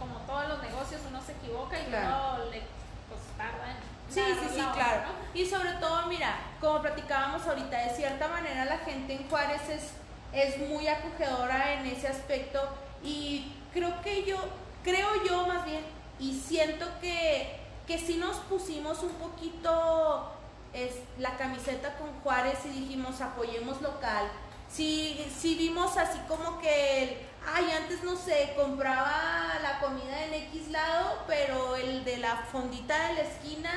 como 0.00 0.16
todos 0.26 0.48
los 0.48 0.62
negocios 0.62 1.00
uno 1.08 1.20
se 1.22 1.32
equivoca 1.32 1.78
y 1.78 1.84
claro. 1.84 2.50
le 2.50 2.62
pues, 3.08 3.20
tarda 3.36 3.70
en 3.70 3.90
Sí, 4.10 4.20
sí, 4.40 4.48
sí, 4.54 4.62
claro. 4.74 5.02
Y 5.32 5.46
sobre 5.46 5.70
todo, 5.74 6.06
mira, 6.06 6.36
como 6.60 6.82
platicábamos 6.82 7.46
ahorita, 7.46 7.78
de 7.78 7.90
cierta 7.90 8.26
manera 8.26 8.64
la 8.64 8.78
gente 8.78 9.14
en 9.14 9.28
Juárez 9.28 9.68
es, 9.68 9.92
es 10.32 10.58
muy 10.68 10.88
acogedora 10.88 11.74
en 11.74 11.86
ese 11.86 12.08
aspecto 12.08 12.60
y 13.04 13.52
creo 13.72 14.02
que 14.02 14.24
yo, 14.24 14.36
creo 14.82 15.08
yo 15.24 15.46
más 15.46 15.64
bien, 15.64 15.84
y 16.18 16.34
siento 16.34 16.86
que, 17.00 17.60
que 17.86 17.98
sí 17.98 18.16
nos 18.16 18.38
pusimos 18.38 19.04
un 19.04 19.12
poquito 19.12 20.32
es 20.72 20.94
la 21.18 21.36
camiseta 21.36 21.96
con 21.96 22.08
Juárez 22.22 22.58
y 22.64 22.80
dijimos 22.80 23.20
apoyemos 23.20 23.80
local. 23.80 24.28
Si, 24.68 25.24
si 25.36 25.56
vimos 25.56 25.96
así 25.96 26.18
como 26.28 26.60
que, 26.60 27.02
el, 27.02 27.16
ay, 27.46 27.70
antes 27.72 28.02
no 28.02 28.16
sé, 28.16 28.52
compraba 28.56 29.58
la 29.62 29.80
comida 29.80 30.24
en 30.24 30.34
X 30.34 30.68
lado, 30.70 31.24
pero 31.26 31.76
el 31.76 32.04
de 32.04 32.18
la 32.18 32.36
fondita 32.36 33.08
de 33.08 33.14
la 33.14 33.20
esquina, 33.22 33.70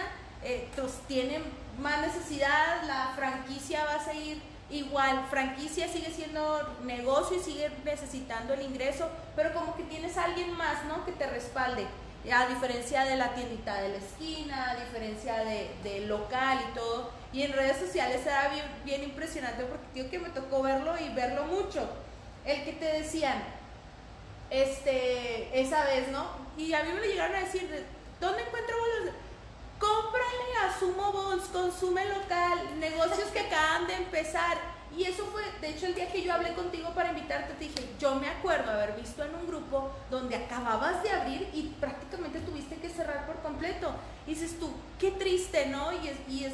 eh, 0.44 0.70
pues 0.76 1.00
tiene 1.08 1.42
más 1.80 2.02
necesidad, 2.02 2.84
la 2.86 3.14
franquicia 3.16 3.86
va 3.86 3.96
a 3.96 4.06
seguir 4.06 4.42
igual, 4.70 5.26
franquicia 5.30 5.88
sigue 5.88 6.12
siendo 6.12 6.78
negocio 6.84 7.38
y 7.38 7.40
sigue 7.40 7.72
necesitando 7.84 8.54
el 8.54 8.62
ingreso, 8.62 9.10
pero 9.36 9.54
como 9.54 9.76
que 9.76 9.84
tienes 9.84 10.18
a 10.18 10.26
alguien 10.26 10.52
más, 10.54 10.86
¿no? 10.86 11.06
Que 11.06 11.12
te 11.12 11.28
respalde 11.28 11.86
a 12.32 12.48
diferencia 12.48 13.04
de 13.04 13.18
la 13.18 13.34
tiendita 13.34 13.82
de 13.82 13.90
la 13.90 13.98
esquina, 13.98 14.72
a 14.72 14.76
diferencia 14.76 15.44
de, 15.44 15.72
del 15.84 16.08
local 16.08 16.60
y 16.70 16.74
todo. 16.74 17.12
Y 17.34 17.42
en 17.42 17.52
redes 17.52 17.78
sociales 17.78 18.26
era 18.26 18.48
bien, 18.50 18.66
bien 18.86 19.04
impresionante 19.04 19.64
porque 19.64 19.86
tío 19.94 20.10
que 20.10 20.20
me 20.20 20.30
tocó 20.30 20.62
verlo 20.62 20.94
y 20.98 21.14
verlo 21.14 21.46
mucho. 21.46 21.90
El 22.46 22.64
que 22.64 22.74
te 22.74 22.86
decían, 22.86 23.44
este, 24.50 25.60
esa 25.60 25.86
vez, 25.86 26.10
¿no? 26.10 26.28
Y 26.58 26.74
a 26.74 26.84
mí 26.84 26.92
me 26.94 27.08
llegaron 27.08 27.36
a 27.36 27.40
decir, 27.40 27.86
¿dónde 28.20 28.44
encuentro 28.44 28.76
bolos? 28.78 29.16
Cómprale 29.80 30.58
a 30.66 30.80
Sumo 30.80 31.12
Bones, 31.12 31.46
consume 31.46 32.06
local, 32.06 32.80
negocios 32.80 33.30
que 33.30 33.40
acaban 33.40 33.88
de 33.88 33.96
empezar 33.96 34.74
y 34.96 35.06
eso 35.06 35.26
fue, 35.26 35.42
de 35.60 35.70
hecho, 35.70 35.88
el 35.88 35.96
día 35.96 36.12
que 36.12 36.22
yo 36.22 36.32
hablé 36.32 36.54
contigo 36.54 36.90
para 36.94 37.10
invitarte, 37.10 37.54
te 37.54 37.66
dije, 37.66 37.90
yo 38.00 38.14
me 38.16 38.30
acuerdo 38.30 38.72
haber 38.72 38.96
visto 38.96 39.24
en 39.24 39.34
un 39.34 39.48
grupo 39.48 39.92
donde 40.12 40.36
acababas 40.36 41.02
de 41.02 41.10
abrir 41.10 41.50
y 41.52 41.74
prácticamente 41.80 42.40
tuviste 42.42 42.76
que 42.76 42.90
cerrar 42.90 43.26
por 43.26 43.38
completo. 43.42 43.92
Y 44.28 44.36
dices 44.36 44.60
tú, 44.60 44.72
qué 45.00 45.12
triste, 45.12 45.66
¿no? 45.68 45.92
Y 45.94 46.10
es, 46.10 46.18
y 46.30 46.46
es 46.46 46.54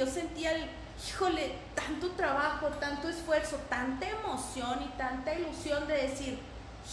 yo 0.00 0.06
sentía 0.06 0.52
el, 0.52 0.64
híjole, 1.06 1.52
tanto 1.74 2.10
trabajo, 2.12 2.68
tanto 2.80 3.10
esfuerzo, 3.10 3.56
tanta 3.68 4.08
emoción 4.08 4.82
y 4.82 4.88
tanta 4.96 5.34
ilusión 5.34 5.86
de 5.86 6.08
decir, 6.08 6.38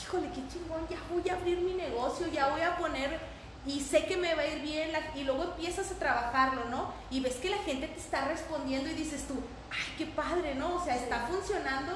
híjole, 0.02 0.28
qué 0.28 0.42
chingón, 0.52 0.86
ya 0.90 0.98
voy 1.10 1.30
a 1.30 1.36
abrir 1.36 1.60
mi 1.62 1.74
negocio, 1.74 2.28
ya 2.28 2.50
voy 2.50 2.60
a 2.60 2.76
poner 2.76 3.18
y 3.66 3.80
sé 3.80 4.06
que 4.06 4.18
me 4.18 4.36
va 4.36 4.42
a 4.42 4.48
ir 4.48 4.62
bien 4.62 4.92
y 5.16 5.24
luego 5.24 5.44
empiezas 5.44 5.90
a 5.90 5.96
trabajarlo, 5.96 6.66
¿no? 6.66 6.94
Y 7.10 7.22
ves 7.22 7.36
que 7.36 7.50
la 7.50 7.60
gente 7.60 7.88
te 7.88 8.00
está 8.00 8.28
respondiendo 8.28 8.90
y 8.90 8.94
dices 8.94 9.26
tú, 9.26 9.36
ay, 9.72 9.94
qué 9.98 10.06
padre, 10.08 10.56
¿no? 10.56 10.76
O 10.76 10.84
sea, 10.84 10.98
está 10.98 11.28
funcionando 11.28 11.94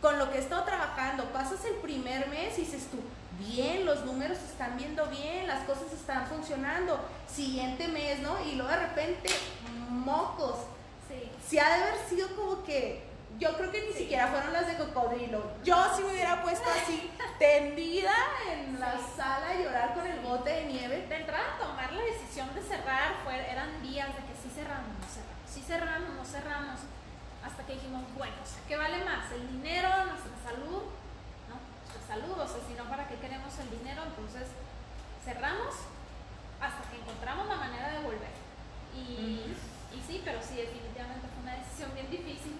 con 0.00 0.18
lo 0.18 0.30
que 0.30 0.38
he 0.38 0.40
estado 0.40 0.64
trabajando. 0.64 1.32
Pasas 1.32 1.62
el 1.66 1.74
primer 1.76 2.28
mes 2.28 2.56
y 2.56 2.62
dices 2.62 2.88
tú, 2.90 2.96
bien, 3.38 3.84
los 3.84 4.04
números 4.04 4.38
están 4.38 4.76
viendo 4.76 5.06
bien, 5.06 5.46
las 5.46 5.64
cosas 5.64 5.92
están 5.92 6.26
funcionando. 6.26 7.00
Siguiente 7.26 7.88
mes, 7.88 8.20
¿no? 8.20 8.36
Y 8.44 8.52
luego 8.52 8.70
de 8.70 8.78
repente, 8.78 9.28
mocos. 9.88 10.56
Sí. 11.08 11.30
Se 11.48 11.60
ha 11.60 11.68
de 11.68 11.84
haber 11.84 12.08
sido 12.08 12.28
como 12.36 12.62
que 12.64 13.04
yo 13.38 13.54
creo 13.56 13.70
que 13.70 13.82
ni 13.82 13.92
siquiera 13.92 14.28
fueron 14.28 14.52
las 14.52 14.66
de 14.66 14.76
cocodrilo. 14.76 15.42
Yo 15.62 15.76
sí 15.94 16.02
me 16.02 16.12
hubiera 16.12 16.42
puesto 16.42 16.68
así, 16.70 17.10
tendida 17.38 18.12
en 18.50 18.80
la 18.80 18.94
sala 19.14 19.50
a 19.50 19.60
llorar 19.60 19.94
con 19.94 20.06
el 20.06 20.20
bote 20.20 20.50
de 20.50 20.64
nieve. 20.64 21.06
De 21.06 21.16
entrada, 21.16 21.58
tomar 21.60 21.92
la 21.92 22.02
decisión 22.02 22.54
de 22.54 22.62
cerrar 22.62 23.14
fue, 23.24 23.34
eran 23.50 23.82
días 23.82 24.08
de 24.08 24.22
que 24.24 24.34
sí 24.42 24.50
cerramos, 24.54 24.88
no 24.88 25.06
cerramos, 25.06 25.50
sí 25.52 25.62
cerramos, 25.62 26.14
no 26.14 26.24
cerramos. 26.24 26.80
Hasta 27.44 27.62
que 27.64 27.74
dijimos, 27.74 28.02
bueno, 28.16 28.34
¿qué 28.66 28.76
vale 28.76 29.04
más? 29.04 29.30
¿El 29.32 29.48
dinero, 29.48 29.88
nuestra 30.06 30.32
salud? 30.42 30.82
Salud, 32.06 32.38
o 32.38 32.46
sea, 32.46 32.62
si 32.66 32.74
no, 32.74 32.84
¿para 32.88 33.08
qué 33.08 33.16
queremos 33.16 33.52
el 33.58 33.70
dinero? 33.78 34.02
Entonces, 34.06 34.48
cerramos 35.24 35.74
hasta 36.60 36.90
que 36.90 36.96
encontramos 37.02 37.48
la 37.48 37.56
manera 37.56 37.90
de 37.90 38.00
volver. 38.00 38.34
Y, 38.94 39.42
y 39.92 39.98
sí, 40.06 40.22
pero 40.24 40.38
sí, 40.40 40.56
definitivamente 40.56 41.26
fue 41.28 41.42
una 41.42 41.56
decisión 41.56 41.92
bien 41.94 42.10
difícil 42.10 42.56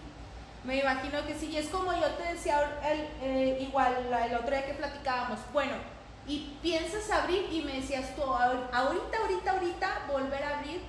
me 0.66 0.78
imagino 0.78 1.24
que 1.24 1.38
sí, 1.38 1.46
y 1.46 1.58
es 1.58 1.68
como 1.68 1.92
yo 1.92 2.08
te 2.14 2.34
decía 2.34 2.60
el, 2.84 3.08
eh, 3.22 3.58
igual 3.60 3.94
el 4.28 4.34
otro 4.34 4.50
día 4.50 4.66
que 4.66 4.74
platicábamos, 4.74 5.38
bueno, 5.52 5.74
y 6.26 6.56
piensas 6.60 7.08
abrir 7.08 7.46
y 7.52 7.62
me 7.62 7.74
decías 7.74 8.16
tú, 8.16 8.22
ahorita, 8.22 8.76
ahorita, 8.76 9.50
ahorita, 9.52 10.06
volver 10.10 10.42
a 10.42 10.58
abrir 10.58 10.80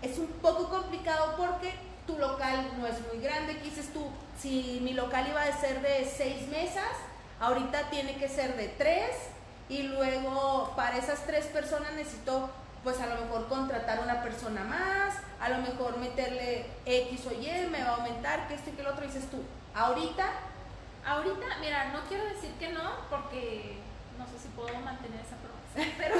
es 0.00 0.18
un 0.18 0.28
poco 0.40 0.70
complicado 0.70 1.34
porque 1.36 1.74
tu 2.06 2.18
local 2.18 2.70
no 2.78 2.86
es 2.86 3.06
muy 3.06 3.22
grande, 3.22 3.58
que 3.58 3.64
dices 3.64 3.92
tú, 3.92 4.06
si 4.40 4.80
mi 4.82 4.94
local 4.94 5.26
iba 5.28 5.42
a 5.42 5.60
ser 5.60 5.82
de 5.82 6.06
seis 6.06 6.48
mesas, 6.48 6.90
ahorita 7.42 7.90
tiene 7.90 8.16
que 8.16 8.28
ser 8.28 8.56
de 8.56 8.68
tres 8.68 9.10
y 9.68 9.82
luego 9.82 10.72
para 10.76 10.96
esas 10.96 11.26
tres 11.26 11.46
personas 11.46 11.92
necesito 11.94 12.48
pues 12.84 13.00
a 13.00 13.06
lo 13.06 13.20
mejor 13.20 13.48
contratar 13.48 14.00
una 14.00 14.22
persona 14.22 14.62
más, 14.64 15.14
a 15.40 15.48
lo 15.48 15.58
mejor 15.58 15.98
meterle 15.98 16.66
X 16.84 17.26
o 17.26 17.32
Y, 17.32 17.68
me 17.70 17.82
va 17.82 17.90
a 17.90 17.94
aumentar, 17.96 18.48
que 18.48 18.54
este 18.54 18.70
y 18.70 18.72
que 18.74 18.80
el 18.80 18.88
otro, 18.88 19.06
dices 19.06 19.30
tú, 19.30 19.38
ahorita. 19.74 20.24
Ahorita, 21.04 21.58
mira, 21.60 21.92
no 21.92 22.00
quiero 22.08 22.24
decir 22.24 22.50
que 22.58 22.68
no, 22.70 22.90
porque 23.08 23.76
no 24.18 24.26
sé 24.26 24.38
si 24.40 24.48
puedo 24.48 24.74
mantener 24.80 25.20
esa 25.20 25.36
promesa, 25.36 25.94
pero 25.98 26.16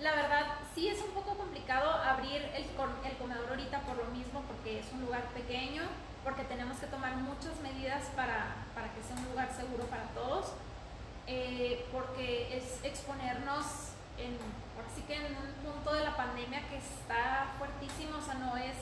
la 0.00 0.14
verdad 0.14 0.46
sí 0.74 0.88
es 0.88 1.00
un 1.00 1.10
poco 1.10 1.36
complicado 1.36 1.90
abrir 1.90 2.42
el, 2.54 2.64
el 2.64 3.16
comedor 3.18 3.48
ahorita 3.48 3.80
por 3.80 3.96
lo 3.96 4.04
mismo, 4.06 4.42
porque 4.42 4.80
es 4.80 4.86
un 4.92 5.02
lugar 5.02 5.22
pequeño, 5.34 5.82
porque 6.24 6.44
tenemos 6.44 6.78
que 6.78 6.86
tomar 6.86 7.16
muchas 7.16 7.58
medidas 7.60 8.04
para, 8.16 8.56
para 8.74 8.92
que 8.92 9.02
sea 9.02 9.16
un 9.16 9.30
lugar 9.30 9.48
seguro 9.54 9.84
para 9.84 10.04
todos, 10.14 10.52
eh, 11.26 11.86
porque 11.92 12.56
es 12.56 12.84
exponernos 12.84 13.94
en, 14.18 14.36
así 14.84 15.02
que 15.02 15.14
en 15.14 15.36
un 15.36 15.52
punto 15.62 15.94
de 15.94 16.04
la 16.04 16.16
pandemia 16.16 16.68
que 16.68 16.76
está 16.76 17.52
fuertísimo, 17.58 18.18
o 18.18 18.22
sea, 18.22 18.34
no 18.34 18.56
es 18.56 18.76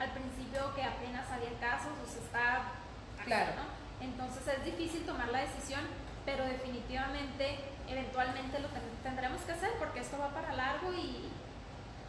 al 0.00 0.10
principio 0.10 0.74
que 0.74 0.82
apenas 0.82 1.28
había 1.30 1.52
casos, 1.60 1.92
o 1.92 2.06
sea, 2.06 2.22
está... 2.22 3.24
Claro. 3.24 3.52
Entonces 4.00 4.46
es 4.46 4.64
difícil 4.64 5.04
tomar 5.04 5.28
la 5.28 5.40
decisión, 5.40 5.80
pero 6.24 6.44
definitivamente, 6.44 7.58
eventualmente 7.88 8.60
lo 8.60 8.68
tendremos 9.02 9.42
que 9.42 9.52
hacer 9.52 9.72
porque 9.78 10.00
esto 10.00 10.18
va 10.18 10.28
para 10.28 10.54
largo 10.54 10.92
y, 10.92 11.28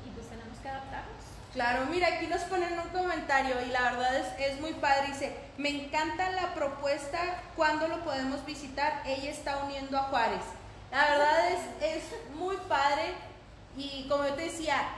y 0.06 0.10
pues 0.14 0.30
tenemos 0.30 0.58
que 0.60 0.70
adaptarnos. 0.70 1.19
Claro, 1.54 1.88
mira, 1.90 2.08
aquí 2.08 2.28
nos 2.28 2.42
ponen 2.42 2.80
un 2.80 2.90
comentario 2.90 3.56
y 3.66 3.72
la 3.72 3.82
verdad 3.92 4.16
es, 4.18 4.52
es 4.52 4.62
muy 4.62 4.74
padre. 4.74 5.08
Dice, 5.08 5.36
me 5.58 5.70
encanta 5.70 6.30
la 6.32 6.54
propuesta, 6.54 7.20
¿cuándo 7.56 7.88
lo 7.88 8.04
podemos 8.04 8.46
visitar? 8.46 9.02
Ella 9.06 9.32
está 9.32 9.64
uniendo 9.64 9.98
a 9.98 10.04
Juárez. 10.04 10.44
La 10.92 11.10
verdad 11.10 11.50
es, 11.50 11.96
es 11.96 12.36
muy 12.36 12.56
padre 12.68 13.14
y 13.76 14.08
como 14.08 14.26
yo 14.26 14.34
te 14.36 14.44
decía, 14.44 14.90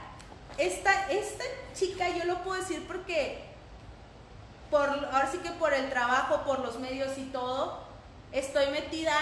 esta, 0.57 1.09
esta 1.09 1.43
chica 1.73 2.09
yo 2.09 2.25
lo 2.25 2.43
puedo 2.43 2.59
decir 2.59 2.85
porque 2.85 3.43
por, 4.69 4.89
ahora 4.89 5.29
sí 5.31 5.37
que 5.39 5.51
por 5.51 5.73
el 5.73 5.89
trabajo, 5.89 6.43
por 6.45 6.59
los 6.59 6.79
medios 6.79 7.17
y 7.17 7.25
todo, 7.25 7.83
estoy 8.31 8.67
metida, 8.71 9.13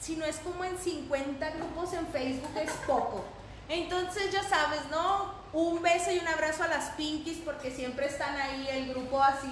si 0.00 0.16
no 0.16 0.24
es 0.24 0.38
como 0.38 0.64
en 0.64 0.78
50 0.78 1.50
grupos 1.50 1.92
en 1.92 2.06
Facebook, 2.08 2.56
es 2.56 2.72
poco. 2.86 3.24
Entonces 3.68 4.32
ya 4.32 4.42
sabes, 4.42 4.80
¿no? 4.90 5.34
Un 5.56 5.80
beso 5.80 6.12
y 6.12 6.18
un 6.18 6.28
abrazo 6.28 6.64
a 6.64 6.68
las 6.68 6.90
Pinkies 6.90 7.38
porque 7.38 7.70
siempre 7.70 8.04
están 8.08 8.36
ahí 8.36 8.68
el 8.70 8.90
grupo 8.90 9.22
así 9.22 9.50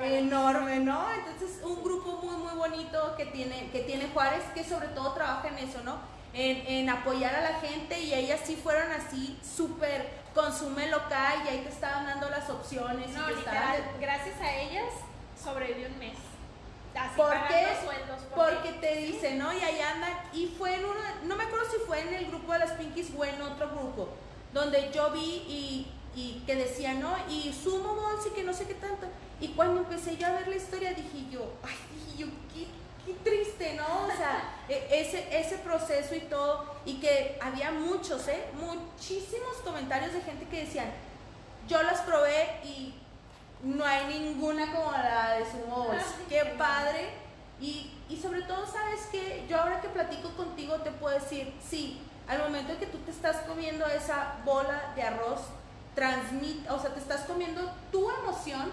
enorme, 0.00 0.78
¿no? 0.78 1.12
Entonces 1.12 1.58
un 1.64 1.82
grupo 1.82 2.20
muy 2.22 2.36
muy 2.36 2.54
bonito 2.54 3.16
que 3.16 3.26
tiene 3.26 3.68
que 3.72 3.80
tiene 3.80 4.06
Juárez 4.14 4.44
que 4.54 4.62
sobre 4.62 4.86
todo 4.88 5.14
trabaja 5.14 5.48
en 5.48 5.58
eso, 5.58 5.82
¿no? 5.82 5.98
En, 6.32 6.64
en 6.68 6.88
apoyar 6.88 7.34
a 7.34 7.40
la 7.40 7.58
gente 7.58 7.98
y 7.98 8.14
ellas 8.14 8.42
sí 8.44 8.54
fueron 8.54 8.92
así 8.92 9.36
súper 9.42 10.08
consume 10.36 10.88
local 10.88 11.42
y 11.44 11.48
ahí 11.48 11.58
te 11.62 11.70
estaban 11.70 12.06
dando 12.06 12.30
las 12.30 12.48
opciones. 12.48 13.10
No, 13.10 13.26
gracias 13.98 14.40
a 14.40 14.54
ellas 14.54 14.92
sobrevivió 15.42 15.88
un 15.88 15.98
mes. 15.98 16.16
Así 16.94 17.16
¿Por 17.16 17.32
qué? 17.48 17.66
Sueldos, 17.84 18.22
porque 18.36 18.72
te 18.80 18.96
dicen, 18.98 19.38
¿no? 19.38 19.52
Y 19.52 19.58
ahí 19.58 19.80
andan. 19.80 20.12
Y 20.32 20.46
fue 20.56 20.76
en 20.76 20.84
uno, 20.84 21.00
no 21.24 21.34
me 21.34 21.42
acuerdo 21.42 21.64
si 21.70 21.78
fue 21.86 22.02
en 22.02 22.14
el 22.14 22.26
grupo 22.26 22.52
de 22.52 22.60
las 22.60 22.72
Pinkies 22.72 23.08
o 23.16 23.24
en 23.24 23.42
otro 23.42 23.68
grupo, 23.70 24.10
donde 24.52 24.90
yo 24.92 25.10
vi 25.10 25.20
y, 25.20 25.86
y 26.14 26.42
que 26.46 26.56
decía, 26.56 26.94
¿no? 26.94 27.14
Y 27.28 27.52
sumo 27.52 27.98
y 28.26 28.30
que 28.34 28.42
no 28.42 28.52
sé 28.52 28.66
qué 28.66 28.74
tanto. 28.74 29.06
Y 29.40 29.48
cuando 29.48 29.80
empecé 29.80 30.16
yo 30.16 30.26
a 30.26 30.32
ver 30.32 30.48
la 30.48 30.56
historia 30.56 30.92
dije 30.92 31.26
yo, 31.30 31.52
ay, 31.62 31.76
dije 31.94 32.18
yo, 32.18 32.26
qué, 32.52 32.66
qué 33.06 33.14
triste, 33.22 33.74
¿no? 33.74 34.06
O 34.06 34.16
sea, 34.16 34.56
e, 34.68 34.88
ese, 34.90 35.28
ese 35.38 35.58
proceso 35.58 36.14
y 36.14 36.20
todo. 36.20 36.64
Y 36.84 36.94
que 36.94 37.38
había 37.40 37.70
muchos, 37.70 38.26
¿eh? 38.28 38.46
Muchísimos 38.54 39.56
comentarios 39.64 40.12
de 40.12 40.22
gente 40.22 40.46
que 40.46 40.64
decían, 40.64 40.90
yo 41.68 41.82
las 41.82 42.00
probé 42.00 42.60
y 42.64 42.94
no 43.62 43.84
hay 43.84 44.06
ninguna 44.06 44.72
como 44.72 44.90
la 44.92 45.34
de 45.34 45.50
sumo 45.50 45.84
bolsa. 45.84 46.16
Qué 46.28 46.54
padre. 46.56 47.10
Y, 47.60 47.92
y 48.08 48.16
sobre 48.16 48.42
todo, 48.42 48.66
¿sabes 48.66 49.08
qué? 49.12 49.44
Yo 49.48 49.60
ahora 49.60 49.80
que 49.80 49.88
platico 49.88 50.30
contigo 50.36 50.76
te 50.76 50.90
puedo 50.92 51.18
decir, 51.18 51.52
sí, 51.60 52.00
al 52.28 52.38
momento 52.40 52.72
de 52.72 52.78
que 52.78 52.86
tú 52.86 52.98
te 52.98 53.10
estás 53.10 53.36
comiendo 53.46 53.86
esa 53.86 54.36
bola 54.44 54.92
de 54.94 55.02
arroz, 55.02 55.40
transmite, 55.94 56.70
o 56.70 56.78
sea, 56.78 56.90
te 56.90 57.00
estás 57.00 57.22
comiendo 57.22 57.72
tu 57.90 58.08
emoción 58.10 58.70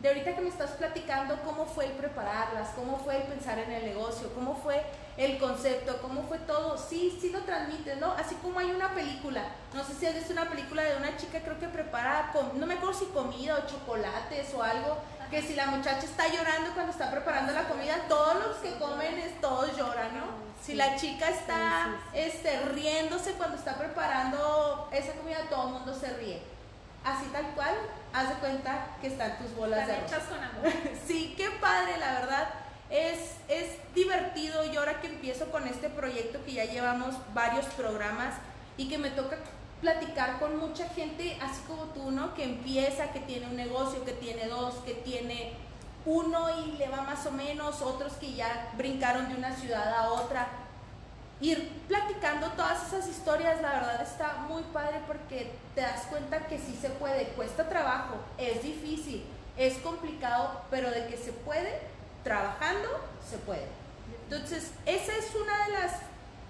de 0.00 0.08
ahorita 0.08 0.36
que 0.36 0.42
me 0.42 0.48
estás 0.48 0.70
platicando 0.72 1.36
cómo 1.44 1.66
fue 1.66 1.86
el 1.86 1.92
prepararlas, 1.92 2.68
cómo 2.76 2.98
fue 2.98 3.16
el 3.16 3.22
pensar 3.24 3.58
en 3.58 3.72
el 3.72 3.84
negocio, 3.84 4.32
cómo 4.32 4.54
fue 4.54 4.84
el 5.16 5.38
concepto, 5.38 6.00
cómo 6.00 6.22
fue 6.22 6.38
todo, 6.38 6.78
sí, 6.78 7.18
sí 7.20 7.30
lo 7.30 7.40
transmites, 7.40 7.98
¿no? 7.98 8.12
Así 8.12 8.36
como 8.36 8.60
hay 8.60 8.70
una 8.70 8.94
película, 8.94 9.42
no 9.74 9.82
sé 9.82 9.94
si 9.94 10.06
has 10.06 10.14
visto 10.14 10.32
una 10.32 10.48
película 10.48 10.84
de 10.84 10.96
una 10.98 11.16
chica, 11.16 11.40
creo 11.40 11.58
que 11.58 11.66
prepara, 11.66 12.32
no 12.54 12.66
me 12.66 12.74
acuerdo 12.74 12.96
si 12.96 13.06
comida 13.06 13.56
o 13.56 13.66
chocolates 13.66 14.54
o 14.54 14.62
algo, 14.62 14.98
que 15.30 15.42
si 15.42 15.54
la 15.54 15.66
muchacha 15.66 16.04
está 16.04 16.28
llorando 16.28 16.70
cuando 16.74 16.92
está 16.92 17.10
preparando 17.10 17.52
la 17.52 17.68
comida, 17.68 17.96
todos 18.08 18.46
los 18.46 18.56
que 18.58 18.78
comen, 18.78 19.18
es, 19.18 19.40
todos 19.40 19.76
lloran, 19.76 20.16
¿no? 20.16 20.47
Si 20.68 20.74
la 20.74 20.96
chica 20.96 21.30
está 21.30 21.96
este, 22.12 22.60
riéndose 22.74 23.32
cuando 23.32 23.56
está 23.56 23.78
preparando 23.78 24.90
esa 24.92 25.12
comida, 25.12 25.38
todo 25.48 25.68
el 25.68 25.72
mundo 25.72 25.94
se 25.98 26.10
ríe. 26.18 26.42
Así 27.02 27.24
tal 27.32 27.54
cual, 27.54 27.74
haz 28.12 28.28
de 28.28 28.34
cuenta 28.34 28.88
que 29.00 29.06
están 29.06 29.38
tus 29.38 29.56
bolas 29.56 29.86
de 29.86 29.94
arroz. 29.94 30.24
con 30.28 30.38
amor. 30.38 30.70
sí, 31.06 31.32
qué 31.38 31.48
padre, 31.58 31.96
la 31.98 32.20
verdad. 32.20 32.48
Es, 32.90 33.36
es 33.48 33.78
divertido 33.94 34.62
y 34.70 34.76
ahora 34.76 35.00
que 35.00 35.06
empiezo 35.06 35.50
con 35.50 35.66
este 35.66 35.88
proyecto 35.88 36.44
que 36.44 36.52
ya 36.52 36.66
llevamos 36.66 37.14
varios 37.32 37.64
programas 37.68 38.34
y 38.76 38.90
que 38.90 38.98
me 38.98 39.08
toca 39.08 39.38
platicar 39.80 40.38
con 40.38 40.58
mucha 40.58 40.86
gente 40.90 41.38
así 41.40 41.62
como 41.66 41.84
tú, 41.94 42.10
¿no? 42.10 42.34
Que 42.34 42.44
empieza, 42.44 43.10
que 43.12 43.20
tiene 43.20 43.46
un 43.46 43.56
negocio, 43.56 44.04
que 44.04 44.12
tiene 44.12 44.48
dos, 44.48 44.74
que 44.84 44.92
tiene 44.92 45.54
uno 46.08 46.48
y 46.64 46.72
le 46.72 46.88
va 46.88 47.02
más 47.02 47.24
o 47.26 47.30
menos, 47.30 47.82
otros 47.82 48.14
que 48.14 48.32
ya 48.32 48.70
brincaron 48.76 49.28
de 49.28 49.34
una 49.34 49.54
ciudad 49.54 49.92
a 49.92 50.10
otra 50.10 50.48
ir 51.40 51.70
platicando 51.86 52.48
todas 52.52 52.88
esas 52.88 53.06
historias, 53.08 53.60
la 53.62 53.74
verdad 53.74 54.02
está 54.02 54.38
muy 54.48 54.62
padre 54.72 55.00
porque 55.06 55.52
te 55.74 55.82
das 55.82 56.06
cuenta 56.06 56.46
que 56.46 56.58
sí 56.58 56.76
se 56.80 56.90
puede, 56.90 57.28
cuesta 57.28 57.68
trabajo, 57.68 58.16
es 58.38 58.62
difícil, 58.62 59.24
es 59.56 59.78
complicado, 59.78 60.62
pero 60.70 60.90
de 60.90 61.06
que 61.06 61.16
se 61.16 61.32
puede, 61.32 61.80
trabajando, 62.24 62.88
se 63.28 63.38
puede. 63.38 63.66
Entonces, 64.24 64.72
esa 64.84 65.12
es 65.14 65.34
una 65.34 65.66
de 65.66 65.72
las 65.74 65.92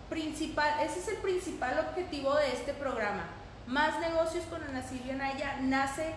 principales, 0.08 0.90
ese 0.90 1.00
es 1.00 1.08
el 1.08 1.16
principal 1.16 1.78
objetivo 1.80 2.34
de 2.36 2.52
este 2.52 2.72
programa. 2.72 3.24
Más 3.66 4.00
negocios 4.00 4.44
con 4.46 4.62
Ana 4.62 4.82
Silvia 4.82 5.14
Naya 5.16 5.58
nace 5.60 6.14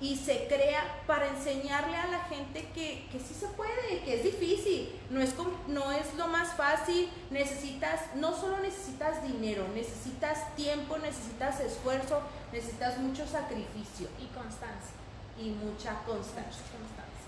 y 0.00 0.16
se 0.16 0.46
crea 0.46 1.02
para 1.06 1.28
enseñarle 1.28 1.96
a 1.96 2.06
la 2.08 2.20
gente 2.24 2.68
que, 2.74 3.06
que 3.10 3.18
sí 3.18 3.32
se 3.32 3.46
puede, 3.48 4.00
que 4.04 4.16
es 4.16 4.24
difícil, 4.24 4.92
no 5.08 5.22
es, 5.22 5.34
no 5.68 5.90
es 5.92 6.14
lo 6.14 6.28
más 6.28 6.54
fácil, 6.54 7.08
necesitas, 7.30 8.14
no 8.14 8.34
solo 8.38 8.58
necesitas 8.58 9.22
dinero, 9.22 9.66
necesitas 9.74 10.54
tiempo, 10.54 10.98
necesitas 10.98 11.60
esfuerzo, 11.60 12.20
necesitas 12.52 12.98
mucho 12.98 13.26
sacrificio. 13.26 14.08
Y 14.20 14.26
constancia. 14.34 14.94
Y 15.38 15.50
mucha 15.50 15.94
constancia. 16.06 16.62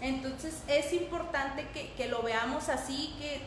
Entonces 0.00 0.62
es 0.68 0.92
importante 0.92 1.66
que, 1.72 1.92
que 1.92 2.08
lo 2.08 2.22
veamos 2.22 2.68
así, 2.68 3.14
que 3.18 3.40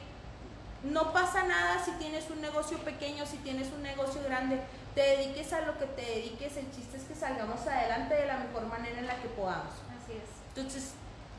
no 0.83 1.13
pasa 1.13 1.43
nada 1.43 1.83
si 1.83 1.91
tienes 1.91 2.29
un 2.29 2.41
negocio 2.41 2.77
pequeño, 2.79 3.25
si 3.25 3.37
tienes 3.37 3.67
un 3.71 3.83
negocio 3.83 4.21
grande, 4.23 4.59
te 4.95 5.01
dediques 5.01 5.53
a 5.53 5.61
lo 5.61 5.77
que 5.77 5.85
te 5.85 6.01
dediques, 6.01 6.57
el 6.57 6.71
chiste 6.71 6.97
es 6.97 7.03
que 7.03 7.15
salgamos 7.15 7.61
adelante 7.61 8.15
de 8.15 8.27
la 8.27 8.37
mejor 8.37 8.65
manera 8.67 8.99
en 8.99 9.07
la 9.07 9.21
que 9.21 9.29
podamos. 9.29 9.73
Así 9.95 10.13
es. 10.13 10.29
Entonces, 10.55 10.93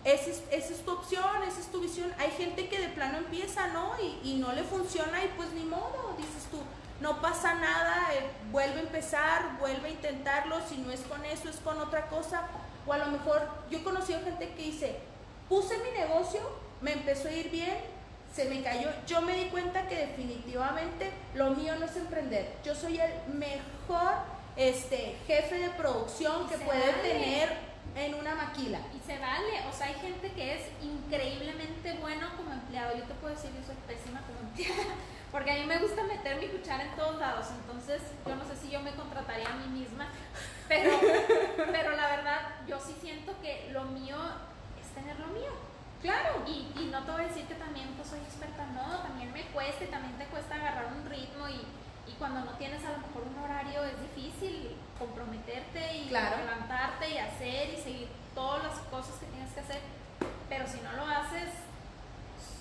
esa 0.05 0.31
es, 0.31 0.43
esa 0.51 0.75
es 0.75 0.85
tu 0.85 0.93
opción, 0.93 1.43
esa 1.47 1.61
es 1.61 1.67
tu 1.71 1.81
visión. 1.81 2.13
Hay 2.19 2.31
gente 2.31 2.69
que 2.69 2.81
de 2.81 2.89
plano 2.89 3.19
empieza, 3.19 3.69
¿no? 3.69 3.93
Y, 4.01 4.31
y 4.31 4.37
no 4.37 4.53
le 4.53 4.63
funciona 4.65 5.23
y 5.25 5.29
pues 5.37 5.53
ni 5.53 5.65
modo, 5.65 6.15
dices 6.17 6.49
tú, 6.51 6.59
no 7.01 7.21
pasa 7.21 7.55
nada, 7.55 8.15
eh, 8.15 8.31
vuelve 8.51 8.79
a 8.79 8.83
empezar, 8.83 9.59
vuelve 9.59 9.89
a 9.89 9.91
intentarlo, 9.91 10.57
si 10.69 10.79
no 10.79 10.91
es 10.91 11.01
con 11.01 11.25
eso, 11.25 11.49
es 11.49 11.57
con 11.57 11.79
otra 11.81 12.07
cosa. 12.07 12.43
O 12.87 12.93
a 12.93 12.99
lo 12.99 13.07
mejor 13.07 13.43
yo 13.71 13.79
he 13.79 13.83
conocido 13.85 14.21
gente 14.23 14.49
que 14.55 14.63
dice, 14.63 15.01
puse 15.49 15.77
mi 15.79 15.91
negocio, 15.91 16.41
me 16.81 16.93
empezó 16.93 17.29
a 17.29 17.33
ir 17.33 17.51
bien, 17.51 17.77
se 18.35 18.47
me 18.47 18.63
cayó. 18.63 18.89
Yo 19.07 19.21
me 19.21 19.37
di 19.37 19.45
cuenta 19.47 19.87
que 19.89 19.97
definitivamente 19.97 21.11
lo 21.35 21.51
mío 21.51 21.75
no 21.79 21.87
es 21.87 21.97
emprender. 21.97 22.57
Yo 22.65 22.75
soy 22.75 22.99
el 22.99 23.13
mejor 23.35 24.15
este, 24.57 25.17
jefe 25.27 25.59
de 25.59 25.71
producción 25.71 26.49
que 26.49 26.59
puede 26.59 26.93
tener 26.95 27.73
en 27.95 28.15
una 28.15 28.35
maquila. 28.35 28.81
Y 28.97 29.07
se 29.07 29.19
vale, 29.19 29.69
o 29.69 29.73
sea, 29.73 29.89
hay 29.89 29.95
gente 29.95 30.31
que 30.33 30.55
es 30.55 30.63
increíblemente 30.83 31.93
bueno 32.01 32.29
como 32.37 32.53
empleado. 32.53 32.97
Yo 32.97 33.05
te 33.05 33.15
puedo 33.15 33.35
decir, 33.35 33.51
yo 33.55 33.65
soy 33.65 33.77
pésima 33.87 34.23
como 34.23 34.49
empleada, 34.49 34.95
porque 35.33 35.51
a 35.51 35.55
mí 35.57 35.65
me 35.65 35.79
gusta 35.79 36.03
meter 36.05 36.39
mi 36.39 36.47
cuchara 36.47 36.85
en 36.85 36.97
todos 36.97 37.19
lados. 37.19 37.47
Entonces, 37.51 38.01
yo 38.27 38.35
no 38.35 38.45
sé 38.45 38.57
si 38.57 38.71
yo 38.71 38.81
me 38.81 38.93
contrataría 38.93 39.49
a 39.49 39.57
mí 39.57 39.81
misma, 39.81 40.09
pero, 40.69 40.99
pero 41.71 41.97
la 41.97 42.09
verdad, 42.09 42.41
yo 42.67 42.81
sí 42.81 42.97
siento 43.01 43.35
que 43.43 43.69
lo 43.73 43.85
mío 43.85 44.17
es 44.81 44.89
tener 44.95 45.19
lo 45.21 45.27
mío. 45.29 45.72
Claro. 46.03 46.43
Y, 46.47 46.73
y 46.77 46.89
no 46.91 47.05
te 47.05 47.13
voy 47.13 47.23
a 47.23 47.29
decir 47.29 47.47
que 47.47 47.55
también 47.55 47.89
pues 47.97 48.09
soy 48.09 48.19
experta, 48.21 48.67
no, 48.75 48.99
también 48.99 49.33
me 49.33 49.47
cuesta 49.47 49.85
y 49.85 49.87
también 49.87 50.19
te 50.19 50.27
cuesta 50.27 50.57
agarrar 50.57 50.93
un 50.93 51.09
ritmo 51.09 51.49
y, 51.49 51.63
y 52.11 52.13
cuando 52.19 52.41
no 52.41 52.53
tienes 52.59 52.85
a 52.85 52.91
lo 52.91 52.99
mejor 52.99 53.23
un 53.23 53.39
horario 53.39 53.85
es 53.85 53.95
difícil 54.03 54.77
comprometerte 54.99 55.97
y 55.97 56.11
levantarte 56.11 57.09
y 57.09 57.19
hacer 57.19 57.71
y 57.71 57.77
seguir 57.77 58.09
todas 58.35 58.65
las 58.65 58.79
cosas 58.91 59.15
que 59.17 59.27
tienes 59.27 59.53
que 59.53 59.61
hacer, 59.61 59.81
pero 60.49 60.67
si 60.67 60.81
no 60.81 60.93
lo 60.93 61.07
haces, 61.07 61.51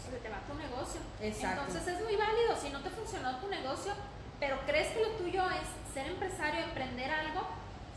se 0.06 0.18
te 0.18 0.30
va 0.30 0.40
tu 0.46 0.54
negocio. 0.54 1.02
Exacto. 1.22 1.64
Entonces 1.68 1.96
es 1.96 2.04
muy 2.04 2.16
válido, 2.16 2.56
si 2.56 2.70
no 2.70 2.82
te 2.82 2.90
funcionó 2.90 3.38
tu 3.38 3.48
negocio, 3.48 3.94
pero 4.40 4.60
crees 4.66 4.90
que 4.90 5.02
lo 5.02 5.10
tuyo 5.12 5.44
es 5.50 5.94
ser 5.94 6.08
empresario, 6.08 6.66
emprender 6.66 7.12
algo, 7.12 7.42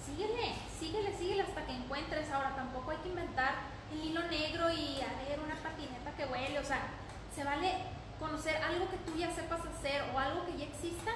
síguele, 0.05 0.55
síguele, 0.79 1.17
síguele 1.17 1.43
hasta 1.43 1.65
que 1.67 1.73
encuentres. 1.73 2.31
Ahora 2.31 2.55
tampoco 2.55 2.91
hay 2.91 2.99
que 2.99 3.09
inventar 3.09 3.55
hilo 4.03 4.23
negro 4.29 4.71
y 4.71 5.01
a 5.01 5.29
ver 5.29 5.41
una 5.41 5.57
patineta 5.57 6.13
que 6.17 6.27
huele, 6.27 6.59
o 6.59 6.65
sea, 6.65 6.81
se 7.35 7.45
vale 7.45 7.75
conocer 8.19 8.57
algo 8.57 8.89
que 8.91 8.97
tú 8.99 9.17
ya 9.17 9.31
sepas 9.31 9.61
hacer 9.67 10.03
o 10.15 10.19
algo 10.19 10.47
que 10.47 10.57
ya 10.57 10.67
exista 10.67 11.13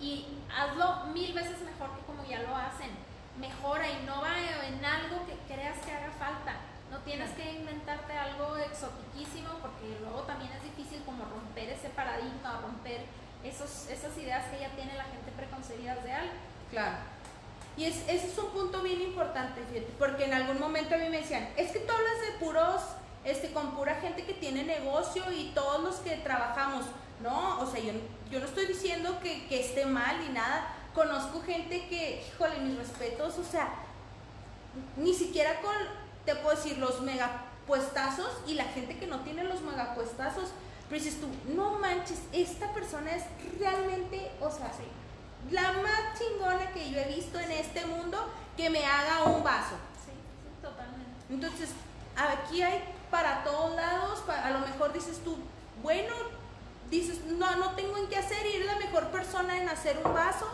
y 0.00 0.26
hazlo 0.54 1.06
mil 1.12 1.32
veces 1.32 1.60
mejor 1.62 1.96
que 1.96 2.04
como 2.06 2.24
ya 2.24 2.40
lo 2.42 2.56
hacen. 2.56 2.90
Mejora, 3.38 3.88
innova 3.88 4.30
en 4.66 4.84
algo 4.84 5.24
que 5.26 5.36
creas 5.52 5.78
que 5.78 5.92
haga 5.92 6.10
falta. 6.18 6.56
No 6.90 6.98
tienes 6.98 7.30
que 7.30 7.52
inventarte 7.52 8.12
algo 8.12 8.56
exotiquísimo 8.56 9.50
porque 9.60 9.98
luego 10.00 10.22
también 10.22 10.50
es 10.52 10.62
difícil 10.62 11.02
como 11.04 11.24
romper 11.24 11.68
ese 11.70 11.90
paradigma 11.90 12.60
romper 12.62 13.04
esos, 13.44 13.88
esas 13.88 14.16
ideas 14.18 14.46
que 14.46 14.60
ya 14.60 14.70
tiene 14.70 14.94
la 14.94 15.04
gente 15.04 15.30
preconcebidas 15.36 16.02
de 16.02 16.12
algo. 16.12 16.32
Claro. 16.70 16.96
Y 17.78 17.84
es, 17.84 17.98
ese 18.08 18.26
es 18.26 18.36
un 18.38 18.50
punto 18.50 18.82
bien 18.82 19.00
importante, 19.00 19.62
porque 20.00 20.24
en 20.24 20.34
algún 20.34 20.58
momento 20.58 20.96
a 20.96 20.98
mí 20.98 21.08
me 21.08 21.20
decían, 21.20 21.48
es 21.56 21.70
que 21.70 21.78
tú 21.78 21.92
hablas 21.92 22.20
de 22.22 22.44
puros, 22.44 22.82
este, 23.24 23.52
con 23.52 23.76
pura 23.76 23.94
gente 24.00 24.24
que 24.24 24.34
tiene 24.34 24.64
negocio 24.64 25.22
y 25.30 25.52
todos 25.54 25.80
los 25.84 25.96
que 25.96 26.16
trabajamos. 26.16 26.86
No, 27.22 27.60
o 27.60 27.70
sea, 27.70 27.80
yo, 27.80 27.92
yo 28.32 28.40
no 28.40 28.46
estoy 28.46 28.66
diciendo 28.66 29.20
que, 29.22 29.46
que 29.46 29.60
esté 29.60 29.86
mal 29.86 30.18
ni 30.26 30.34
nada. 30.34 30.74
Conozco 30.92 31.40
gente 31.42 31.86
que, 31.86 32.26
híjole, 32.26 32.58
mis 32.58 32.76
respetos, 32.76 33.38
o 33.38 33.44
sea, 33.44 33.72
ni 34.96 35.14
siquiera 35.14 35.60
con, 35.60 35.76
te 36.24 36.34
puedo 36.34 36.56
decir, 36.56 36.78
los 36.78 37.00
megapuestazos 37.02 38.40
y 38.48 38.54
la 38.54 38.64
gente 38.64 38.98
que 38.98 39.06
no 39.06 39.20
tiene 39.20 39.44
los 39.44 39.60
megapuestazos, 39.60 40.50
pero 40.88 41.00
dices 41.00 41.20
tú, 41.20 41.28
no 41.54 41.78
manches, 41.78 42.18
esta 42.32 42.72
persona 42.72 43.14
es 43.14 43.22
realmente, 43.60 44.32
o 44.40 44.50
sea, 44.50 44.72
sí 44.76 44.84
la 45.50 45.72
más 45.72 46.18
chingona 46.18 46.72
que 46.72 46.90
yo 46.90 47.00
he 47.00 47.14
visto 47.14 47.38
en 47.38 47.50
este 47.50 47.86
mundo 47.86 48.28
que 48.56 48.70
me 48.70 48.84
haga 48.84 49.24
un 49.24 49.42
vaso. 49.42 49.76
Sí, 50.04 50.12
sí, 50.12 50.62
totalmente. 50.62 51.10
Entonces, 51.30 51.70
aquí 52.16 52.62
hay 52.62 52.82
para 53.10 53.42
todos 53.44 53.74
lados, 53.74 54.22
a 54.28 54.50
lo 54.50 54.60
mejor 54.60 54.92
dices 54.92 55.22
tú, 55.24 55.36
bueno, 55.82 56.12
dices, 56.90 57.24
no, 57.24 57.56
no 57.56 57.74
tengo 57.74 57.96
en 57.96 58.06
qué 58.08 58.16
hacer 58.16 58.44
y 58.46 58.56
eres 58.56 58.66
la 58.66 58.76
mejor 58.76 59.08
persona 59.08 59.56
en 59.60 59.68
hacer 59.68 59.98
un 60.04 60.12
vaso. 60.12 60.46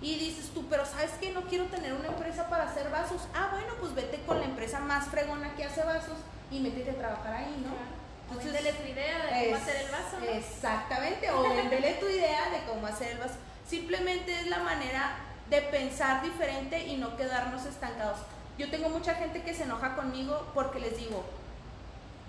Y 0.00 0.18
dices 0.18 0.50
tú, 0.52 0.66
pero 0.68 0.84
sabes 0.84 1.12
que 1.20 1.30
no 1.30 1.42
quiero 1.42 1.66
tener 1.66 1.92
una 1.92 2.08
empresa 2.08 2.48
para 2.48 2.64
hacer 2.64 2.90
vasos. 2.90 3.22
Ah, 3.34 3.50
bueno, 3.52 3.74
pues 3.78 3.94
vete 3.94 4.20
con 4.26 4.40
la 4.40 4.46
empresa 4.46 4.80
más 4.80 5.06
fregona 5.06 5.54
que 5.54 5.64
hace 5.64 5.84
vasos 5.84 6.16
y 6.50 6.58
métete 6.58 6.90
a 6.90 6.94
trabajar 6.94 7.34
ahí, 7.34 7.64
¿no? 7.64 7.70
Claro. 7.70 8.02
Entonces, 8.32 8.76
tu 8.78 8.88
idea 8.88 9.26
de 9.26 9.44
cómo 9.44 9.56
hacer 9.56 9.76
el 9.76 9.90
vaso. 9.92 10.16
Exactamente, 10.26 11.30
o 11.30 11.42
vendele 11.42 11.94
tu 11.94 12.06
idea 12.08 12.50
de 12.50 12.64
cómo 12.64 12.86
hacer 12.86 13.12
el 13.12 13.18
vaso. 13.18 13.34
Simplemente 13.72 14.38
es 14.38 14.48
la 14.48 14.58
manera 14.58 15.16
de 15.48 15.62
pensar 15.62 16.22
diferente 16.22 16.88
y 16.88 16.98
no 16.98 17.16
quedarnos 17.16 17.64
estancados. 17.64 18.18
Yo 18.58 18.68
tengo 18.70 18.90
mucha 18.90 19.14
gente 19.14 19.40
que 19.40 19.54
se 19.54 19.62
enoja 19.62 19.96
conmigo 19.96 20.46
porque 20.52 20.78
les 20.78 20.98
digo, 20.98 21.24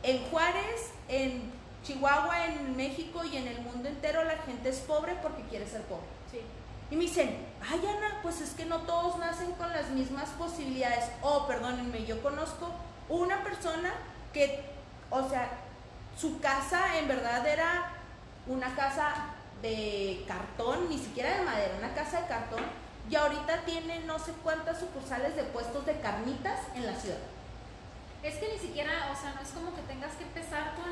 en 0.04 0.24
Juárez, 0.30 0.92
en 1.10 1.52
Chihuahua, 1.84 2.46
en 2.46 2.78
México 2.78 3.26
y 3.26 3.36
en 3.36 3.50
el 3.50 3.60
mundo 3.60 3.90
entero 3.90 4.24
la 4.24 4.38
gente 4.44 4.70
es 4.70 4.78
pobre 4.78 5.18
porque 5.22 5.42
quiere 5.50 5.68
ser 5.68 5.82
pobre. 5.82 6.06
Y 6.90 6.96
me 6.96 7.02
dicen, 7.02 7.46
ay 7.70 7.82
Ana, 7.86 8.20
pues 8.22 8.40
es 8.40 8.52
que 8.52 8.64
no 8.64 8.78
todos 8.84 9.18
nacen 9.18 9.52
con 9.56 9.70
las 9.70 9.90
mismas 9.90 10.30
posibilidades. 10.30 11.10
Oh, 11.22 11.46
perdónenme, 11.46 12.06
yo 12.06 12.24
conozco 12.24 12.70
una 13.10 13.44
persona 13.44 13.92
que, 14.32 14.64
o 15.10 15.28
sea, 15.28 15.50
su 16.18 16.40
casa 16.40 17.00
en 17.00 17.10
verdad 17.10 17.46
era 17.46 17.92
una 18.48 18.74
casa 18.78 19.34
de 19.64 20.26
cartón, 20.28 20.90
ni 20.90 20.98
siquiera 21.00 21.38
de 21.38 21.46
madera, 21.46 21.76
una 21.80 21.96
casa 21.96 22.22
de 22.22 22.28
cartón, 22.28 22.62
y 23.10 23.16
ahorita 23.16 23.62
tiene 23.66 24.02
no 24.02 24.20
sé 24.20 24.34
cuántas 24.44 24.80
sucursales 24.80 25.36
de 25.38 25.44
puestos 25.44 25.86
de 25.86 26.00
carnitas 26.02 26.60
en 26.76 26.86
la 26.86 26.94
ciudad. 26.94 27.18
Es 28.22 28.36
que 28.36 28.52
ni 28.54 28.60
siquiera, 28.60 29.10
o 29.12 29.16
sea, 29.20 29.34
no 29.34 29.42
es 29.42 29.50
como 29.50 29.74
que 29.74 29.82
tengas 29.84 30.14
que 30.16 30.24
empezar 30.24 30.76
con 30.76 30.92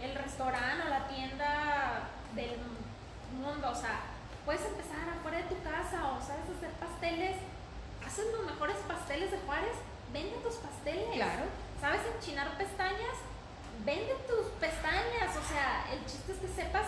el 0.00 0.14
restaurante 0.14 0.86
o 0.86 0.90
la 0.90 1.08
tienda 1.08 2.08
del 2.34 2.56
mundo, 3.40 3.70
o 3.70 3.74
sea, 3.74 4.00
puedes 4.44 4.64
empezar 4.66 5.08
afuera 5.08 5.38
de 5.38 5.44
tu 5.44 5.62
casa 5.62 6.12
o 6.12 6.20
sabes 6.20 6.44
hacer 6.56 6.70
pasteles, 6.76 7.36
haces 8.06 8.26
los 8.36 8.44
mejores 8.44 8.76
pasteles 8.86 9.30
de 9.30 9.38
Juárez, 9.38 9.76
vende 10.12 10.36
tus 10.44 10.56
pasteles. 10.56 11.08
Claro. 11.14 11.44
¿Sabes 11.80 12.00
enchinar 12.14 12.56
pestañas? 12.58 13.16
Vende 13.84 14.14
tus 14.28 14.52
pestañas, 14.60 15.36
o 15.36 15.44
sea, 15.48 15.86
el 15.90 16.04
chiste 16.04 16.32
es 16.32 16.38
que 16.38 16.48
sepas 16.48 16.86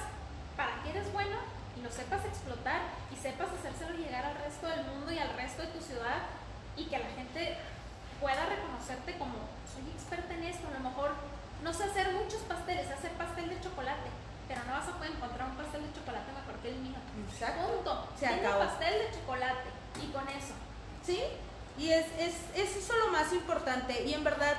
para 0.57 0.83
qué 0.83 0.91
eres 0.91 1.13
bueno 1.13 1.37
y 1.77 1.83
lo 1.83 1.91
sepas 1.91 2.25
explotar 2.25 2.81
y 3.13 3.17
sepas 3.17 3.49
hacérselo 3.53 3.97
llegar 3.97 4.25
al 4.25 4.37
resto 4.37 4.67
del 4.67 4.85
mundo 4.87 5.13
y 5.13 5.19
al 5.19 5.37
resto 5.37 5.63
de 5.63 5.69
tu 5.69 5.81
ciudad 5.81 6.25
y 6.77 6.87
que 6.87 6.99
la 6.99 7.11
gente 7.11 7.59
pueda 8.21 8.47
reconocerte 8.47 9.19
como 9.19 9.35
soy 9.69 9.85
experta 9.93 10.33
en 10.35 10.45
esto, 10.45 10.67
a 10.69 10.79
lo 10.79 10.89
mejor 10.89 11.13
no 11.63 11.73
sé 11.73 11.85
hacer 11.85 12.13
muchos 12.13 12.41
pasteles, 12.49 12.91
hacer 12.91 13.13
pastel 13.13 13.49
de 13.49 13.61
chocolate, 13.61 14.09
pero 14.49 14.65
no 14.65 14.73
vas 14.73 14.89
a 14.89 14.97
poder 14.97 15.13
encontrar 15.13 15.49
un 15.51 15.57
pastel 15.57 15.83
de 15.83 15.93
chocolate 15.93 16.33
mejor 16.33 16.55
que 16.63 16.69
el 16.71 16.77
mío. 16.77 16.97
Exacto. 17.29 17.67
Punto. 17.69 18.09
Se 18.19 18.27
acabó. 18.27 18.61
pastel 18.61 18.95
de 18.95 19.11
chocolate 19.13 19.69
y 20.03 20.07
con 20.13 20.29
eso. 20.29 20.55
Sí, 21.05 21.21
y 21.79 21.91
es, 21.91 22.07
es, 22.19 22.35
es 22.55 22.77
eso 22.77 22.97
lo 22.97 23.09
más 23.09 23.33
importante. 23.33 24.05
Y 24.05 24.15
en 24.15 24.25
verdad, 24.25 24.55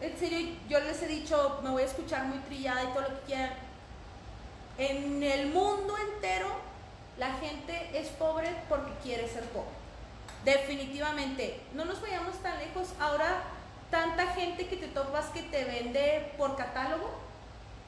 en 0.00 0.18
serio, 0.18 0.56
yo 0.68 0.80
les 0.80 1.02
he 1.02 1.06
dicho, 1.06 1.60
me 1.62 1.70
voy 1.70 1.82
a 1.82 1.86
escuchar 1.86 2.24
muy 2.24 2.38
trillada 2.38 2.82
y 2.82 2.86
todo 2.88 3.02
lo 3.02 3.08
que 3.08 3.26
quieran 3.26 3.69
en 4.80 5.22
el 5.22 5.48
mundo 5.48 5.94
entero 6.14 6.48
la 7.18 7.34
gente 7.34 7.90
es 7.92 8.08
pobre 8.08 8.48
porque 8.68 8.92
quiere 9.02 9.28
ser 9.28 9.44
pobre. 9.50 9.68
Definitivamente. 10.44 11.60
No 11.74 11.84
nos 11.84 12.00
vayamos 12.00 12.36
tan 12.42 12.58
lejos. 12.58 12.88
Ahora 12.98 13.42
tanta 13.90 14.28
gente 14.28 14.66
que 14.68 14.76
te 14.76 14.88
topas 14.88 15.26
que 15.26 15.42
te 15.42 15.64
vende 15.64 16.32
por 16.38 16.56
catálogo 16.56 17.10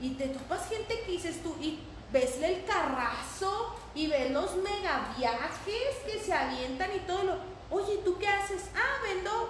y 0.00 0.10
te 0.14 0.28
topas 0.28 0.68
gente 0.68 1.00
que 1.00 1.12
dices 1.12 1.42
tú 1.42 1.56
y 1.62 1.78
vesle 2.12 2.58
el 2.58 2.64
carrazo 2.66 3.74
y 3.94 4.08
ves 4.08 4.30
los 4.30 4.56
mega 4.56 5.14
viajes 5.16 5.96
que 6.04 6.20
se 6.22 6.34
avientan 6.34 6.90
y 6.94 6.98
todo 7.00 7.22
lo. 7.22 7.36
Oye, 7.70 8.00
¿tú 8.04 8.18
qué 8.18 8.28
haces? 8.28 8.64
Ah, 8.76 9.00
vendo 9.02 9.48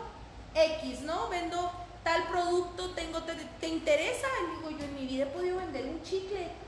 X, 0.54 1.00
¿no? 1.00 1.28
Vendo 1.28 1.72
tal 2.04 2.28
producto, 2.28 2.90
tengo, 2.90 3.20
te, 3.24 3.34
te 3.34 3.66
interesa. 3.66 4.28
digo, 4.58 4.70
yo 4.78 4.84
en 4.84 4.94
mi 4.94 5.06
vida 5.06 5.24
he 5.24 5.26
podido 5.26 5.56
vender 5.56 5.86
un 5.86 6.00
chicle 6.04 6.61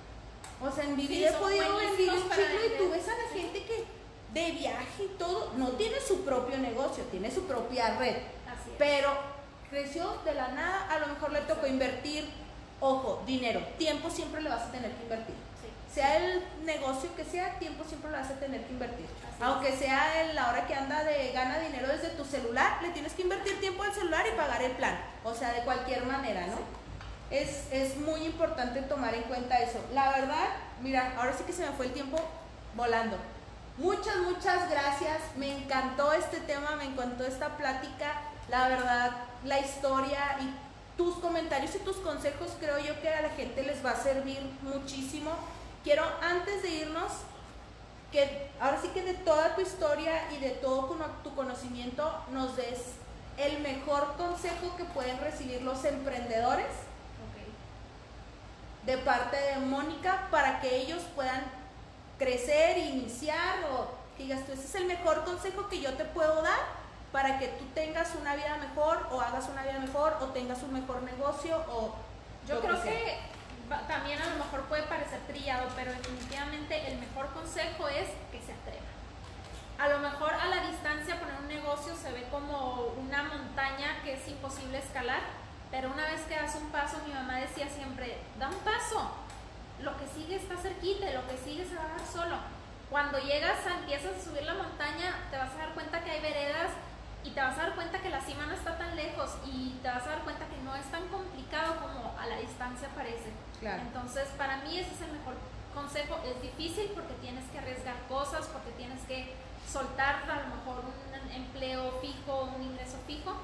o 0.64 0.72
sea, 0.72 0.84
en 0.84 0.96
vivir 0.96 1.26
he 1.26 1.32
podido 1.32 1.76
vivir 1.78 2.10
un 2.10 2.22
chicle 2.30 2.66
y 2.74 2.78
tú 2.78 2.90
ves 2.90 3.06
a 3.08 3.16
la 3.16 3.28
gente 3.32 3.64
que 3.64 3.84
de 4.32 4.50
viaje 4.50 5.04
y 5.04 5.16
todo, 5.16 5.52
no 5.56 5.68
tiene 5.70 6.00
su 6.00 6.24
propio 6.24 6.58
negocio, 6.58 7.04
tiene 7.04 7.30
su 7.30 7.44
propia 7.44 7.96
red. 7.98 8.16
Pero 8.78 9.12
creció 9.70 10.18
de 10.24 10.34
la 10.34 10.48
nada, 10.48 10.88
a 10.90 10.98
lo 10.98 11.06
mejor 11.06 11.32
le 11.32 11.40
tocó 11.42 11.66
invertir, 11.66 12.28
ojo, 12.80 13.22
dinero, 13.26 13.60
tiempo 13.78 14.10
siempre 14.10 14.42
le 14.42 14.50
vas 14.50 14.62
a 14.62 14.72
tener 14.72 14.90
que 14.92 15.02
invertir. 15.04 15.34
Sea 15.92 16.16
el 16.16 16.42
negocio 16.64 17.14
que 17.14 17.24
sea, 17.24 17.56
tiempo 17.60 17.84
siempre 17.84 18.10
le 18.10 18.16
vas 18.16 18.30
a 18.30 18.40
tener 18.40 18.64
que 18.64 18.72
invertir. 18.72 19.06
Aunque 19.40 19.76
sea 19.76 20.32
la 20.34 20.50
hora 20.50 20.66
que 20.66 20.74
anda 20.74 21.04
de 21.04 21.30
gana 21.30 21.60
dinero 21.60 21.86
desde 21.86 22.08
tu 22.10 22.24
celular, 22.24 22.78
le 22.82 22.90
tienes 22.90 23.12
que 23.12 23.22
invertir 23.22 23.60
tiempo 23.60 23.84
al 23.84 23.94
celular 23.94 24.26
y 24.26 24.36
pagar 24.36 24.60
el 24.62 24.72
plan. 24.72 24.98
O 25.22 25.32
sea, 25.32 25.52
de 25.52 25.60
cualquier 25.60 26.04
manera, 26.06 26.48
¿no? 26.48 26.83
Es, 27.30 27.96
muy 27.98 28.22
importante 28.24 28.82
tomar 28.82 29.14
en 29.14 29.22
cuenta 29.24 29.58
eso. 29.58 29.78
La 29.92 30.10
verdad, 30.10 30.48
mira, 30.82 31.14
ahora 31.16 31.32
sí 31.36 31.44
que 31.44 31.52
se 31.52 31.66
me 31.66 31.72
fue 31.72 31.86
el 31.86 31.92
tiempo 31.92 32.18
volando. 32.74 33.16
Muchas, 33.78 34.16
muchas 34.18 34.70
gracias. 34.70 35.20
Me 35.36 35.56
encantó 35.56 36.12
este 36.12 36.40
tema, 36.40 36.76
me 36.76 36.84
encantó 36.84 37.24
esta 37.24 37.56
plática. 37.56 38.22
La 38.48 38.68
verdad, 38.68 39.10
la 39.44 39.58
historia 39.58 40.36
y 40.40 40.96
tus 40.96 41.16
comentarios 41.16 41.74
y 41.74 41.78
tus 41.78 41.96
consejos 41.96 42.52
creo 42.60 42.78
yo 42.78 43.00
que 43.00 43.08
a 43.08 43.22
la 43.22 43.30
gente 43.30 43.62
les 43.62 43.84
va 43.84 43.90
a 43.90 43.96
servir 43.96 44.38
muchísimo. 44.62 45.32
Quiero 45.82 46.04
antes 46.22 46.62
de 46.62 46.70
irnos 46.70 47.12
que 48.12 48.48
ahora 48.60 48.80
sí 48.80 48.88
que 48.94 49.02
de 49.02 49.14
toda 49.14 49.56
tu 49.56 49.60
historia 49.60 50.32
y 50.32 50.38
de 50.38 50.50
todo 50.50 50.96
tu 51.24 51.34
conocimiento 51.34 52.14
nos 52.30 52.56
des 52.56 52.78
el 53.36 53.58
mejor 53.60 54.14
consejo 54.16 54.76
que 54.76 54.84
pueden 54.84 55.18
recibir 55.18 55.62
los 55.62 55.84
emprendedores 55.84 56.66
de 58.86 58.98
parte 58.98 59.36
de 59.36 59.56
Mónica 59.60 60.28
para 60.30 60.60
que 60.60 60.76
ellos 60.76 61.02
puedan 61.14 61.42
crecer, 62.18 62.78
iniciar 62.78 63.64
o 63.72 63.88
digas 64.18 64.44
tú, 64.46 64.52
ese 64.52 64.64
es 64.64 64.74
el 64.74 64.86
mejor 64.86 65.24
consejo 65.24 65.68
que 65.68 65.80
yo 65.80 65.94
te 65.94 66.04
puedo 66.04 66.42
dar 66.42 66.60
para 67.12 67.38
que 67.38 67.48
tú 67.48 67.64
tengas 67.74 68.14
una 68.20 68.34
vida 68.34 68.56
mejor 68.56 69.08
o 69.10 69.20
hagas 69.20 69.48
una 69.48 69.62
vida 69.62 69.78
mejor 69.78 70.16
o 70.20 70.26
tengas 70.26 70.62
un 70.62 70.72
mejor 70.72 71.02
negocio 71.02 71.56
o... 71.68 71.94
Yo 72.46 72.60
creo 72.60 72.82
que, 72.82 73.18
también 73.88 74.20
a 74.20 74.26
lo 74.26 74.44
mejor 74.44 74.62
puede 74.64 74.82
parecer 74.82 75.18
trillado, 75.26 75.68
pero 75.74 75.92
definitivamente 75.92 76.86
el 76.88 76.98
mejor 76.98 77.32
consejo 77.32 77.88
es 77.88 78.08
que 78.30 78.40
se 78.44 78.52
atreva. 78.52 78.84
A 79.78 79.88
lo 79.88 79.98
mejor 80.00 80.34
a 80.34 80.46
la 80.46 80.68
distancia 80.68 81.18
poner 81.18 81.34
un 81.40 81.48
negocio 81.48 81.94
se 81.96 82.12
ve 82.12 82.24
como 82.30 82.94
una 82.98 83.22
montaña 83.22 84.02
que 84.04 84.14
es 84.14 84.28
imposible 84.28 84.78
escalar, 84.78 85.20
pero 85.74 85.90
una 85.90 86.06
vez 86.06 86.20
que 86.28 86.36
das 86.36 86.54
un 86.54 86.70
paso, 86.70 86.98
mi 87.04 87.12
mamá 87.12 87.34
decía 87.38 87.66
siempre, 87.68 88.18
da 88.38 88.46
un 88.46 88.62
paso, 88.62 89.10
lo 89.82 89.96
que 89.98 90.06
sigue 90.06 90.36
está 90.36 90.56
cerquita, 90.56 91.10
lo 91.10 91.26
que 91.26 91.36
sigue 91.36 91.66
se 91.66 91.74
va 91.74 91.82
a 91.82 91.98
dar 91.98 92.06
solo. 92.06 92.36
Cuando 92.88 93.18
llegas, 93.18 93.58
empiezas 93.66 94.14
a 94.14 94.22
subir 94.22 94.44
la 94.44 94.54
montaña, 94.54 95.18
te 95.32 95.36
vas 95.36 95.50
a 95.50 95.66
dar 95.66 95.74
cuenta 95.74 96.04
que 96.04 96.12
hay 96.12 96.20
veredas 96.22 96.70
y 97.24 97.30
te 97.30 97.40
vas 97.40 97.58
a 97.58 97.62
dar 97.62 97.74
cuenta 97.74 97.98
que 97.98 98.08
la 98.08 98.20
cima 98.20 98.46
no 98.46 98.54
está 98.54 98.78
tan 98.78 98.94
lejos 98.94 99.34
y 99.44 99.74
te 99.82 99.88
vas 99.88 100.06
a 100.06 100.10
dar 100.10 100.20
cuenta 100.22 100.46
que 100.46 100.62
no 100.62 100.76
es 100.76 100.86
tan 100.92 101.08
complicado 101.08 101.74
como 101.82 102.14
a 102.20 102.24
la 102.24 102.38
distancia 102.38 102.86
parece. 102.94 103.34
Entonces, 103.60 104.28
para 104.38 104.58
mí 104.58 104.78
ese 104.78 104.94
es 104.94 105.00
el 105.00 105.10
mejor 105.10 105.34
consejo. 105.74 106.20
Es 106.24 106.40
difícil 106.40 106.92
porque 106.94 107.14
tienes 107.14 107.50
que 107.50 107.58
arriesgar 107.58 107.96
cosas, 108.08 108.46
porque 108.46 108.70
tienes 108.78 109.02
que 109.08 109.34
soltar 109.66 110.22
a 110.22 110.36
lo 110.36 110.54
mejor 110.54 110.84
un 110.86 111.32
empleo 111.32 111.98
fijo, 112.00 112.52
un 112.54 112.62
ingreso 112.62 112.98
fijo, 113.08 113.34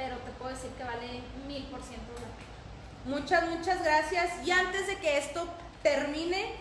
pero 0.00 0.16
te 0.16 0.30
puedo 0.32 0.50
decir 0.50 0.70
que 0.70 0.84
vale 0.84 1.20
mil 1.46 1.64
por 1.64 1.82
ciento 1.82 2.12
la 2.14 2.32
pena. 2.38 3.18
Muchas, 3.18 3.46
muchas 3.50 3.84
gracias. 3.84 4.46
Y 4.46 4.50
antes 4.50 4.86
de 4.86 4.96
que 4.96 5.18
esto 5.18 5.46
termine, 5.82 6.54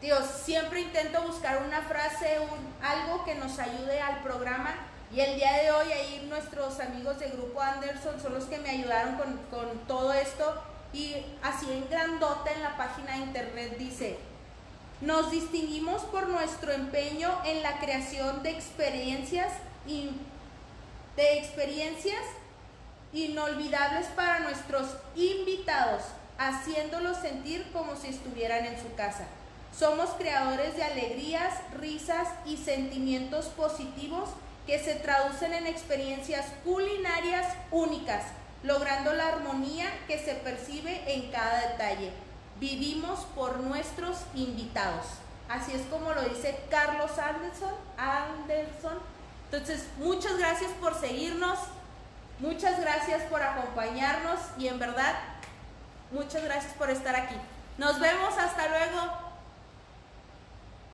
Dios, 0.00 0.24
siempre 0.42 0.80
intento 0.80 1.20
buscar 1.22 1.62
una 1.62 1.82
frase, 1.82 2.38
algo 2.82 3.24
que 3.24 3.34
nos 3.34 3.58
ayude 3.58 4.00
al 4.00 4.22
programa 4.22 4.74
y 5.14 5.20
el 5.20 5.36
día 5.36 5.52
de 5.62 5.72
hoy 5.72 5.92
ahí 5.92 6.26
nuestros 6.30 6.80
amigos 6.80 7.18
de 7.18 7.28
Grupo 7.30 7.60
Anderson 7.60 8.18
son 8.20 8.32
los 8.32 8.44
que 8.44 8.58
me 8.58 8.70
ayudaron 8.70 9.16
con, 9.50 9.78
todo 9.86 10.14
esto. 10.14 10.62
Y 10.94 11.16
así 11.42 11.70
en 11.70 11.88
grandota 11.90 12.50
en 12.52 12.62
la 12.62 12.76
página 12.78 13.12
de 13.12 13.18
internet 13.18 13.76
dice, 13.76 14.18
nos 15.02 15.30
distinguimos 15.30 16.02
por 16.04 16.28
nuestro 16.28 16.72
empeño 16.72 17.30
en 17.44 17.62
la 17.62 17.78
creación 17.78 18.42
de 18.42 18.50
experiencias 18.50 19.52
y 19.86 20.10
de 21.16 21.38
experiencias 21.38 22.22
inolvidables 23.12 24.06
para 24.08 24.40
nuestros 24.40 24.88
invitados, 25.16 26.02
haciéndolos 26.38 27.16
sentir 27.18 27.70
como 27.72 27.96
si 27.96 28.08
estuvieran 28.08 28.64
en 28.64 28.80
su 28.80 28.94
casa. 28.94 29.24
Somos 29.76 30.10
creadores 30.10 30.76
de 30.76 30.82
alegrías, 30.82 31.54
risas 31.78 32.28
y 32.44 32.56
sentimientos 32.56 33.46
positivos 33.46 34.30
que 34.66 34.78
se 34.78 34.94
traducen 34.96 35.52
en 35.52 35.66
experiencias 35.66 36.46
culinarias 36.64 37.46
únicas, 37.70 38.24
logrando 38.62 39.12
la 39.12 39.28
armonía 39.28 39.86
que 40.06 40.18
se 40.18 40.34
percibe 40.34 41.02
en 41.06 41.30
cada 41.30 41.68
detalle. 41.68 42.12
Vivimos 42.58 43.20
por 43.34 43.58
nuestros 43.60 44.18
invitados. 44.34 45.06
Así 45.48 45.72
es 45.72 45.82
como 45.90 46.12
lo 46.12 46.22
dice 46.22 46.56
Carlos 46.70 47.18
Anderson. 47.18 47.74
Anderson. 47.96 48.98
Entonces, 49.50 49.86
muchas 49.98 50.38
gracias 50.38 50.70
por 50.80 50.94
seguirnos, 50.94 51.58
muchas 52.40 52.80
gracias 52.80 53.22
por 53.24 53.42
acompañarnos 53.42 54.40
y 54.58 54.68
en 54.68 54.78
verdad, 54.78 55.14
muchas 56.10 56.44
gracias 56.44 56.72
por 56.74 56.90
estar 56.90 57.14
aquí. 57.14 57.36
Nos 57.78 57.98
vemos, 58.00 58.36
hasta 58.36 58.68
luego. 58.68 59.29